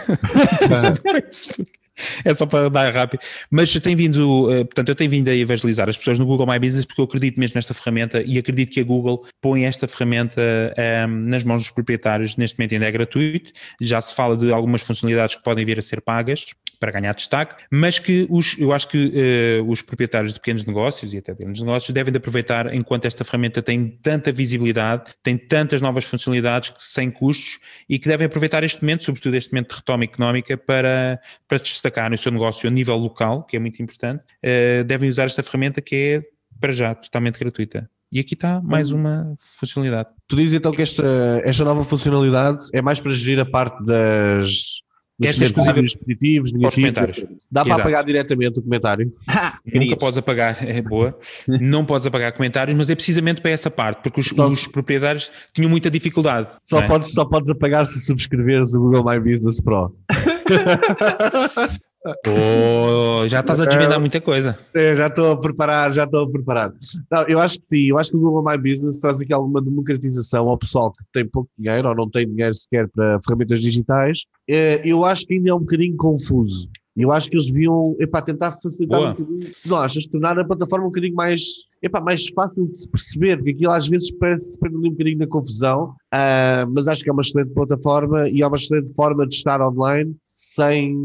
é 2.24 2.34
só 2.34 2.46
para 2.46 2.70
dar 2.70 2.92
rápido. 2.94 3.20
Mas 3.50 3.72
tem 3.72 3.96
vindo, 3.96 4.52
eh, 4.52 4.64
portanto, 4.64 4.88
eu 4.88 4.94
tenho 4.94 5.10
vindo 5.10 5.28
a 5.28 5.34
evangelizar 5.34 5.88
as 5.88 5.96
pessoas 5.96 6.18
no 6.18 6.26
Google 6.26 6.46
My 6.46 6.58
Business 6.58 6.84
porque 6.84 7.00
eu 7.00 7.04
acredito 7.04 7.38
mesmo 7.38 7.56
nesta 7.56 7.74
ferramenta 7.74 8.22
e 8.22 8.38
acredito 8.38 8.70
que 8.70 8.80
a 8.80 8.84
Google 8.84 9.26
põe 9.40 9.64
esta 9.64 9.88
ferramenta 9.88 10.40
um, 10.40 10.80
ehm, 10.80 11.28
nas 11.28 11.44
mãos 11.44 11.62
dos 11.62 11.70
proprietários. 11.70 12.36
Neste 12.36 12.58
momento 12.58 12.74
ainda 12.74 12.86
é 12.86 12.90
gratuito. 12.90 13.52
Já 13.80 14.00
se 14.00 14.14
fala 14.14 14.36
de 14.36 14.52
algumas 14.52 14.82
funcionalidades 14.82 15.34
que 15.34 15.42
podem 15.42 15.64
vir 15.64 15.78
a 15.78 15.82
ser 15.82 16.00
pagas 16.00 16.46
para 16.82 16.90
ganhar 16.90 17.14
destaque, 17.14 17.62
mas 17.70 18.00
que 18.00 18.26
os, 18.28 18.58
eu 18.58 18.72
acho 18.72 18.88
que 18.88 19.60
uh, 19.60 19.70
os 19.70 19.80
proprietários 19.82 20.11
de 20.20 20.34
pequenos 20.34 20.64
negócios 20.64 21.14
e 21.14 21.18
até 21.18 21.34
grandes 21.34 21.62
negócios 21.62 21.92
devem 21.94 22.12
de 22.12 22.18
aproveitar 22.18 22.72
enquanto 22.74 23.06
esta 23.06 23.24
ferramenta 23.24 23.62
tem 23.62 23.98
tanta 24.02 24.30
visibilidade, 24.30 25.12
tem 25.22 25.38
tantas 25.38 25.80
novas 25.80 26.04
funcionalidades 26.04 26.72
sem 26.78 27.10
custos 27.10 27.58
e 27.88 27.98
que 27.98 28.08
devem 28.08 28.26
aproveitar 28.26 28.62
este 28.62 28.82
momento, 28.82 29.04
sobretudo 29.04 29.34
este 29.34 29.52
momento 29.52 29.70
de 29.70 29.76
retoma 29.76 30.04
económica, 30.04 30.56
para, 30.56 31.18
para 31.48 31.58
destacar 31.58 32.12
o 32.12 32.18
seu 32.18 32.30
negócio 32.30 32.68
a 32.68 32.72
nível 32.72 32.96
local, 32.96 33.44
que 33.44 33.56
é 33.56 33.60
muito 33.60 33.82
importante. 33.82 34.22
Uh, 34.44 34.84
devem 34.84 35.08
usar 35.08 35.24
esta 35.24 35.42
ferramenta 35.42 35.80
que 35.80 35.96
é, 35.96 36.22
para 36.60 36.72
já, 36.72 36.94
totalmente 36.94 37.38
gratuita. 37.38 37.88
E 38.10 38.20
aqui 38.20 38.34
está 38.34 38.60
mais 38.60 38.92
hum. 38.92 38.96
uma 38.96 39.34
funcionalidade. 39.38 40.10
Tu 40.28 40.36
dizes 40.36 40.52
então 40.52 40.70
que 40.72 40.82
esta, 40.82 41.40
esta 41.44 41.64
nova 41.64 41.82
funcionalidade 41.84 42.66
é 42.74 42.82
mais 42.82 43.00
para 43.00 43.10
gerir 43.10 43.40
a 43.40 43.46
parte 43.46 43.82
das 43.84 44.82
esta 45.22 45.44
exclusiva 45.44 45.74
positivos, 45.74 46.52
negativos. 46.52 46.74
Comentários. 46.74 47.18
Dá 47.50 47.60
Exato. 47.60 47.68
para 47.68 47.74
apagar 47.82 48.04
diretamente 48.04 48.60
o 48.60 48.62
comentário? 48.62 49.12
Nunca 49.72 49.96
podes 49.96 50.18
apagar, 50.18 50.68
é 50.68 50.82
boa. 50.82 51.16
não 51.60 51.84
podes 51.84 52.06
apagar 52.06 52.32
comentários, 52.32 52.76
mas 52.76 52.90
é 52.90 52.94
precisamente 52.94 53.40
para 53.40 53.50
essa 53.50 53.70
parte, 53.70 54.02
porque 54.02 54.20
os, 54.20 54.30
os 54.32 54.66
proprietários 54.68 55.30
tinham 55.52 55.70
muita 55.70 55.90
dificuldade. 55.90 56.48
Só, 56.64 56.80
é? 56.80 56.86
podes, 56.86 57.12
só 57.12 57.24
podes 57.24 57.50
apagar 57.50 57.86
se 57.86 58.00
subscreveres 58.04 58.74
o 58.74 58.80
Google 58.80 59.04
My 59.04 59.18
Business 59.18 59.60
Pro. 59.60 59.94
Oh, 62.04 63.28
já 63.28 63.40
estás 63.40 63.60
a 63.60 63.64
desvendar 63.64 64.00
muita 64.00 64.20
coisa. 64.20 64.56
É, 64.74 64.94
já 64.94 65.06
estou 65.06 65.32
a 65.32 65.38
preparar, 65.38 65.92
já 65.92 66.04
estou 66.04 66.24
a 66.24 66.30
preparar. 66.30 66.72
Não, 67.10 67.22
eu 67.28 67.38
acho 67.38 67.58
que 67.60 67.66
sim, 67.68 67.90
eu 67.90 67.98
acho 67.98 68.10
que 68.10 68.16
o 68.16 68.20
Google 68.20 68.44
My 68.44 68.58
Business 68.58 68.98
traz 68.98 69.20
aqui 69.20 69.32
alguma 69.32 69.62
democratização 69.62 70.48
ao 70.48 70.58
pessoal 70.58 70.92
que 70.92 71.04
tem 71.12 71.26
pouco 71.26 71.48
dinheiro 71.56 71.88
ou 71.88 71.94
não 71.94 72.10
tem 72.10 72.26
dinheiro 72.26 72.52
sequer 72.54 72.88
para 72.88 73.20
ferramentas 73.24 73.60
digitais. 73.60 74.24
É, 74.48 74.82
eu 74.84 75.04
acho 75.04 75.26
que 75.26 75.34
ainda 75.34 75.50
é 75.50 75.54
um 75.54 75.60
bocadinho 75.60 75.96
confuso. 75.96 76.68
Eu 76.96 77.10
acho 77.12 77.28
que 77.30 77.36
eles 77.36 77.46
deviam 77.46 77.96
epá, 77.98 78.20
tentar 78.20 78.58
facilitar 78.62 78.98
Boa. 78.98 79.10
um 79.10 79.14
bocadinho. 79.14 79.52
Não 79.64 79.76
achas? 79.76 80.06
Tornar 80.06 80.38
a 80.38 80.44
plataforma 80.44 80.86
um 80.86 80.88
bocadinho 80.88 81.14
mais, 81.14 81.40
epá, 81.82 82.00
mais 82.00 82.28
fácil 82.28 82.66
de 82.68 82.78
se 82.78 82.88
perceber, 82.88 83.36
porque 83.36 83.50
aquilo 83.50 83.72
às 83.72 83.88
vezes 83.88 84.10
parece 84.12 84.52
se 84.52 84.58
prende 84.58 84.76
um 84.76 84.90
bocadinho 84.90 85.18
na 85.18 85.26
confusão, 85.26 85.94
uh, 86.14 86.70
mas 86.72 86.86
acho 86.86 87.02
que 87.02 87.10
é 87.10 87.12
uma 87.12 87.22
excelente 87.22 87.52
plataforma 87.52 88.28
e 88.28 88.40
é 88.40 88.46
uma 88.46 88.56
excelente 88.56 88.94
forma 88.94 89.26
de 89.26 89.34
estar 89.34 89.60
online 89.60 90.14
sem, 90.34 90.96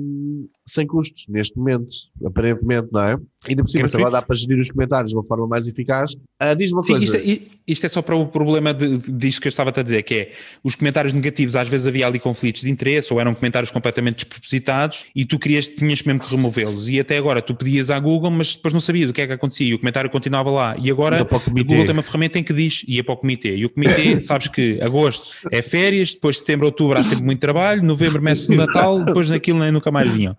sem 0.65 0.87
custos, 0.87 1.25
neste 1.27 1.57
momento, 1.57 1.87
aparentemente, 2.25 2.87
não 2.91 3.01
é? 3.01 3.17
Ainda 3.47 3.63
por 3.63 3.69
cima, 3.69 3.87
agora 3.93 4.11
dá 4.11 4.21
para 4.21 4.35
gerir 4.35 4.57
os 4.59 4.71
comentários 4.71 5.11
de 5.11 5.17
uma 5.17 5.23
forma 5.23 5.47
mais 5.47 5.67
eficaz. 5.67 6.13
Uh, 6.13 6.55
Diz 6.57 6.71
uma 6.71 6.81
Sim, 6.83 6.93
coisa. 6.93 7.17
Isto 7.17 7.17
é, 7.17 7.57
isto 7.67 7.85
é, 7.85 7.89
só 7.89 8.01
para 8.01 8.15
o 8.15 8.25
problema 8.27 8.73
de, 8.73 8.97
disto 9.11 9.41
que 9.41 9.47
eu 9.47 9.49
estava 9.49 9.69
a 9.69 9.83
dizer, 9.83 10.03
que 10.03 10.13
é 10.13 10.31
os 10.63 10.75
comentários 10.75 11.13
negativos, 11.13 11.55
às 11.55 11.67
vezes 11.67 11.87
havia 11.87 12.07
ali 12.07 12.19
conflitos 12.19 12.61
de 12.61 12.69
interesse 12.69 13.13
ou 13.13 13.19
eram 13.19 13.35
comentários 13.35 13.69
completamente 13.69 14.15
despropositados 14.15 15.05
e 15.13 15.25
tu 15.25 15.37
querias, 15.37 15.67
tinhas 15.67 16.01
mesmo 16.03 16.21
que 16.21 16.33
removê-los. 16.33 16.87
E 16.87 16.99
até 16.99 17.17
agora 17.17 17.41
tu 17.41 17.53
pedias 17.53 17.89
à 17.89 17.99
Google, 17.99 18.31
mas 18.31 18.55
depois 18.55 18.73
não 18.73 18.81
sabias 18.81 19.09
o 19.09 19.13
que 19.13 19.21
é 19.21 19.27
que 19.27 19.33
acontecia 19.33 19.67
e 19.67 19.73
o 19.73 19.79
comentário 19.79 20.09
continuava 20.09 20.49
lá. 20.49 20.66
E 20.77 20.89
agora 20.89 21.21
a 21.21 21.23
Google 21.23 21.85
tem 21.85 21.91
uma 21.91 22.03
ferramenta 22.03 22.39
em 22.39 22.43
que 22.43 22.53
diz 22.53 22.83
ia 22.87 23.03
para 23.03 23.13
o 23.13 23.17
comitê. 23.17 23.55
E 23.55 23.65
o 23.65 23.69
comitê, 23.69 24.19
sabes 24.21 24.47
que 24.47 24.79
agosto 24.81 25.35
é 25.51 25.61
férias, 25.61 26.13
depois 26.13 26.35
de 26.35 26.41
setembro, 26.41 26.65
outubro 26.65 26.99
há 26.99 27.03
sempre 27.03 27.25
muito 27.25 27.39
trabalho, 27.39 27.83
novembro, 27.83 28.21
mês 28.21 28.45
do 28.45 28.55
Natal, 28.55 29.03
depois 29.05 29.29
daquilo 29.29 29.59
nem 29.59 29.71
nunca 29.71 29.91
mais 29.91 30.09
vinham. 30.09 30.35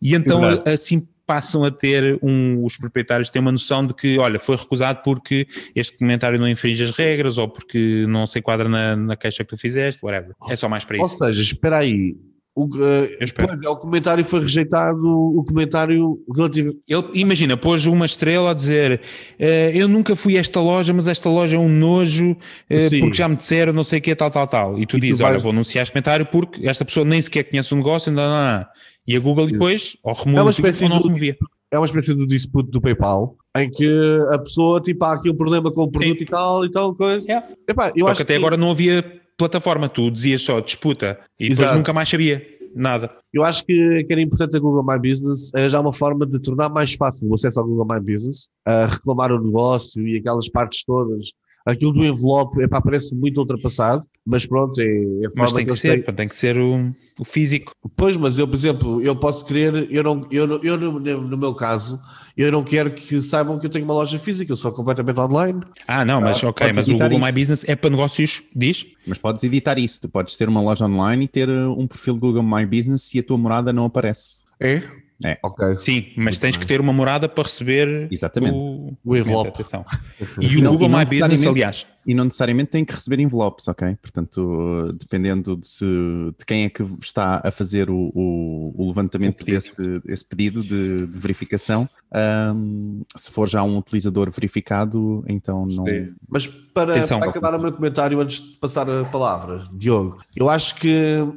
E 0.00 0.14
então 0.14 0.44
Exato. 0.44 0.68
assim 0.68 1.06
passam 1.26 1.64
a 1.64 1.70
ter 1.70 2.18
um, 2.22 2.64
os 2.64 2.76
proprietários 2.76 3.30
têm 3.30 3.40
uma 3.40 3.52
noção 3.52 3.86
de 3.86 3.94
que, 3.94 4.18
olha, 4.18 4.38
foi 4.38 4.56
recusado 4.56 5.00
porque 5.04 5.46
este 5.74 5.96
comentário 5.96 6.38
não 6.38 6.48
infringe 6.48 6.84
as 6.84 6.90
regras 6.90 7.38
ou 7.38 7.48
porque 7.48 8.04
não 8.08 8.26
se 8.26 8.38
enquadra 8.38 8.68
na, 8.68 8.96
na 8.96 9.16
queixa 9.16 9.44
que 9.44 9.50
tu 9.50 9.56
fizeste, 9.56 10.04
whatever. 10.04 10.34
É 10.48 10.56
só 10.56 10.68
mais 10.68 10.84
para 10.84 10.96
isso. 10.96 11.04
Ou 11.04 11.10
seja, 11.10 11.40
espera 11.40 11.78
aí, 11.78 12.16
o, 12.54 12.64
uh, 12.64 13.08
pois 13.46 13.62
é, 13.62 13.68
o 13.68 13.76
comentário 13.76 14.22
foi 14.22 14.40
rejeitado, 14.40 15.02
o 15.02 15.42
comentário 15.42 16.18
relativo. 16.34 16.74
Ele, 16.86 17.04
imagina, 17.14 17.56
pôs 17.56 17.86
uma 17.86 18.04
estrela 18.04 18.50
a 18.50 18.54
dizer: 18.54 19.00
uh, 19.40 19.44
Eu 19.72 19.88
nunca 19.88 20.14
fui 20.14 20.36
a 20.36 20.40
esta 20.40 20.60
loja, 20.60 20.92
mas 20.92 21.08
esta 21.08 21.30
loja 21.30 21.56
é 21.56 21.58
um 21.58 21.68
nojo, 21.68 22.32
uh, 22.32 23.00
porque 23.00 23.14
já 23.14 23.26
me 23.26 23.36
disseram 23.36 23.72
não 23.72 23.82
sei 23.82 24.00
o 24.00 24.02
que, 24.02 24.14
tal, 24.14 24.30
tal, 24.30 24.46
tal. 24.46 24.78
E 24.78 24.86
tu 24.86 24.98
e 24.98 25.00
dizes: 25.00 25.18
tu 25.18 25.22
vais... 25.22 25.34
Olha, 25.34 25.42
vou 25.42 25.50
anunciar 25.52 25.82
este 25.82 25.92
comentário 25.92 26.26
porque 26.26 26.66
esta 26.66 26.84
pessoa 26.84 27.06
nem 27.06 27.22
sequer 27.22 27.44
conhece 27.44 27.72
o 27.72 27.76
negócio, 27.76 28.12
não, 28.12 28.30
não, 28.30 28.58
não. 28.58 28.66
E 29.06 29.16
a 29.16 29.20
Google 29.20 29.46
depois, 29.46 29.96
ou 30.02 30.12
remove 30.12 30.38
é 30.38 30.42
uma 30.42 30.50
espécie 30.50 30.84
ou 30.84 30.90
não 30.90 31.00
removia. 31.00 31.36
É 31.70 31.78
uma 31.78 31.86
espécie 31.86 32.14
do 32.14 32.26
dispute 32.26 32.70
do 32.70 32.82
PayPal, 32.82 33.34
em 33.56 33.70
que 33.70 33.88
a 34.28 34.38
pessoa, 34.38 34.78
tipo, 34.78 35.02
há 35.06 35.14
aqui 35.14 35.30
um 35.30 35.34
problema 35.34 35.72
com 35.72 35.84
o 35.84 35.90
produto 35.90 36.18
Sim. 36.18 36.24
e 36.24 36.26
tal 36.26 36.64
e 36.66 36.70
tal 36.70 36.94
coisa. 36.94 37.32
É. 37.32 37.42
Epá, 37.66 37.90
eu 37.96 38.04
Só 38.04 38.08
acho 38.08 38.18
que 38.18 38.22
até 38.24 38.34
que... 38.34 38.38
agora 38.38 38.58
não 38.58 38.70
havia 38.70 39.21
plataforma, 39.42 39.88
tu 39.88 40.10
dizias 40.10 40.42
só 40.42 40.60
disputa 40.60 41.18
e 41.38 41.46
Exato. 41.46 41.60
depois 41.60 41.76
nunca 41.78 41.92
mais 41.92 42.08
sabia 42.08 42.46
nada. 42.74 43.10
Eu 43.32 43.44
acho 43.44 43.64
que, 43.64 44.04
que 44.04 44.12
era 44.12 44.22
importante 44.22 44.56
a 44.56 44.60
Google 44.60 44.84
My 44.84 44.98
Business 44.98 45.50
já 45.68 45.80
uma 45.80 45.92
forma 45.92 46.26
de 46.26 46.40
tornar 46.40 46.70
mais 46.70 46.94
fácil 46.94 47.28
o 47.28 47.34
acesso 47.34 47.60
ao 47.60 47.66
Google 47.66 47.86
My 47.90 48.00
Business, 48.00 48.48
a 48.66 48.86
reclamar 48.86 49.30
o 49.30 49.42
negócio 49.42 50.06
e 50.06 50.16
aquelas 50.16 50.48
partes 50.48 50.82
todas 50.84 51.32
Aquilo 51.64 51.92
do 51.92 52.04
envelope 52.04 52.60
epá, 52.60 52.80
parece 52.80 53.14
muito 53.14 53.38
ultrapassado, 53.38 54.04
mas 54.26 54.44
pronto, 54.44 54.80
é, 54.80 54.84
é 54.84 55.28
Mas 55.36 55.52
tem 55.52 55.64
que 55.64 55.70
eles 55.70 55.80
ser, 55.80 55.94
têm. 55.94 56.02
pá, 56.02 56.12
tem 56.12 56.28
que 56.28 56.34
ser 56.34 56.58
o, 56.58 56.90
o 57.20 57.24
físico. 57.24 57.72
Pois, 57.96 58.16
mas 58.16 58.36
eu, 58.36 58.48
por 58.48 58.56
exemplo, 58.56 59.00
eu 59.00 59.14
posso 59.14 59.44
querer, 59.44 59.86
eu, 59.90 60.02
não, 60.02 60.26
eu, 60.30 60.60
eu 60.62 60.76
no, 60.76 60.98
no 60.98 61.38
meu 61.38 61.54
caso, 61.54 62.00
eu 62.36 62.50
não 62.50 62.62
quero 62.62 62.90
que 62.90 63.20
saibam 63.20 63.58
que 63.58 63.66
eu 63.66 63.70
tenho 63.70 63.84
uma 63.84 63.94
loja 63.94 64.18
física, 64.18 64.52
eu 64.52 64.56
sou 64.56 64.72
completamente 64.72 65.18
online. 65.20 65.60
Ah, 65.86 66.04
não, 66.04 66.20
mas 66.20 66.42
Ah, 66.42 66.48
ok, 66.48 66.70
mas 66.74 66.88
o 66.88 66.92
Google 66.92 67.18
My 67.18 67.26
isso. 67.26 67.34
Business 67.34 67.64
é 67.68 67.76
para 67.76 67.90
negócios, 67.90 68.42
diz? 68.54 68.86
Mas 69.06 69.18
podes 69.18 69.44
editar 69.44 69.78
isso. 69.78 70.00
Tu 70.00 70.08
podes 70.08 70.36
ter 70.36 70.48
uma 70.48 70.60
loja 70.60 70.86
online 70.86 71.24
e 71.24 71.28
ter 71.28 71.48
uh, 71.48 71.78
um 71.78 71.86
perfil 71.86 72.16
Google 72.16 72.42
My 72.42 72.64
Business 72.66 73.14
e 73.14 73.18
a 73.18 73.22
tua 73.22 73.38
morada 73.38 73.72
não 73.72 73.84
aparece. 73.84 74.42
É? 74.58 74.82
É. 75.24 75.38
Ok. 75.42 75.76
Sim, 75.78 76.06
mas 76.16 76.38
tens 76.38 76.56
que 76.56 76.66
ter 76.66 76.80
uma 76.80 76.92
morada 76.92 77.28
para 77.28 77.44
receber 77.44 78.08
Exatamente. 78.10 78.54
o, 78.54 78.92
O 79.04 79.16
envelope. 79.16 79.50
Atenção. 79.50 79.84
E 80.40 80.56
o 80.58 80.70
Google 80.70 80.88
não 80.88 80.98
My 80.98 81.04
Business, 81.04 81.46
aliás, 81.46 81.86
E 82.06 82.14
não 82.14 82.24
necessariamente 82.24 82.70
tem 82.70 82.84
que 82.84 82.92
receber 82.92 83.20
envelopes, 83.20 83.68
ok? 83.68 83.96
Portanto, 84.02 84.92
dependendo 84.98 85.56
de, 85.56 85.66
se, 85.68 85.84
de 85.84 86.44
quem 86.46 86.64
é 86.64 86.68
que 86.68 86.82
está 87.00 87.40
a 87.44 87.50
fazer 87.52 87.88
o, 87.90 88.10
o- 88.14 88.74
o 88.76 88.86
levantamento 88.88 89.34
O 89.40 89.44
pedido. 89.44 89.54
desse 89.58 90.02
esse 90.06 90.24
pedido 90.24 90.62
de, 90.64 91.06
de 91.06 91.18
verificação, 91.18 91.88
ahm, 92.12 93.02
se 93.16 93.30
for 93.30 93.48
já 93.48 93.62
um 93.62 93.78
utilizador 93.78 94.30
verificado, 94.30 95.24
então 95.28 95.66
não. 95.66 95.86
Sim. 95.86 96.12
Mas 96.28 96.46
para, 96.46 96.92
Atenção. 96.96 97.18
para 97.20 97.30
acabar 97.30 97.54
o 97.54 97.60
meu 97.60 97.72
comentário 97.72 98.20
antes 98.20 98.40
de 98.40 98.56
passar 98.58 98.88
a 98.88 99.04
palavra, 99.04 99.64
Diogo, 99.72 100.18
eu 100.34 100.48
acho 100.48 100.74
que 100.76 100.88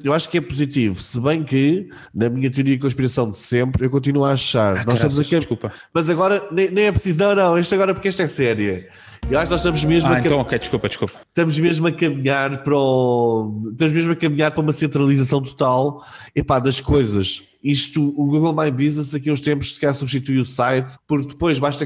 eu 0.03 0.13
acho 0.13 0.29
que 0.29 0.37
é 0.37 0.41
positivo, 0.41 0.99
se 0.99 1.19
bem 1.19 1.43
que 1.43 1.89
na 2.13 2.29
minha 2.29 2.49
teoria 2.49 2.75
de 2.75 2.81
conspiração 2.81 3.29
de 3.29 3.37
sempre, 3.37 3.85
eu 3.85 3.89
continuo 3.89 4.25
a 4.25 4.31
achar. 4.31 4.77
Ah, 4.79 4.83
nós 4.85 4.95
estamos 4.95 5.19
aqui, 5.19 5.37
desculpa. 5.37 5.71
mas 5.93 6.09
agora 6.09 6.47
nem, 6.51 6.69
nem 6.71 6.85
é 6.85 6.91
preciso, 6.91 7.19
não, 7.19 7.35
não, 7.35 7.57
isto 7.57 7.73
agora 7.75 7.93
porque 7.93 8.07
esta 8.07 8.23
é 8.23 8.27
séria. 8.27 8.87
Eu 9.29 9.39
acho 9.39 9.47
que 9.47 9.51
nós 9.53 9.61
estamos 9.61 9.83
mesmo, 9.83 10.09
Ah, 10.11 10.17
a, 10.17 10.19
então 10.19 10.39
ok, 10.39 10.59
desculpa, 10.59 10.87
desculpa. 10.87 11.19
estamos 11.27 11.57
mesmo 11.57 11.87
a 11.87 11.91
caminhar 11.91 12.61
para 12.63 12.75
o, 12.77 13.69
estamos 13.71 13.93
mesmo 13.93 14.11
a 14.11 14.15
caminhar 14.15 14.51
para 14.51 14.61
uma 14.61 14.71
centralização 14.71 15.41
total 15.41 16.05
epá, 16.35 16.59
das 16.59 16.79
coisas. 16.79 17.41
Isto, 17.65 18.13
o 18.15 18.27
Google 18.27 18.53
My 18.55 18.69
Business, 18.69 19.15
aqui 19.15 19.31
uns 19.31 19.41
tempos, 19.41 19.73
se 19.73 19.79
calhar 19.79 19.95
substitui 19.95 20.37
o 20.37 20.45
site, 20.45 20.97
porque 21.07 21.29
depois 21.29 21.57
basta 21.57 21.83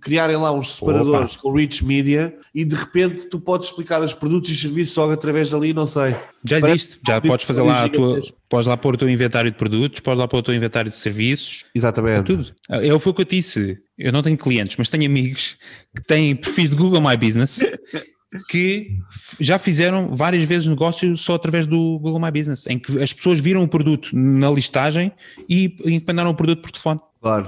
criarem 0.00 0.36
lá 0.36 0.50
uns 0.50 0.72
separadores 0.72 1.36
com 1.36 1.52
Rich 1.52 1.84
Media 1.84 2.34
e 2.52 2.64
de 2.64 2.74
repente 2.74 3.28
tu 3.28 3.38
podes 3.38 3.68
explicar 3.68 4.02
os 4.02 4.12
produtos 4.12 4.50
e 4.50 4.56
serviços 4.56 4.96
logo 4.96 5.12
através 5.12 5.50
dali, 5.50 5.72
não 5.72 5.86
sei. 5.86 6.16
Já 6.44 6.58
existe, 6.58 6.98
já 7.06 7.20
podes 7.20 7.46
fazer 7.46 7.62
lá 7.62 7.84
a 7.84 7.88
tua, 7.88 8.20
podes 8.48 8.66
lá 8.66 8.76
pôr 8.76 8.94
o 8.94 8.98
teu 8.98 9.08
inventário 9.08 9.52
de 9.52 9.56
produtos, 9.56 10.00
podes 10.00 10.18
lá 10.18 10.26
pôr 10.26 10.38
o 10.38 10.42
teu 10.42 10.54
inventário 10.54 10.90
de 10.90 10.96
serviços, 10.96 11.64
Exatamente. 11.72 12.24
tudo. 12.24 12.52
É 12.68 12.98
foi 12.98 13.12
o 13.12 13.14
que 13.14 13.22
eu 13.22 13.26
disse. 13.26 13.78
Eu 13.96 14.12
não 14.12 14.22
tenho 14.22 14.36
clientes, 14.36 14.76
mas 14.76 14.88
tenho 14.88 15.06
amigos 15.06 15.56
que 15.94 16.02
têm 16.02 16.34
perfis 16.34 16.70
de 16.70 16.76
Google 16.76 17.00
My 17.00 17.16
Business 17.16 17.60
que 18.48 18.98
já 19.40 19.58
fizeram 19.58 20.14
várias 20.14 20.44
vezes 20.44 20.68
negócio 20.68 21.16
só 21.16 21.34
através 21.34 21.66
do 21.66 21.98
Google 21.98 22.20
My 22.20 22.30
Business, 22.30 22.66
em 22.66 22.78
que 22.78 23.02
as 23.02 23.12
pessoas 23.12 23.40
viram 23.40 23.62
o 23.62 23.68
produto 23.68 24.10
na 24.12 24.50
listagem 24.50 25.12
e 25.48 25.76
encomendaram 25.84 26.30
o 26.30 26.34
produto 26.34 26.62
por 26.62 26.70
telefone. 26.70 27.00
Claro. 27.20 27.46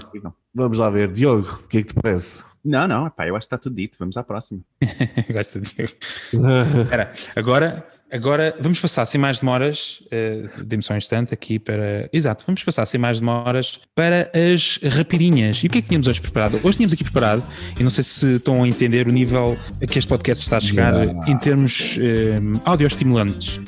Vamos 0.54 0.78
lá 0.78 0.90
ver. 0.90 1.12
Diogo, 1.12 1.60
o 1.64 1.68
que 1.68 1.78
é 1.78 1.82
que 1.82 1.88
te 1.88 1.94
parece? 1.94 2.42
Não, 2.64 2.86
não, 2.86 3.06
epá, 3.06 3.26
eu 3.26 3.36
acho 3.36 3.46
que 3.48 3.54
está 3.54 3.58
tudo 3.58 3.76
dito. 3.76 3.96
Vamos 3.98 4.16
à 4.16 4.22
próxima. 4.22 4.60
Gosto 5.32 5.60
de 5.60 5.84
Espera, 5.84 7.12
agora, 7.34 7.86
agora 8.12 8.56
vamos 8.60 8.80
passar 8.80 9.06
sem 9.06 9.20
mais 9.20 9.40
demoras, 9.40 10.00
uh, 10.06 10.64
dê-me 10.64 10.82
só 10.82 10.94
um 10.94 10.96
instante 10.96 11.32
aqui 11.34 11.58
para. 11.58 12.08
Exato, 12.12 12.44
vamos 12.46 12.62
passar 12.62 12.86
sem 12.86 13.00
mais 13.00 13.20
demoras 13.20 13.80
para 13.94 14.30
as 14.34 14.78
rapidinhas. 14.94 15.58
E 15.58 15.66
o 15.66 15.70
que 15.70 15.78
é 15.78 15.82
que 15.82 15.88
tínhamos 15.88 16.06
hoje 16.06 16.20
preparado? 16.20 16.60
Hoje 16.62 16.78
tínhamos 16.78 16.92
aqui 16.92 17.04
preparado, 17.04 17.42
e 17.78 17.82
não 17.82 17.90
sei 17.90 18.04
se 18.04 18.32
estão 18.32 18.62
a 18.62 18.68
entender 18.68 19.06
o 19.08 19.12
nível 19.12 19.56
a 19.82 19.86
que 19.86 19.98
este 19.98 20.08
podcast 20.08 20.42
está 20.42 20.56
a 20.56 20.60
chegar 20.60 20.94
em 21.28 21.38
termos 21.38 21.98
um, 21.98 22.52
audioestimulantes. 22.64 23.60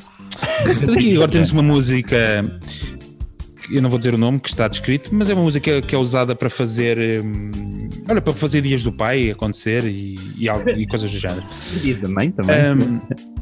Aqui 0.93 1.13
agora 1.15 1.31
temos 1.31 1.51
uma 1.51 1.61
música. 1.61 2.43
Eu 3.71 3.81
não 3.81 3.89
vou 3.89 3.97
dizer 3.97 4.13
o 4.13 4.17
nome 4.17 4.39
que 4.39 4.49
está 4.49 4.67
descrito, 4.67 5.09
mas 5.13 5.29
é 5.29 5.33
uma 5.33 5.43
música 5.43 5.81
que 5.81 5.95
é 5.95 5.97
usada 5.97 6.35
para 6.35 6.49
fazer, 6.49 7.21
hum, 7.23 7.49
olha, 8.09 8.21
para 8.21 8.33
fazer 8.33 8.61
dias 8.61 8.83
do 8.83 8.91
pai 8.91 9.31
acontecer 9.31 9.85
e, 9.85 10.15
e, 10.37 10.49
algo- 10.49 10.69
e 10.69 10.85
coisas 10.85 11.09
do 11.09 11.17
género. 11.17 11.43
Dias 11.81 11.97
da 11.99 12.09
mãe 12.09 12.29
também. 12.29 12.55
Um, 12.73 13.32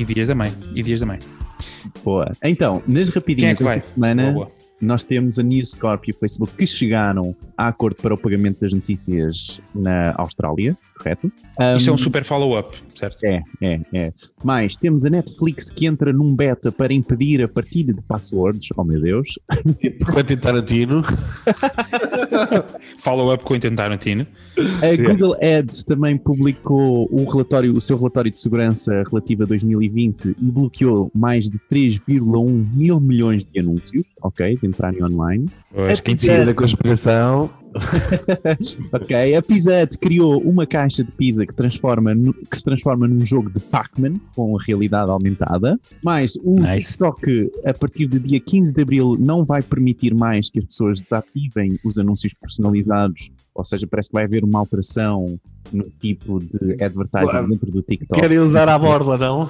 e 0.00 0.04
dias 0.04 0.28
da 0.28 0.34
mãe. 0.34 0.52
E 0.74 0.82
dias 0.82 1.00
da 1.00 1.06
mãe. 1.06 1.18
Boa. 2.04 2.30
Então, 2.42 2.82
nas 2.86 3.08
Quem 3.08 3.12
é 3.12 3.14
rapidinhas 3.20 3.58
que 3.58 3.64
vai? 3.64 3.76
esta 3.76 3.94
semana, 3.94 4.22
Boa, 4.24 4.32
boa. 4.46 4.48
nós 4.80 5.04
temos 5.04 5.38
a 5.38 5.42
News 5.42 5.74
Corp 5.74 6.04
e 6.06 6.10
o 6.10 6.14
Facebook 6.14 6.52
que 6.56 6.66
chegaram 6.66 7.34
a 7.56 7.68
acordo 7.68 7.96
para 8.02 8.14
o 8.14 8.18
pagamento 8.18 8.60
das 8.60 8.72
notícias 8.72 9.60
na 9.74 10.14
Austrália, 10.18 10.76
correto? 10.98 11.32
Isto 11.76 11.88
é 11.88 11.92
um 11.92 11.94
Um, 11.94 11.98
super 11.98 12.24
follow-up, 12.24 12.76
certo? 12.94 13.24
É, 13.24 13.42
é, 13.62 13.80
é. 13.94 14.12
Mais, 14.44 14.76
temos 14.76 15.04
a 15.04 15.10
Netflix 15.10 15.70
que 15.70 15.86
entra 15.86 16.12
num 16.12 16.34
beta 16.34 16.70
para 16.70 16.92
impedir 16.92 17.42
a 17.42 17.48
partilha 17.48 17.94
de 17.94 18.02
passwords. 18.02 18.68
Oh 18.76 18.84
meu 18.84 19.00
Deus. 19.00 19.38
Quentin 20.12 20.36
Tarantino. 20.36 21.02
Follow-up 22.98 23.44
com 23.44 23.54
o 23.54 23.60
Tarantino. 23.60 24.26
A 24.82 24.96
Google 24.96 25.36
Ads 25.40 25.84
também 25.84 26.16
publicou 26.16 27.08
o 27.10 27.24
relatório, 27.30 27.74
o 27.74 27.80
seu 27.80 27.96
relatório 27.96 28.30
de 28.30 28.38
segurança 28.38 29.04
relativo 29.08 29.44
a 29.44 29.46
2020 29.46 30.36
e 30.40 30.50
bloqueou 30.50 31.10
mais 31.14 31.48
de 31.48 31.58
3,1 31.70 32.66
mil 32.74 33.00
milhões 33.00 33.44
de 33.44 33.60
anúncios, 33.60 34.04
ok, 34.22 34.56
de 34.56 34.66
entrarem 34.66 35.02
online. 35.04 35.46
Pois, 35.72 36.00
quem 36.00 36.16
Teoria 36.16 36.44
decide? 36.44 36.46
da 36.46 36.54
conspiração. 36.54 37.50
Ok, 38.92 39.34
a 39.36 39.42
Pizza 39.42 39.82
Hut 39.82 39.98
criou 39.98 40.40
uma 40.42 40.66
caixa 40.66 41.02
de 41.04 41.10
pizza 41.12 41.46
que, 41.46 41.54
transforma 41.54 42.14
no- 42.14 42.34
que 42.34 42.56
se 42.56 42.64
transforma 42.64 43.06
num 43.08 43.24
jogo 43.24 43.50
de 43.50 43.60
Pac-Man 43.60 44.18
com 44.34 44.56
a 44.58 44.62
realidade 44.62 45.10
aumentada. 45.10 45.78
Mas 46.02 46.36
o 46.42 46.56
Nice. 46.60 46.92
TikTok, 46.92 47.50
a 47.64 47.74
partir 47.74 48.06
do 48.06 48.18
dia 48.20 48.40
15 48.40 48.72
de 48.72 48.82
abril, 48.82 49.16
não 49.18 49.44
vai 49.44 49.62
permitir 49.62 50.14
mais 50.14 50.50
que 50.50 50.58
as 50.58 50.64
pessoas 50.66 51.02
desativem 51.02 51.78
os 51.84 51.98
anúncios 51.98 52.32
personalizados. 52.34 53.30
Ou 53.58 53.64
seja, 53.64 53.86
parece 53.88 54.08
que 54.08 54.14
vai 54.14 54.24
haver 54.24 54.44
uma 54.44 54.60
alteração 54.60 55.26
no 55.72 55.84
tipo 56.00 56.38
de 56.40 56.82
advertising 56.82 57.28
Claro. 57.30 57.48
dentro 57.48 57.70
do 57.72 57.82
TikTok. 57.82 58.20
Querem 58.20 58.38
usar 58.38 58.68
a 58.68 58.78
borla, 58.78 59.18
não? 59.18 59.48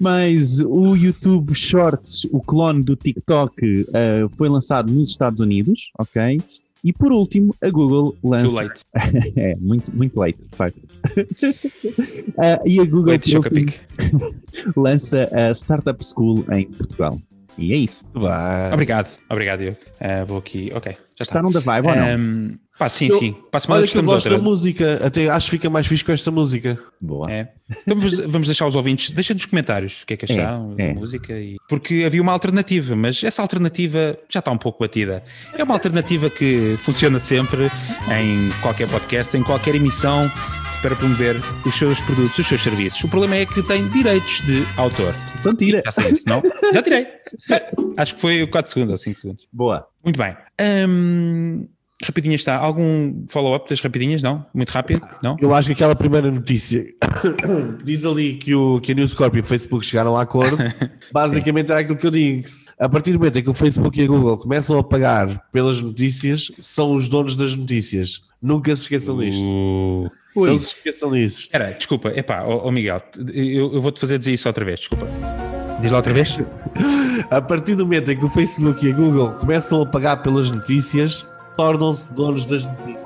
Mas 0.00 0.60
o 0.60 0.96
YouTube 0.96 1.54
Shorts, 1.54 2.24
o 2.32 2.40
clone 2.40 2.82
do 2.82 2.96
TikTok, 2.96 3.86
eh, 3.92 4.26
foi 4.36 4.48
lançado 4.48 4.90
nos 4.92 5.08
Estados 5.10 5.40
Unidos, 5.40 5.90
ok? 5.98 6.40
E 6.84 6.92
por 6.92 7.12
último, 7.12 7.54
a 7.62 7.70
Google 7.70 8.12
Too 8.20 8.30
lança. 8.30 8.56
late. 8.56 8.80
É, 9.36 9.54
muito, 9.56 9.94
muito 9.96 10.18
late, 10.18 10.38
de 10.40 10.56
facto. 10.56 10.80
Ah, 12.38 12.58
e 12.66 12.80
a 12.80 12.84
Google 12.84 13.12
Late 13.12 13.36
lança 14.76 15.28
a 15.32 15.54
Startup 15.54 16.02
School 16.04 16.44
em 16.52 16.66
Portugal. 16.66 17.20
E 17.58 17.72
é 17.72 17.76
isso. 17.76 18.02
Vai. 18.14 18.72
Obrigado, 18.72 19.08
obrigado, 19.28 19.58
Diogo. 19.60 19.76
Uh, 20.00 20.26
vou 20.26 20.38
aqui, 20.38 20.70
ok, 20.74 20.92
já 20.92 21.22
está. 21.22 21.40
Gostaram 21.40 21.50
da 21.52 21.60
vibe 21.60 21.88
ou 21.88 21.96
não? 21.96 22.16
Um, 22.18 22.50
pá, 22.78 22.88
sim, 22.88 23.08
Eu- 23.08 23.18
sim. 23.18 23.32
Para 23.50 23.58
a 23.58 23.60
semana 23.60 23.80
Olha 23.80 23.86
que 23.86 23.96
eu 23.96 24.00
estamos 24.00 24.12
gosto 24.12 24.26
outra. 24.26 24.38
da 24.38 24.44
música. 24.44 25.00
Até 25.06 25.28
acho 25.28 25.46
que 25.46 25.50
fica 25.50 25.70
mais 25.70 25.86
fixe 25.86 26.04
com 26.04 26.12
esta 26.12 26.30
música. 26.30 26.78
Boa. 27.00 27.30
É. 27.30 27.48
Então 27.70 27.96
vamos, 27.98 28.16
vamos 28.18 28.46
deixar 28.48 28.66
os 28.66 28.74
ouvintes, 28.74 29.10
deixem 29.10 29.34
nos 29.34 29.44
comentários 29.44 30.02
o 30.02 30.06
que 30.06 30.14
é 30.14 30.16
que 30.16 30.24
acharam 30.24 30.72
É, 30.72 30.76
da 30.76 30.84
é. 30.84 30.94
música. 30.94 31.32
E... 31.34 31.56
Porque 31.68 32.02
havia 32.06 32.20
uma 32.22 32.32
alternativa, 32.32 32.96
mas 32.96 33.22
essa 33.22 33.42
alternativa 33.42 34.18
já 34.28 34.38
está 34.40 34.50
um 34.50 34.58
pouco 34.58 34.80
batida. 34.80 35.22
É 35.56 35.62
uma 35.62 35.74
alternativa 35.74 36.28
que 36.30 36.74
funciona 36.78 37.20
sempre 37.20 37.70
em 38.10 38.50
qualquer 38.62 38.88
podcast, 38.88 39.36
em 39.36 39.42
qualquer 39.42 39.74
emissão 39.74 40.30
para 40.82 40.96
promover 40.96 41.36
os 41.64 41.74
seus 41.74 42.00
produtos, 42.00 42.36
os 42.38 42.46
seus 42.46 42.62
serviços. 42.62 43.02
O 43.04 43.08
problema 43.08 43.36
é 43.36 43.46
que 43.46 43.62
tem 43.62 43.88
direitos 43.88 44.40
de 44.44 44.66
autor. 44.76 45.14
Então 45.38 45.54
tira. 45.54 45.80
Já 45.86 45.92
sei? 45.92 46.16
Já 46.74 46.82
tirei. 46.82 47.06
Acho 47.96 48.14
que 48.16 48.20
foi 48.20 48.46
4 48.46 48.72
segundos 48.72 48.90
ou 48.90 48.96
5 48.96 49.18
segundos. 49.18 49.48
Boa. 49.52 49.86
Muito 50.04 50.18
bem. 50.18 50.36
Rapidinha 52.04 52.34
está. 52.34 52.56
Algum 52.56 53.24
follow-up 53.28 53.68
das 53.70 53.80
rapidinhas? 53.80 54.22
Não? 54.22 54.44
Muito 54.52 54.70
rápido? 54.70 55.06
Não? 55.22 55.36
Eu 55.40 55.54
acho 55.54 55.68
que 55.68 55.72
aquela 55.74 55.94
primeira 55.94 56.30
notícia 56.30 56.84
diz 57.84 58.04
ali 58.04 58.34
que, 58.34 58.54
o, 58.54 58.80
que 58.80 58.90
a 58.90 58.94
News 58.94 59.14
Corp 59.14 59.36
e 59.36 59.40
o 59.40 59.44
Facebook 59.44 59.86
chegaram 59.86 60.16
a 60.16 60.22
acordo. 60.22 60.58
Basicamente 61.12 61.70
é 61.70 61.76
aquilo 61.76 61.96
que 61.96 62.06
eu 62.06 62.10
digo. 62.10 62.42
A 62.78 62.88
partir 62.88 63.12
do 63.12 63.18
momento 63.18 63.38
em 63.38 63.42
que 63.42 63.50
o 63.50 63.54
Facebook 63.54 64.00
e 64.00 64.04
a 64.04 64.06
Google 64.08 64.36
começam 64.36 64.76
a 64.76 64.82
pagar 64.82 65.48
pelas 65.52 65.80
notícias, 65.80 66.50
são 66.60 66.92
os 66.96 67.06
donos 67.06 67.36
das 67.36 67.54
notícias. 67.54 68.22
Nunca 68.42 68.74
se 68.74 68.82
esqueçam 68.82 69.18
disto. 69.18 69.44
Uh, 69.44 70.10
Não 70.34 70.58
se 70.58 70.76
esqueçam 70.76 71.10
disso. 71.10 71.40
Espera, 71.40 71.72
desculpa. 71.72 72.08
Epá, 72.10 72.42
ó 72.44 72.66
ó 72.66 72.70
Miguel, 72.70 73.00
eu, 73.32 73.74
eu 73.74 73.80
vou-te 73.80 74.00
fazer 74.00 74.18
dizer 74.18 74.32
isso 74.32 74.48
outra 74.48 74.64
vez. 74.64 74.80
Desculpa. 74.80 75.06
Diz 75.80 75.90
lá 75.90 75.98
outra 75.98 76.12
vez? 76.12 76.36
A 77.30 77.40
partir 77.40 77.74
do 77.74 77.84
momento 77.84 78.10
em 78.10 78.18
que 78.18 78.24
o 78.24 78.30
Facebook 78.30 78.86
e 78.86 78.92
a 78.92 78.94
Google 78.94 79.32
começam 79.32 79.82
a 79.82 79.86
pagar 79.86 80.18
pelas 80.18 80.50
notícias, 80.50 81.26
tornam-se 81.56 82.12
donos 82.14 82.44
das 82.46 82.66
notícias. 82.66 83.02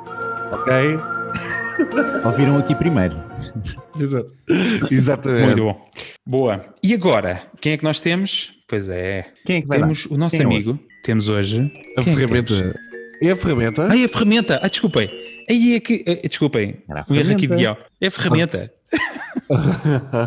Ok? 0.52 0.72
Ouviram 2.24 2.58
aqui 2.58 2.74
primeiro. 2.74 3.16
Exato. 3.98 4.32
Exatamente. 4.90 5.46
Muito 5.46 5.62
bom. 5.64 5.90
Boa. 6.24 6.64
E 6.82 6.94
agora, 6.94 7.42
quem 7.60 7.72
é 7.72 7.76
que 7.76 7.84
nós 7.84 8.00
temos? 8.00 8.54
Pois 8.68 8.88
é. 8.88 9.26
Quem 9.44 9.56
é 9.56 9.60
que 9.62 9.66
vai 9.66 9.78
Temos 9.78 10.06
o 10.06 10.16
nosso 10.16 10.36
Quem 10.36 10.44
é 10.44 10.46
amigo. 10.46 10.78
Temos 11.02 11.28
hoje. 11.28 11.72
A 11.96 12.02
Quem 12.02 12.12
é 12.12 12.16
ferramenta. 12.16 12.80
É 13.22 13.30
a 13.30 13.36
ferramenta? 13.36 13.88
Ai, 13.90 14.04
a 14.04 14.08
ferramenta. 14.08 14.60
Ah, 14.62 14.68
desculpem. 14.68 15.08
Aí 15.48 15.74
é 15.76 15.80
que. 15.80 16.02
eh, 16.06 16.28
Desculpem, 16.28 16.76
Era 16.88 17.04
o 17.08 17.14
erro 17.14 17.32
aqui 17.32 17.46
de 17.46 17.56
guião. 17.56 17.76
É 18.00 18.06
a 18.06 18.10
ferramenta. 18.10 18.72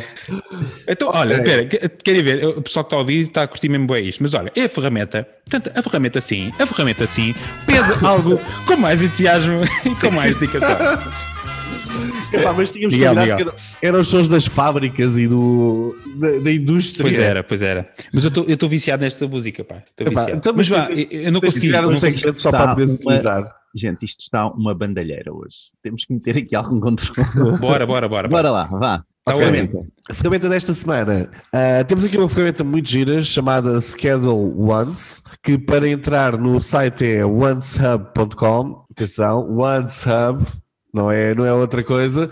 Então, 0.88 1.09
olha, 1.13 1.36
espera, 1.36 1.65
que- 1.65 1.89
querem 2.03 2.24
ver? 2.24 2.45
O 2.45 2.61
pessoal 2.61 2.84
que 2.84 2.88
está 2.88 2.95
a 2.97 2.99
ouvir 2.99 3.28
está 3.28 3.43
a 3.43 3.47
curtir 3.47 3.70
mesmo 3.70 3.88
bem 3.88 4.07
isto, 4.07 4.22
mas 4.22 4.34
olha, 4.34 4.51
é 4.55 4.63
a 4.65 4.70
ferramenta. 4.70 5.28
Portanto, 5.49 5.72
a 5.78 5.82
ferramenta 5.84 6.22
sim, 6.22 6.51
a 6.59 6.65
ferramenta 6.65 7.07
sim, 7.07 7.34
pede 7.65 7.93
algo 8.05 8.39
com 8.65 8.76
mais 8.78 9.01
entusiasmo 9.01 9.61
e 9.86 9.95
com 9.95 10.11
mais 10.11 10.39
dedicação. 10.39 10.70
Epá, 12.32 12.53
mas 12.53 12.70
tínhamos 12.70 12.93
Miguel, 12.93 13.15
combinado 13.15 13.39
Miguel. 13.39 13.53
que 13.53 13.59
eram, 13.82 13.89
eram 13.93 13.99
os 14.01 14.07
sons 14.07 14.30
das 14.30 14.45
fábricas 14.45 15.17
e 15.17 15.28
do, 15.28 15.97
da, 16.17 16.39
da 16.39 16.51
indústria. 16.51 17.01
Pois 17.03 17.17
era, 17.17 17.43
pois 17.43 17.61
era. 17.63 17.89
Mas 18.13 18.24
eu 18.24 18.32
estou 18.47 18.70
viciado 18.70 19.01
nesta 19.03 19.28
música, 19.28 19.63
pá. 19.63 19.82
Epá, 19.97 20.28
então, 20.32 20.53
mas 20.55 20.70
mas 20.70 20.88
vá, 20.89 20.91
eu 20.91 21.07
eu 21.24 21.32
não 21.32 21.41
consegui. 21.41 21.70
criar 21.70 21.88
um 21.88 21.93
segmento 21.93 22.39
só 22.39 22.51
para 22.51 22.67
poderes 22.70 22.93
utilizar. 22.93 23.51
Gente, 23.76 24.03
isto 24.05 24.22
está 24.22 24.47
uma 24.47 24.74
bandalheira 24.74 25.32
hoje. 25.34 25.72
Temos 25.82 26.03
que 26.05 26.13
meter 26.13 26.38
aqui 26.38 26.55
algum 26.55 26.80
controle. 26.80 27.13
Bora, 27.59 27.86
bora, 27.86 28.07
bora. 28.09 28.28
Bora 28.28 28.51
lá, 28.51 28.63
vá. 28.65 29.03
Tá 29.26 29.36
Ok. 29.36 29.47
ótimo. 29.47 29.88
A 30.09 30.13
ferramenta 30.13 30.49
desta 30.49 30.74
semana. 30.74 31.30
ah, 31.53 31.84
temos 31.84 32.03
aqui 32.03 32.17
uma 32.17 32.28
ferramenta 32.30 32.63
muito 32.63 32.89
gira 32.89 33.22
chamada 33.22 33.80
Schedule 33.80 34.53
Once, 34.57 35.22
que 35.43 35.57
para 35.57 35.88
entrar 35.88 36.36
no 36.38 36.59
site 36.59 37.05
é 37.05 37.26
oncehub.com. 37.26 38.86
Atenção, 38.91 39.57
OnceHub. 39.59 40.43
Não 40.91 41.11
é, 41.11 41.35
não 41.35 41.45
é 41.45 41.53
outra 41.53 41.83
coisa. 41.83 42.31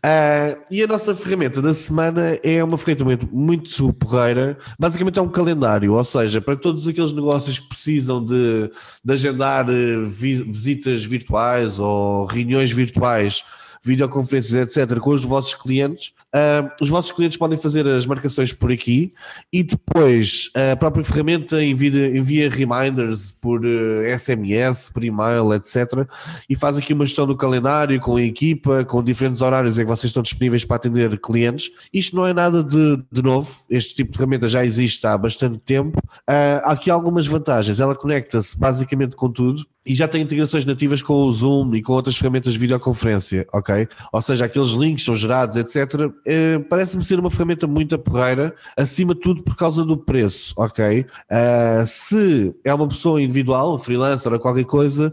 Ah, 0.00 0.56
e 0.70 0.80
a 0.80 0.86
nossa 0.86 1.12
ferramenta 1.14 1.60
da 1.60 1.74
semana 1.74 2.38
é 2.42 2.62
uma 2.62 2.78
ferramenta 2.78 3.04
muito, 3.04 3.28
muito 3.34 3.92
porreira. 3.94 4.56
Basicamente 4.78 5.18
é 5.18 5.22
um 5.22 5.28
calendário, 5.28 5.92
ou 5.92 6.04
seja, 6.04 6.40
para 6.40 6.54
todos 6.54 6.86
aqueles 6.86 7.10
negócios 7.10 7.58
que 7.58 7.68
precisam 7.68 8.24
de, 8.24 8.70
de 9.04 9.12
agendar 9.12 9.66
eh, 9.68 10.00
vi- 10.04 10.42
visitas 10.44 11.04
virtuais 11.04 11.80
ou 11.80 12.26
reuniões 12.26 12.70
virtuais 12.70 13.42
videoconferências, 13.86 14.76
etc., 14.76 14.98
com 14.98 15.10
os 15.10 15.24
vossos 15.24 15.54
clientes. 15.54 16.12
Ah, 16.34 16.74
os 16.80 16.88
vossos 16.88 17.12
clientes 17.12 17.38
podem 17.38 17.56
fazer 17.56 17.86
as 17.86 18.04
marcações 18.04 18.52
por 18.52 18.72
aqui 18.72 19.14
e 19.52 19.62
depois 19.62 20.50
a 20.72 20.76
própria 20.76 21.04
ferramenta 21.04 21.62
envia, 21.62 22.16
envia 22.16 22.50
reminders 22.50 23.32
por 23.40 23.62
eh, 23.64 24.18
SMS, 24.18 24.90
por 24.92 25.04
e-mail, 25.04 25.54
etc. 25.54 26.06
E 26.50 26.56
faz 26.56 26.76
aqui 26.76 26.92
uma 26.92 27.06
gestão 27.06 27.26
do 27.26 27.36
calendário 27.36 27.98
com 28.00 28.16
a 28.16 28.22
equipa, 28.22 28.84
com 28.84 29.02
diferentes 29.02 29.40
horários 29.40 29.78
em 29.78 29.82
que 29.82 29.88
vocês 29.88 30.10
estão 30.10 30.22
disponíveis 30.22 30.64
para 30.64 30.76
atender 30.76 31.18
clientes. 31.20 31.70
Isto 31.92 32.16
não 32.16 32.26
é 32.26 32.34
nada 32.34 32.64
de, 32.64 33.02
de 33.10 33.22
novo, 33.22 33.56
este 33.70 33.94
tipo 33.94 34.10
de 34.10 34.18
ferramenta 34.18 34.48
já 34.48 34.64
existe 34.64 35.06
há 35.06 35.16
bastante 35.16 35.58
tempo. 35.58 36.02
Ah, 36.26 36.62
há 36.64 36.72
aqui 36.72 36.90
algumas 36.90 37.26
vantagens. 37.26 37.78
Ela 37.78 37.94
conecta-se 37.94 38.58
basicamente 38.58 39.14
com 39.14 39.30
tudo 39.30 39.64
e 39.86 39.94
já 39.94 40.08
tem 40.08 40.22
integrações 40.22 40.64
nativas 40.64 41.00
com 41.00 41.14
o 41.14 41.32
Zoom 41.32 41.74
e 41.74 41.82
com 41.82 41.92
outras 41.92 42.16
ferramentas 42.16 42.54
de 42.54 42.58
videoconferência, 42.58 43.46
ok? 43.52 43.88
Ou 44.12 44.20
seja, 44.20 44.44
aqueles 44.46 44.70
links 44.70 45.04
são 45.04 45.14
gerados, 45.14 45.56
etc. 45.56 46.10
Eh, 46.26 46.58
Parece-me 46.68 47.04
ser 47.04 47.20
uma 47.20 47.30
ferramenta 47.30 47.66
muito 47.66 47.96
porreira, 47.98 48.54
acima 48.76 49.14
de 49.14 49.20
tudo 49.20 49.42
por 49.42 49.56
causa 49.56 49.84
do 49.84 49.96
preço, 49.96 50.52
ok? 50.56 51.06
Ah, 51.30 51.84
se 51.86 52.54
é 52.64 52.74
uma 52.74 52.88
pessoa 52.88 53.22
individual, 53.22 53.78
freelancer 53.78 54.32
ou 54.32 54.38
qualquer 54.38 54.64
coisa, 54.64 55.12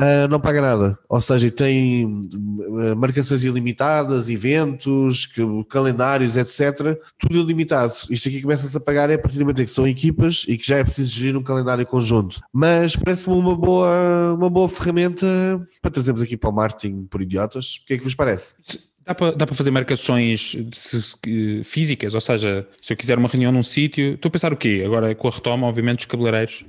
ah, 0.00 0.26
não 0.28 0.40
paga 0.40 0.62
nada. 0.62 0.98
Ou 1.06 1.20
seja, 1.20 1.50
tem 1.50 2.22
eh, 2.84 2.94
marcações 2.94 3.44
ilimitadas, 3.44 4.30
eventos, 4.30 5.26
que- 5.26 5.42
calendários, 5.68 6.38
etc. 6.38 6.98
Tudo 7.18 7.38
ilimitado. 7.38 7.92
Isto 8.08 8.28
aqui 8.28 8.40
começa-se 8.40 8.74
a 8.74 8.80
pagar 8.80 9.10
é 9.10 9.14
a 9.14 9.18
partir 9.18 9.36
do 9.36 9.42
momento 9.42 9.60
em 9.60 9.66
que 9.66 9.70
são 9.70 9.86
equipas 9.86 10.46
e 10.48 10.56
que 10.56 10.66
já 10.66 10.78
é 10.78 10.84
preciso 10.84 11.12
gerir 11.12 11.36
um 11.36 11.42
calendário 11.42 11.84
conjunto. 11.84 12.40
Mas 12.50 12.96
parece-me 12.96 13.36
uma 13.36 13.54
boa, 13.54 14.34
uma 14.38 14.48
boa 14.48 14.70
ferramenta 14.70 15.26
para 15.82 15.90
trazermos 15.90 16.22
aqui 16.22 16.34
para 16.34 16.48
o 16.48 16.52
marketing 16.52 17.04
por 17.04 17.20
idiotas. 17.20 17.80
O 17.82 17.86
que 17.86 17.94
é 17.94 17.98
que 17.98 18.04
vos 18.04 18.14
parece? 18.14 18.54
Dá 19.04 19.14
para, 19.14 19.32
dá 19.32 19.46
para 19.46 19.56
fazer 19.56 19.70
marcações 19.70 20.56
físicas, 21.64 22.14
ou 22.14 22.20
seja, 22.20 22.66
se 22.80 22.92
eu 22.92 22.96
quiser 22.96 23.18
uma 23.18 23.28
reunião 23.28 23.50
num 23.50 23.62
sítio, 23.62 24.14
estou 24.14 24.28
a 24.28 24.32
pensar 24.32 24.52
o 24.52 24.56
quê? 24.56 24.82
Agora 24.86 25.14
com 25.14 25.26
a 25.26 25.30
retoma, 25.30 25.66
obviamente, 25.66 26.00
os 26.00 26.04
cabeleireiros 26.06 26.64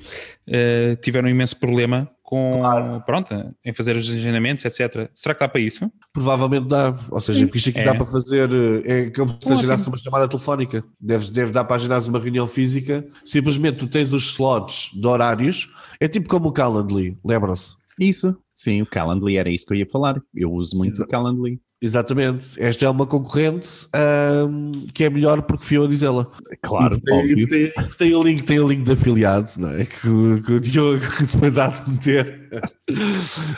eh, 0.47 0.97
tiveram 1.01 1.27
um 1.27 1.31
imenso 1.31 1.55
problema 1.57 2.09
com, 2.31 3.01
pronto, 3.05 3.33
em 3.65 3.73
fazer 3.73 3.93
os 3.97 4.09
agendamentos, 4.09 4.63
etc. 4.63 5.09
Será 5.13 5.35
que 5.35 5.41
dá 5.41 5.49
para 5.49 5.59
isso? 5.59 5.91
Provavelmente 6.13 6.65
dá. 6.65 6.97
Ou 7.11 7.19
seja, 7.19 7.45
porque 7.45 7.57
isto 7.57 7.71
aqui 7.71 7.79
É. 7.79 7.83
dá 7.83 7.93
para 7.93 8.05
fazer. 8.05 8.49
eh, 8.85 9.07
É 9.07 9.09
como 9.09 9.37
se 9.41 9.51
agendasse 9.51 9.85
uma 9.89 9.97
chamada 9.97 10.29
telefónica. 10.29 10.81
Deve, 10.97 11.29
deve 11.29 11.51
dar 11.51 11.65
para 11.65 11.75
agendar 11.75 12.01
uma 12.07 12.19
reunião 12.19 12.47
física. 12.47 13.05
Simplesmente 13.25 13.79
tu 13.79 13.87
tens 13.87 14.13
os 14.13 14.23
slots 14.29 14.91
de 14.93 15.05
horários. 15.05 15.69
É 15.99 16.07
tipo 16.07 16.29
como 16.29 16.47
o 16.47 16.51
Calendly, 16.53 17.17
lembram-se? 17.25 17.75
Isso, 17.99 18.35
sim, 18.53 18.81
o 18.81 18.85
Calendly 18.85 19.35
era 19.35 19.49
isso 19.49 19.65
que 19.65 19.73
eu 19.73 19.77
ia 19.77 19.85
falar. 19.85 20.19
Eu 20.33 20.53
uso 20.53 20.77
muito 20.77 21.03
o 21.03 21.07
Calendly. 21.07 21.59
Exatamente. 21.81 22.61
Esta 22.61 22.85
é 22.85 22.89
uma 22.89 23.07
concorrente 23.07 23.87
ahm, 23.93 24.71
que 24.93 25.03
é 25.03 25.09
melhor 25.09 25.41
porque 25.41 25.65
fui 25.65 25.77
eu 25.77 25.85
a 25.85 25.87
dizê-la. 25.87 26.27
Claro, 26.61 26.95
E 27.25 27.47
tem, 27.47 27.71
tem, 27.71 27.71
tem 27.97 28.15
o 28.15 28.21
link, 28.21 28.43
tem 28.43 28.59
o 28.59 28.67
link 28.67 28.83
de 28.83 28.91
afiliado, 28.91 29.49
não 29.57 29.69
é? 29.71 29.85
Que, 29.85 30.07
o- 30.07 30.41
que 30.43 30.53
o 30.53 30.59
Diogo 30.59 31.01
depois 31.33 31.57
há 31.57 31.67
de 31.67 31.89
meter. 31.89 32.49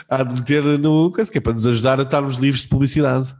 há 0.08 0.22
de 0.22 0.34
meter 0.34 0.62
no. 0.78 1.12
que 1.12 1.36
é 1.36 1.40
para 1.40 1.52
nos 1.52 1.66
ajudar 1.66 2.00
a 2.00 2.02
estarmos 2.04 2.36
livres 2.36 2.62
de 2.62 2.68
publicidade. 2.68 3.34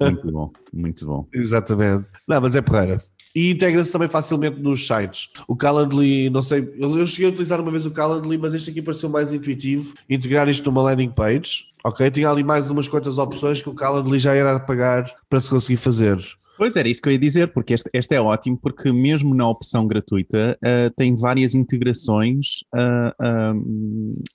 Muito 0.00 0.30
bom, 0.30 0.52
muito 0.74 1.06
bom. 1.06 1.26
Exatamente. 1.32 2.04
Não, 2.28 2.40
mas 2.40 2.54
é 2.54 2.60
porreira. 2.60 3.02
E 3.36 3.50
integra-se 3.50 3.92
também 3.92 4.08
facilmente 4.08 4.58
nos 4.58 4.86
sites. 4.86 5.28
O 5.46 5.54
Calendly, 5.54 6.30
não 6.30 6.40
sei, 6.40 6.72
eu 6.78 7.06
cheguei 7.06 7.26
a 7.26 7.28
utilizar 7.28 7.60
uma 7.60 7.70
vez 7.70 7.84
o 7.84 7.90
Calendly, 7.90 8.38
mas 8.38 8.54
este 8.54 8.70
aqui 8.70 8.80
pareceu 8.80 9.10
mais 9.10 9.30
intuitivo. 9.30 9.92
Integrar 10.08 10.48
isto 10.48 10.64
numa 10.64 10.80
landing 10.80 11.10
page, 11.10 11.66
ok? 11.84 12.10
Tinha 12.10 12.30
ali 12.30 12.42
mais 12.42 12.70
umas 12.70 12.88
quantas 12.88 13.18
opções 13.18 13.60
que 13.60 13.68
o 13.68 13.74
Calendly 13.74 14.18
já 14.18 14.32
era 14.34 14.56
a 14.56 14.58
pagar 14.58 15.14
para 15.28 15.38
se 15.38 15.50
conseguir 15.50 15.76
fazer. 15.76 16.18
Pois 16.56 16.76
era 16.76 16.88
isso 16.88 17.02
que 17.02 17.10
eu 17.10 17.12
ia 17.12 17.18
dizer, 17.18 17.48
porque 17.48 17.74
este, 17.74 17.90
este 17.92 18.14
é 18.14 18.20
ótimo, 18.22 18.56
porque 18.56 18.90
mesmo 18.90 19.34
na 19.34 19.46
opção 19.46 19.86
gratuita 19.86 20.56
ah, 20.64 20.90
tem 20.96 21.14
várias 21.14 21.54
integrações 21.54 22.64
ah, 22.74 23.14
ah, 23.20 23.52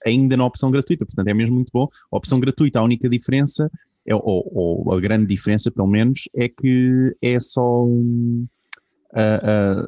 ainda 0.05 0.37
na 0.37 0.45
opção 0.45 0.69
gratuita, 0.69 1.07
portanto 1.07 1.27
é 1.27 1.33
mesmo 1.33 1.55
muito 1.55 1.71
bom. 1.73 1.87
A 2.11 2.17
opção 2.17 2.39
gratuita, 2.39 2.77
a 2.77 2.83
única 2.83 3.09
diferença, 3.09 3.67
é, 4.05 4.13
ou, 4.13 4.21
ou 4.85 4.93
a 4.93 4.99
grande 4.99 5.25
diferença 5.25 5.71
pelo 5.71 5.87
menos, 5.87 6.29
é 6.35 6.47
que 6.47 7.15
é 7.19 7.39
só. 7.39 7.83
um, 7.83 8.45
ah, 9.15 9.41
ah, 9.43 9.85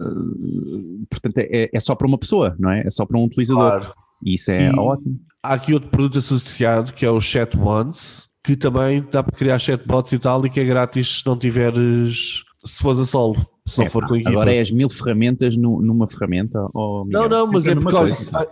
portanto, 1.10 1.38
é, 1.38 1.70
é 1.74 1.80
só 1.80 1.96
para 1.96 2.08
uma 2.08 2.18
pessoa, 2.18 2.56
não 2.60 2.70
é? 2.72 2.82
É 2.86 2.90
só 2.90 3.06
para 3.06 3.18
um 3.18 3.24
utilizador. 3.26 3.80
Claro. 3.82 3.94
E 4.26 4.36
isso 4.36 4.52
é 4.52 4.70
E- 4.70 4.76
ótimo. 4.80 5.20
Há 5.42 5.54
aqui 5.56 5.74
outro 5.74 5.90
produto 5.90 6.20
associado 6.20 6.94
que 6.94 7.06
é 7.06 7.10
o 7.10 7.20
Chat 7.20 7.58
Once, 7.60 8.28
que 8.44 8.56
também 8.56 9.06
dá 9.12 9.22
para 9.22 9.36
criar 9.38 9.60
chatbots 9.60 10.14
e 10.14 10.20
tal, 10.20 10.46
e 10.46 10.50
que 10.50 10.60
é 10.60 10.64
grátis 10.64 11.20
se 11.20 11.26
não 11.26 11.38
tiveres. 11.38 12.44
Se 12.66 12.82
fores 12.82 13.02
a 13.02 13.06
solo, 13.06 13.36
se 13.68 13.78
não 13.80 13.86
É, 13.86 13.90
for 13.90 14.08
com 14.08 14.16
equipa. 14.16 14.30
Agora 14.30 14.54
é 14.54 14.62
as 14.62 14.72
mil 14.72 14.88
ferramentas 14.90 15.58
nu- 15.58 15.82
numa 15.82 16.08
ferramenta? 16.08 16.66
Oh, 16.74 17.00
Não, 17.00 17.24
Miguel, 17.24 17.30
não, 17.30 17.48
mas 17.52 17.66
sempre 17.66 17.72
é 17.72 17.76
mesma 17.76 18.08
porque 18.08 18.32
vai- 18.32 18.48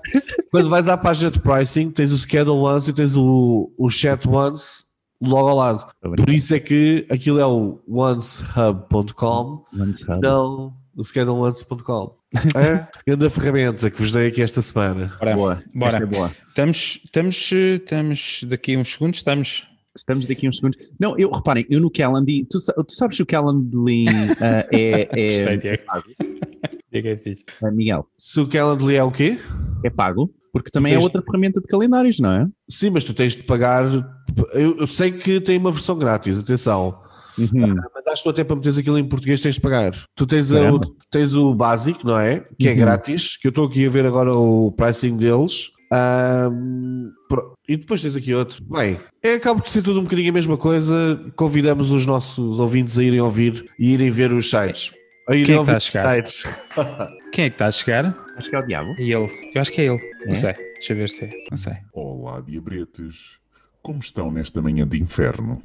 quando 0.51 0.69
vais 0.69 0.87
à 0.89 0.97
página 0.97 1.31
de 1.31 1.39
pricing, 1.39 1.89
tens 1.91 2.11
o 2.11 2.17
Schedule 2.17 2.57
Once 2.59 2.89
e 2.89 2.93
tens 2.93 3.15
o, 3.15 3.71
o 3.77 3.89
Chat 3.89 4.27
Once 4.27 4.83
logo 5.21 5.49
ao 5.49 5.55
lado. 5.55 5.85
Por 6.01 6.29
isso 6.29 6.53
é 6.55 6.59
que 6.59 7.05
aquilo 7.09 7.39
é 7.39 7.45
o 7.45 7.79
oncehub.com, 7.87 9.65
Once 9.79 10.03
Hub. 10.03 10.21
não 10.21 10.73
o 10.95 11.03
scheduleonce.com. 11.03 12.15
É? 12.55 12.87
Grande 13.07 13.29
ferramenta 13.29 13.89
que 13.89 13.97
vos 13.99 14.11
dei 14.11 14.27
aqui 14.27 14.41
esta 14.41 14.61
semana. 14.61 15.13
Bora, 15.19 15.35
Boa, 15.35 15.63
bora. 15.73 15.89
esta 15.89 16.03
é 16.03 16.05
boa. 16.05 16.31
Estamos, 16.49 16.99
estamos, 17.05 17.51
estamos 17.51 18.43
daqui 18.47 18.75
a 18.75 18.79
uns 18.79 18.93
segundos, 18.93 19.19
estamos. 19.19 19.65
Estamos 19.95 20.25
daqui 20.25 20.47
uns 20.47 20.55
segundos. 20.57 20.77
Não, 20.99 21.17
eu 21.17 21.29
reparem, 21.29 21.65
eu 21.69 21.79
no 21.81 21.91
Calendly, 21.91 22.45
tu, 22.49 22.57
tu 22.59 22.93
sabes 22.93 23.17
que 23.17 23.23
o 23.23 23.25
Calendly 23.25 24.05
ah, 24.39 24.65
é, 24.71 25.05
Gostei, 25.05 25.55
é, 25.55 25.57
Tiago. 25.57 26.03
Tiago 26.89 27.07
é 27.09 27.17
fixe. 27.17 27.45
ah, 27.61 27.71
Miguel, 27.71 28.07
Se 28.17 28.39
o 28.39 28.47
Calendly 28.47 28.95
é 28.95 29.03
o 29.03 29.11
quê? 29.11 29.37
é 29.83 29.89
pago, 29.89 30.33
porque 30.51 30.69
também 30.71 30.93
tens- 30.93 31.01
é 31.01 31.03
outra 31.03 31.21
ferramenta 31.21 31.59
de 31.61 31.67
calendários, 31.67 32.19
não 32.19 32.31
é? 32.31 32.47
Sim, 32.69 32.89
mas 32.91 33.03
tu 33.03 33.13
tens 33.13 33.35
de 33.35 33.43
pagar. 33.43 33.85
Eu, 34.53 34.77
eu 34.79 34.87
sei 34.87 35.11
que 35.11 35.39
tem 35.41 35.57
uma 35.57 35.71
versão 35.71 35.97
grátis, 35.97 36.37
atenção. 36.37 36.99
Uhum. 37.37 37.75
Mas 37.95 38.07
acho 38.07 38.23
que 38.23 38.29
até 38.29 38.43
para 38.43 38.55
meteres 38.57 38.77
aquilo 38.77 38.97
em 38.97 39.07
português 39.07 39.39
tens 39.41 39.55
de 39.55 39.61
pagar. 39.61 39.93
Tu 40.15 40.25
tens, 40.27 40.51
a- 40.51 40.73
o, 40.73 40.79
tens 41.09 41.33
o 41.33 41.53
básico, 41.55 42.05
não 42.05 42.19
é? 42.19 42.45
Que 42.59 42.67
é 42.67 42.71
Uhum. 42.71 42.77
grátis, 42.79 43.37
que 43.37 43.47
eu 43.47 43.49
estou 43.49 43.65
aqui 43.67 43.85
a 43.85 43.89
ver 43.89 44.05
agora 44.05 44.33
o 44.35 44.71
pricing 44.73 45.15
deles. 45.17 45.69
Pro- 47.29 47.53
e 47.67 47.77
depois 47.77 48.01
tens 48.01 48.15
aqui 48.15 48.33
outro. 48.33 48.63
Bem, 48.65 48.97
é, 49.23 49.33
acaba 49.35 49.61
de 49.61 49.69
ser 49.69 49.81
tudo 49.81 49.99
um 49.99 50.03
bocadinho 50.03 50.29
a 50.29 50.33
mesma 50.33 50.57
coisa. 50.57 51.19
Convidamos 51.35 51.91
os 51.91 52.05
nossos 52.05 52.59
ouvintes 52.59 52.97
a 52.99 53.03
irem 53.03 53.21
ouvir 53.21 53.65
e 53.79 53.93
irem 53.93 54.11
ver 54.11 54.33
os 54.33 54.49
sites. 54.49 54.91
A 55.29 55.33
irem 55.35 55.45
Quem 55.45 55.53
é 55.53 55.55
que 55.55 55.59
ouvir 55.59 55.77
está 55.77 56.01
a 56.11 56.25
chegar? 56.25 57.11
Quem 57.31 57.45
é 57.45 57.49
que 57.49 57.55
está 57.55 57.67
a 57.67 57.71
chegar? 57.71 58.17
Acho 58.41 58.49
que 58.49 58.55
é 58.55 58.59
o 58.59 58.65
diabo. 58.65 58.95
É 58.97 59.03
ele. 59.03 59.51
Eu 59.53 59.61
acho 59.61 59.71
que 59.71 59.81
é 59.81 59.85
ele. 59.85 60.03
É? 60.23 60.25
Não 60.25 60.33
sei. 60.33 60.53
Deixa 60.53 60.93
eu 60.93 60.97
ver 60.97 61.09
se 61.11 61.25
é. 61.25 61.29
Não 61.51 61.57
sei. 61.57 61.77
Olá, 61.93 62.41
diabretes! 62.41 63.37
Como 63.83 63.99
estão 63.99 64.31
nesta 64.31 64.59
manhã 64.63 64.87
de 64.87 64.99
inferno? 64.99 65.61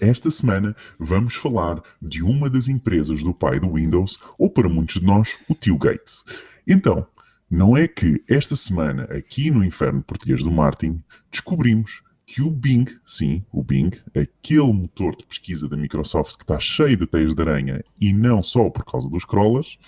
Esta 0.00 0.28
semana 0.28 0.74
vamos 0.98 1.36
falar 1.36 1.80
de 2.02 2.20
uma 2.24 2.50
das 2.50 2.66
empresas 2.66 3.22
do 3.22 3.32
pai 3.32 3.60
do 3.60 3.72
Windows, 3.72 4.18
ou 4.36 4.50
para 4.50 4.68
muitos 4.68 5.00
de 5.00 5.06
nós, 5.06 5.38
o 5.48 5.54
tio 5.54 5.78
Gates. 5.78 6.24
Então, 6.66 7.06
não 7.48 7.76
é 7.76 7.86
que 7.86 8.20
esta 8.28 8.56
semana, 8.56 9.04
aqui 9.04 9.48
no 9.52 9.64
inferno 9.64 10.02
português 10.02 10.42
do 10.42 10.50
Martin, 10.50 11.00
descobrimos 11.30 12.02
que 12.26 12.42
o 12.42 12.50
Bing, 12.50 12.84
sim, 13.06 13.42
o 13.50 13.62
Bing, 13.62 13.90
aquele 14.14 14.72
motor 14.72 15.16
de 15.16 15.24
pesquisa 15.24 15.66
da 15.66 15.76
Microsoft 15.76 16.36
que 16.36 16.42
está 16.42 16.58
cheio 16.58 16.96
de 16.96 17.06
teias 17.06 17.32
de 17.32 17.40
aranha 17.40 17.82
e 17.98 18.12
não 18.12 18.42
só 18.42 18.68
por 18.68 18.84
causa 18.84 19.08
dos 19.08 19.24
crawlers, 19.24 19.78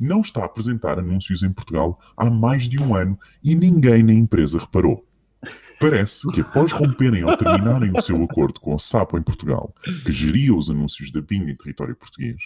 não 0.00 0.20
está 0.20 0.42
a 0.42 0.46
apresentar 0.46 0.98
anúncios 0.98 1.42
em 1.42 1.52
Portugal 1.52 2.00
há 2.16 2.30
mais 2.30 2.68
de 2.68 2.80
um 2.80 2.94
ano 2.94 3.18
e 3.42 3.54
ninguém 3.54 4.02
na 4.02 4.12
empresa 4.12 4.58
reparou. 4.58 5.06
Parece 5.78 6.30
que 6.32 6.40
após 6.40 6.72
romperem 6.72 7.24
ou 7.24 7.36
terminarem 7.36 7.92
o 7.96 8.02
seu 8.02 8.22
acordo 8.22 8.60
com 8.60 8.74
a 8.74 8.78
Sapo 8.78 9.18
em 9.18 9.22
Portugal, 9.22 9.74
que 10.04 10.12
geria 10.12 10.54
os 10.54 10.70
anúncios 10.70 11.10
da 11.10 11.20
Bing 11.20 11.50
em 11.50 11.56
território 11.56 11.96
português, 11.96 12.40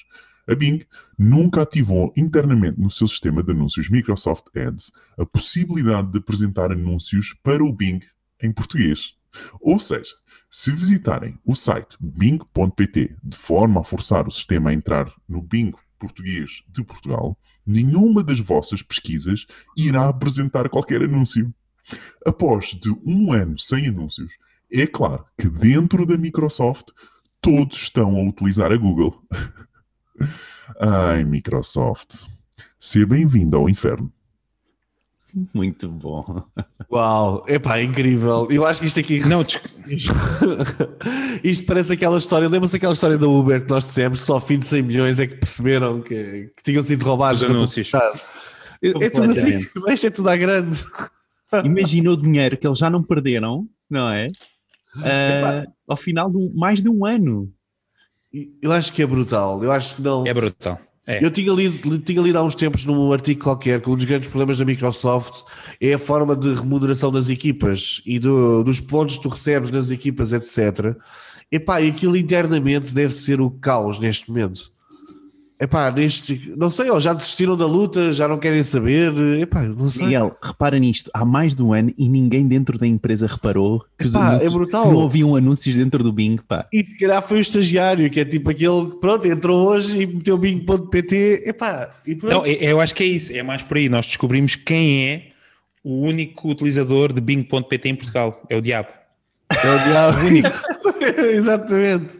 a 0.46 0.54
Bing 0.54 0.84
nunca 1.18 1.62
ativou 1.62 2.12
internamente 2.16 2.78
no 2.78 2.90
seu 2.90 3.08
sistema 3.08 3.42
de 3.42 3.50
anúncios 3.50 3.88
Microsoft 3.88 4.46
Ads 4.56 4.92
a 5.18 5.24
possibilidade 5.24 6.12
de 6.12 6.18
apresentar 6.18 6.70
anúncios 6.70 7.34
para 7.42 7.64
o 7.64 7.72
Bing 7.72 8.00
em 8.42 8.52
português. 8.52 9.14
Ou 9.60 9.80
seja, 9.80 10.14
se 10.48 10.70
visitarem 10.70 11.38
o 11.44 11.56
site 11.56 11.96
bing.pt 11.98 13.16
de 13.22 13.36
forma 13.36 13.80
a 13.80 13.84
forçar 13.84 14.28
o 14.28 14.30
sistema 14.30 14.70
a 14.70 14.74
entrar 14.74 15.12
no 15.28 15.42
Bing 15.42 15.72
português 16.04 16.62
de 16.68 16.84
Portugal, 16.84 17.36
nenhuma 17.66 18.22
das 18.22 18.38
vossas 18.38 18.82
pesquisas 18.82 19.46
irá 19.74 20.08
apresentar 20.08 20.68
qualquer 20.68 21.02
anúncio. 21.02 21.52
Após 22.26 22.66
de 22.68 22.90
um 23.06 23.32
ano 23.32 23.58
sem 23.58 23.88
anúncios, 23.88 24.32
é 24.70 24.86
claro 24.86 25.24
que 25.38 25.48
dentro 25.48 26.04
da 26.04 26.16
Microsoft 26.18 26.88
todos 27.40 27.78
estão 27.78 28.16
a 28.16 28.28
utilizar 28.28 28.70
a 28.70 28.76
Google. 28.76 29.18
Ai, 30.78 31.24
Microsoft. 31.24 32.26
Seja 32.78 33.06
bem-vindo 33.06 33.56
ao 33.56 33.68
inferno. 33.68 34.12
Muito 35.52 35.88
bom. 35.88 36.24
Uau, 36.90 37.44
epá, 37.48 37.82
incrível. 37.82 38.46
Eu 38.50 38.64
acho 38.64 38.80
que 38.80 38.86
isto 38.86 39.00
aqui. 39.00 39.20
Não, 39.26 39.42
isto 41.42 41.66
parece 41.66 41.92
aquela 41.92 42.18
história. 42.18 42.48
Lembra-se 42.48 42.76
aquela 42.76 42.92
história 42.92 43.18
da 43.18 43.26
Uber 43.26 43.64
que 43.64 43.68
nós 43.68 43.84
dissemos 43.84 44.20
só 44.20 44.34
ao 44.34 44.40
fim 44.40 44.58
de 44.58 44.66
100 44.66 44.82
milhões 44.82 45.18
é 45.18 45.26
que 45.26 45.34
perceberam 45.34 46.00
que, 46.00 46.52
que 46.56 46.62
tinham 46.62 46.82
sido 46.82 47.04
roubados. 47.04 47.42
Os 47.42 47.50
anúncios. 47.50 47.92
É, 47.94 48.88
é 48.88 49.10
tudo 49.10 49.30
assim, 49.30 49.66
é 50.06 50.10
tudo 50.10 50.28
à 50.28 50.36
grande. 50.36 50.78
Imagina 51.64 52.12
o 52.12 52.16
dinheiro 52.16 52.56
que 52.56 52.66
eles 52.66 52.78
já 52.78 52.88
não 52.88 53.02
perderam, 53.02 53.68
não 53.90 54.08
é? 54.08 54.28
Uh, 54.96 55.70
ao 55.88 55.96
final 55.96 56.30
de 56.30 56.36
um, 56.36 56.52
mais 56.54 56.80
de 56.80 56.88
um 56.88 57.04
ano. 57.04 57.52
Eu 58.62 58.72
acho 58.72 58.92
que 58.92 59.02
é 59.02 59.06
brutal. 59.06 59.62
Eu 59.62 59.72
acho 59.72 59.96
que 59.96 60.02
não. 60.02 60.26
É 60.26 60.34
brutal. 60.34 60.80
É. 61.06 61.22
Eu 61.22 61.30
tinha 61.30 61.52
lido, 61.52 61.98
tinha 61.98 62.22
lido 62.22 62.38
há 62.38 62.42
uns 62.42 62.54
tempos 62.54 62.86
num 62.86 63.12
artigo 63.12 63.44
qualquer 63.44 63.80
que 63.80 63.90
um 63.90 63.96
dos 63.96 64.06
grandes 64.06 64.28
problemas 64.28 64.58
da 64.58 64.64
Microsoft 64.64 65.42
é 65.78 65.92
a 65.92 65.98
forma 65.98 66.34
de 66.34 66.54
remuneração 66.54 67.10
das 67.10 67.28
equipas 67.28 68.00
e 68.06 68.18
do, 68.18 68.64
dos 68.64 68.80
pontos 68.80 69.16
que 69.16 69.22
tu 69.22 69.28
recebes 69.28 69.70
nas 69.70 69.90
equipas, 69.90 70.32
etc. 70.32 70.96
Epá, 71.52 71.82
e 71.82 71.90
aquilo 71.90 72.16
internamente 72.16 72.94
deve 72.94 73.12
ser 73.12 73.40
o 73.40 73.50
caos 73.50 73.98
neste 73.98 74.30
momento. 74.30 74.72
Epá, 75.64 75.90
neste, 75.90 76.52
não 76.58 76.68
sei, 76.68 76.90
ó, 76.90 77.00
já 77.00 77.14
desistiram 77.14 77.56
da 77.56 77.64
luta, 77.64 78.12
já 78.12 78.28
não 78.28 78.38
querem 78.38 78.62
saber. 78.62 79.14
Epá, 79.40 79.62
não 79.62 79.88
sei. 79.88 80.04
Miguel, 80.04 80.36
repara 80.42 80.78
nisto, 80.78 81.10
há 81.14 81.24
mais 81.24 81.54
de 81.54 81.62
um 81.62 81.72
ano 81.72 81.90
e 81.96 82.06
ninguém 82.06 82.46
dentro 82.46 82.76
da 82.76 82.86
empresa 82.86 83.26
reparou 83.26 83.82
que, 83.98 84.06
Epá, 84.06 84.38
é 84.42 84.50
brutal. 84.50 84.92
não 84.92 85.06
haviam 85.06 85.34
anúncios 85.34 85.74
dentro 85.74 86.04
do 86.04 86.12
Bing. 86.12 86.36
Pá. 86.46 86.68
E 86.70 86.84
se 86.84 86.98
calhar 86.98 87.22
foi 87.22 87.38
o 87.38 87.40
estagiário, 87.40 88.10
que 88.10 88.20
é 88.20 88.26
tipo 88.26 88.50
aquele 88.50 88.90
que 88.90 88.96
pronto, 89.00 89.26
entrou 89.26 89.66
hoje 89.68 90.02
e 90.02 90.06
meteu 90.06 90.36
Bing.pt. 90.36 91.44
Epá, 91.46 91.90
e 92.06 92.14
pronto. 92.14 92.34
Não, 92.34 92.46
eu 92.46 92.78
acho 92.78 92.94
que 92.94 93.02
é 93.02 93.06
isso, 93.06 93.32
é 93.32 93.42
mais 93.42 93.62
por 93.62 93.78
aí. 93.78 93.88
Nós 93.88 94.04
descobrimos 94.06 94.56
quem 94.56 95.08
é 95.08 95.28
o 95.82 96.02
único 96.02 96.50
utilizador 96.50 97.10
de 97.10 97.22
Bing.pt 97.22 97.88
em 97.88 97.94
Portugal. 97.94 98.42
É 98.50 98.56
o 98.56 98.60
Diabo. 98.60 98.88
Exatamente. 101.32 102.18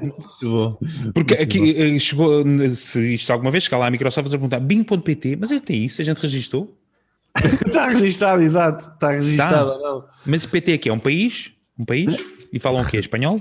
Muito 0.00 0.18
bom. 0.42 0.78
Porque 1.14 1.34
Muito 1.36 1.42
aqui 1.42 1.58
bom. 1.58 1.96
Eh, 1.96 1.98
chegou, 1.98 2.70
se 2.70 3.12
isto 3.14 3.32
alguma 3.32 3.50
vez 3.50 3.64
chegar 3.64 3.78
lá 3.78 3.86
a 3.86 3.90
Microsoft, 3.90 4.28
vai 4.28 4.38
perguntar 4.38 4.60
Bing.pt, 4.60 5.36
mas 5.36 5.50
ele 5.50 5.60
tem 5.60 5.84
isso, 5.84 6.00
a 6.00 6.04
gente 6.04 6.18
registrou? 6.18 6.76
Está 7.66 7.88
registado, 7.88 8.42
exato. 8.42 8.92
Está 8.92 9.12
registado, 9.12 9.72
tá. 9.72 9.78
não. 9.78 10.04
Mas 10.26 10.44
PT 10.44 10.74
aqui 10.74 10.88
é 10.88 10.92
um 10.92 10.98
país? 10.98 11.52
Um 11.78 11.84
país? 11.84 12.14
E 12.52 12.58
falam 12.58 12.82
o 12.82 12.86
quê? 12.86 12.98
Espanhol? 12.98 13.40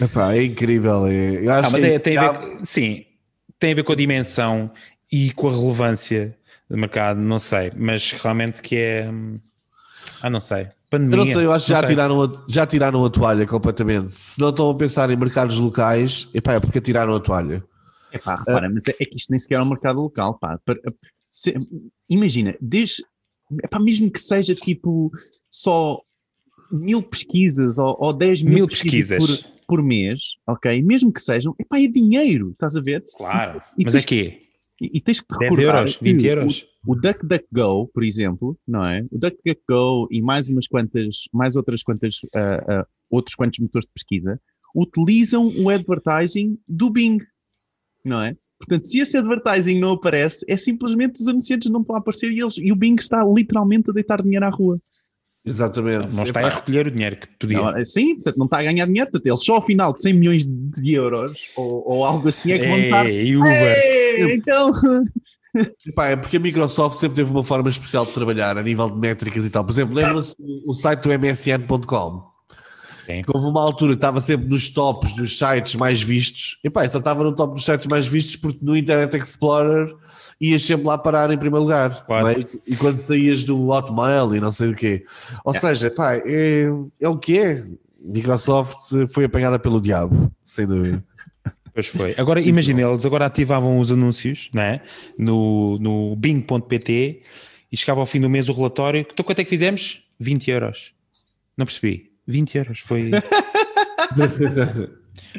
Epá, 0.00 0.34
é 0.34 0.44
incrível. 0.44 1.06
É, 1.06 1.44
eu 1.44 1.52
acho 1.52 1.68
ah, 1.68 1.72
mas 1.72 1.82
que 1.82 1.90
é, 1.90 1.98
tem 1.98 2.16
a 2.16 2.32
ver, 2.32 2.60
sim, 2.64 3.04
tem 3.58 3.72
a 3.72 3.74
ver 3.74 3.84
com 3.84 3.92
a 3.92 3.96
dimensão 3.96 4.70
e 5.10 5.32
com 5.32 5.48
a 5.48 5.52
relevância 5.52 6.36
do 6.68 6.78
mercado, 6.78 7.20
não 7.20 7.38
sei, 7.38 7.72
mas 7.76 8.12
realmente 8.12 8.62
que 8.62 8.76
é. 8.76 9.08
Hum, 9.10 9.38
ah, 10.22 10.30
não 10.30 10.40
sei. 10.40 10.68
Pandemia, 10.90 11.14
eu 11.14 11.18
não 11.18 11.26
sei, 11.26 11.44
eu 11.44 11.52
acho 11.52 11.66
que 11.66 11.72
já 11.72 11.86
tiraram, 11.86 12.22
a, 12.22 12.44
já 12.48 12.66
tiraram 12.66 13.04
a 13.04 13.10
toalha 13.10 13.46
completamente. 13.46 14.10
Se 14.10 14.40
não 14.40 14.50
estão 14.50 14.68
a 14.68 14.74
pensar 14.74 15.08
em 15.08 15.16
mercados 15.16 15.56
locais, 15.56 16.28
epá, 16.34 16.54
é 16.54 16.60
porque 16.60 16.80
tiraram 16.80 17.14
a 17.14 17.20
toalha. 17.20 17.64
Epá, 18.12 18.34
repara, 18.34 18.68
uh, 18.68 18.74
mas 18.74 18.88
é, 18.88 18.96
é, 18.98 19.04
que 19.04 19.16
isto 19.16 19.30
nem 19.30 19.38
sequer 19.38 19.60
é 19.60 19.62
um 19.62 19.68
mercado 19.68 20.00
local, 20.00 20.36
pá. 20.36 20.58
Se, 21.30 21.54
imagina, 22.08 22.56
desde, 22.60 23.04
epá, 23.62 23.78
mesmo 23.78 24.10
que 24.10 24.20
seja 24.20 24.52
tipo 24.52 25.12
só 25.48 26.00
mil 26.72 27.02
pesquisas 27.02 27.78
ou, 27.78 27.96
ou 28.00 28.12
10 28.12 28.42
mil, 28.42 28.54
mil 28.54 28.66
pesquisas, 28.66 29.18
pesquisas. 29.18 29.46
Por, 29.66 29.76
por, 29.76 29.82
mês, 29.84 30.20
ok? 30.44 30.82
Mesmo 30.82 31.12
que 31.12 31.22
sejam, 31.22 31.54
epá, 31.56 31.80
é 31.80 31.86
dinheiro, 31.86 32.50
estás 32.50 32.74
a 32.74 32.80
ver? 32.80 33.04
Claro, 33.16 33.62
e, 33.78 33.84
mas 33.84 33.94
é 33.94 34.00
que 34.00 34.50
e, 34.80 34.90
e 34.94 35.00
tens 35.00 35.20
que 35.20 35.38
10 35.38 35.58
euros, 35.58 35.98
20 36.00 36.26
euros. 36.26 36.66
O, 36.86 36.94
DuckDuckGo, 36.94 37.88
por 37.92 38.02
exemplo, 38.02 38.58
não 38.66 38.84
é? 38.84 39.04
O 39.10 39.18
DuckDuckGo 39.18 40.08
e 40.10 40.22
mais 40.22 40.48
umas 40.48 40.66
quantas, 40.66 41.24
mais 41.32 41.56
outras 41.56 41.82
quantas, 41.82 42.16
uh, 42.34 42.80
uh, 42.82 42.86
outros 43.10 43.34
quantos 43.34 43.58
motores 43.58 43.86
de 43.86 43.92
pesquisa 43.92 44.40
utilizam 44.74 45.48
o 45.58 45.68
advertising 45.68 46.58
do 46.66 46.90
Bing, 46.90 47.18
não 48.04 48.22
é? 48.22 48.36
Portanto, 48.58 48.86
se 48.86 48.98
esse 49.00 49.16
advertising 49.16 49.78
não 49.78 49.92
aparece, 49.92 50.44
é 50.48 50.56
simplesmente 50.56 51.20
os 51.20 51.26
anunciantes 51.26 51.70
não 51.70 51.80
estão 51.80 51.96
a 51.96 51.98
aparecer 51.98 52.30
e, 52.30 52.40
eles, 52.40 52.56
e 52.58 52.70
o 52.70 52.76
Bing 52.76 52.96
está 52.98 53.24
literalmente 53.24 53.90
a 53.90 53.92
deitar 53.92 54.22
dinheiro 54.22 54.44
à 54.44 54.50
rua. 54.50 54.78
Exatamente. 55.44 56.14
Não 56.14 56.24
está 56.24 56.40
a 56.40 56.48
recolher 56.50 56.86
o 56.86 56.90
dinheiro 56.90 57.16
que 57.16 57.26
podia. 57.38 57.58
Não, 57.58 57.84
sim, 57.84 58.14
portanto, 58.16 58.36
não 58.36 58.44
está 58.44 58.58
a 58.58 58.62
ganhar 58.62 58.84
dinheiro. 58.84 59.10
Portanto, 59.10 59.26
eles 59.26 59.42
só 59.42 59.54
ao 59.54 59.64
final 59.64 59.94
de 59.94 60.02
100 60.02 60.12
milhões 60.14 60.44
de 60.44 60.92
euros 60.92 61.32
ou, 61.56 61.82
ou 61.86 62.04
algo 62.04 62.28
assim 62.28 62.52
é 62.52 62.58
que 62.58 62.68
vão 62.68 62.78
estar. 62.78 63.06
Uber. 63.06 64.30
então. 64.34 64.72
Epá, 65.86 66.08
é 66.08 66.16
porque 66.16 66.36
a 66.36 66.40
Microsoft 66.40 67.00
sempre 67.00 67.16
teve 67.16 67.30
uma 67.30 67.42
forma 67.42 67.68
especial 67.68 68.06
de 68.06 68.12
trabalhar 68.12 68.56
a 68.56 68.62
nível 68.62 68.88
de 68.88 68.96
métricas 68.96 69.44
e 69.44 69.50
tal. 69.50 69.64
Por 69.64 69.72
exemplo, 69.72 69.94
lembra-se 69.94 70.34
o 70.66 70.72
site 70.72 71.02
do 71.02 71.18
MSN.com? 71.18 72.30
Sim. 73.06 73.22
Houve 73.26 73.46
uma 73.46 73.60
altura 73.60 73.92
que 73.92 73.96
estava 73.96 74.20
sempre 74.20 74.48
nos 74.48 74.68
tops 74.68 75.14
dos 75.14 75.36
sites 75.36 75.74
mais 75.74 76.00
vistos. 76.00 76.58
E 76.62 76.70
pá, 76.70 76.88
só 76.88 76.98
estava 76.98 77.24
no 77.24 77.34
top 77.34 77.54
dos 77.54 77.64
sites 77.64 77.86
mais 77.86 78.06
vistos 78.06 78.36
porque 78.36 78.58
no 78.62 78.76
Internet 78.76 79.16
Explorer 79.16 79.94
ias 80.40 80.62
sempre 80.62 80.86
lá 80.86 80.96
parar 80.96 81.30
em 81.32 81.38
primeiro 81.38 81.64
lugar. 81.64 82.04
Claro. 82.06 82.28
É? 82.28 82.46
E 82.66 82.76
quando 82.76 82.96
saías 82.96 83.42
do 83.44 83.68
Hotmail 83.68 84.36
e 84.36 84.40
não 84.40 84.52
sei 84.52 84.70
o 84.70 84.74
quê. 84.74 85.04
Ou 85.44 85.54
é. 85.54 85.58
seja, 85.58 85.90
pá, 85.90 86.14
é, 86.16 86.70
é 87.00 87.08
o 87.08 87.16
que 87.16 87.38
é. 87.38 87.64
Microsoft 88.02 88.78
foi 89.10 89.24
apanhada 89.24 89.58
pelo 89.58 89.80
diabo, 89.80 90.32
sem 90.44 90.66
dúvida. 90.66 91.04
Pois 91.72 91.86
foi. 91.86 92.14
Agora 92.16 92.40
imagina, 92.40 92.82
eles 92.82 93.06
agora 93.06 93.26
ativavam 93.26 93.78
os 93.78 93.92
anúncios 93.92 94.50
né, 94.52 94.80
no, 95.18 95.78
no 95.78 96.16
bing.pt 96.16 97.22
e 97.70 97.76
chegava 97.76 98.00
ao 98.00 98.06
fim 98.06 98.20
do 98.20 98.28
mês 98.28 98.48
o 98.48 98.52
relatório. 98.52 99.06
Então 99.12 99.24
quanto 99.24 99.40
é 99.40 99.44
que 99.44 99.50
fizemos? 99.50 100.02
20 100.18 100.50
euros. 100.50 100.92
Não 101.56 101.64
percebi. 101.66 102.10
20 102.26 102.54
euros, 102.58 102.78
foi. 102.80 103.10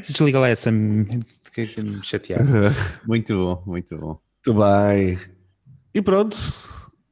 Desliga 0.07 0.39
lá 0.39 0.49
essa. 0.49 0.71
Chatear. 2.03 2.41
Muito 3.05 3.35
bom, 3.35 3.63
muito 3.65 3.97
bom. 3.97 4.19
Muito 4.47 4.59
bem. 4.59 5.19
E 5.93 6.01
pronto. 6.01 6.37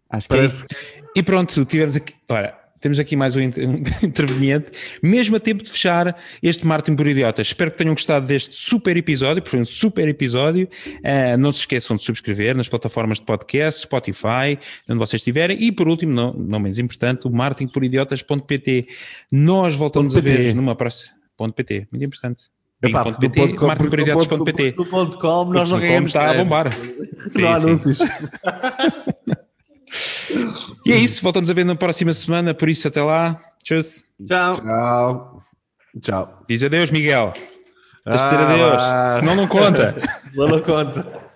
Acho 0.09 0.27
Parece... 0.29 0.65
que 0.65 0.75
é 0.75 0.79
E 1.17 1.23
pronto, 1.23 1.65
tivemos 1.65 1.95
aqui. 1.95 2.15
Olha, 2.29 2.55
temos 2.79 2.99
aqui 2.99 3.15
mais 3.15 3.35
um, 3.35 3.41
interveniente, 4.03 4.71
mesmo 5.01 5.35
a 5.35 5.39
tempo 5.39 5.63
de 5.63 5.69
fechar 5.69 6.17
este 6.41 6.65
Martin 6.65 6.95
por 6.95 7.07
Idiotas. 7.07 7.47
Espero 7.47 7.71
que 7.71 7.77
tenham 7.77 7.93
gostado 7.93 8.25
deste 8.25 8.55
super 8.55 8.95
episódio, 8.97 9.41
porque 9.41 9.51
foi 9.51 9.59
um 9.59 9.65
super 9.65 10.07
episódio. 10.07 10.67
Uh, 10.97 11.37
não 11.37 11.51
se 11.51 11.59
esqueçam 11.59 11.95
de 11.95 12.03
subscrever 12.03 12.55
nas 12.55 12.67
plataformas 12.69 13.19
de 13.19 13.25
podcast, 13.25 13.81
Spotify, 13.81 14.57
onde 14.89 14.99
vocês 14.99 15.19
estiverem. 15.19 15.61
E 15.61 15.71
por 15.71 15.87
último, 15.87 16.13
não, 16.13 16.33
não 16.33 16.59
menos 16.59 16.79
importante, 16.79 17.27
o 17.27 17.31
martinporidiotas.pt. 17.31 18.87
Nós 19.31 19.75
voltamos 19.75 20.15
a 20.15 20.21
ver 20.21 20.55
numa 20.55 20.75
próxima. 20.75 21.19
.pt, 21.55 21.87
muito 21.91 22.03
importante. 22.03 22.45
Epá, 22.81 23.03
.pt, 23.13 23.65
martinporidiotas.pt. 23.65 24.73
No 24.77 24.85
ponto 24.85 25.17
.com 25.17 25.45
nós 25.45 25.69
não 25.69 25.79
ganhamos 25.79 26.09
Está 26.09 26.31
a 26.31 26.33
bombar. 26.33 26.69
Não 27.35 27.47
há 27.49 27.55
anúncios. 27.55 27.99
E 30.85 30.91
é 30.91 30.95
isso, 30.95 31.21
voltamos 31.21 31.49
a 31.49 31.53
ver 31.53 31.65
na 31.65 31.75
próxima 31.75 32.13
semana, 32.13 32.53
por 32.53 32.69
isso 32.69 32.87
até 32.87 33.01
lá. 33.01 33.39
Tchau. 33.63 33.79
Tchau. 34.27 34.55
Tchau. 34.55 35.41
Tchau. 36.01 36.43
Diz 36.47 36.63
adeus, 36.63 36.91
Miguel. 36.91 37.33
Tens 37.33 37.51
ah, 38.05 38.15
de 38.15 38.23
dizer 38.23 38.39
adeus, 38.39 38.83
senão 39.15 39.35
não 39.35 39.47
conta. 39.47 39.95
não 40.33 40.61
conta. 40.61 41.28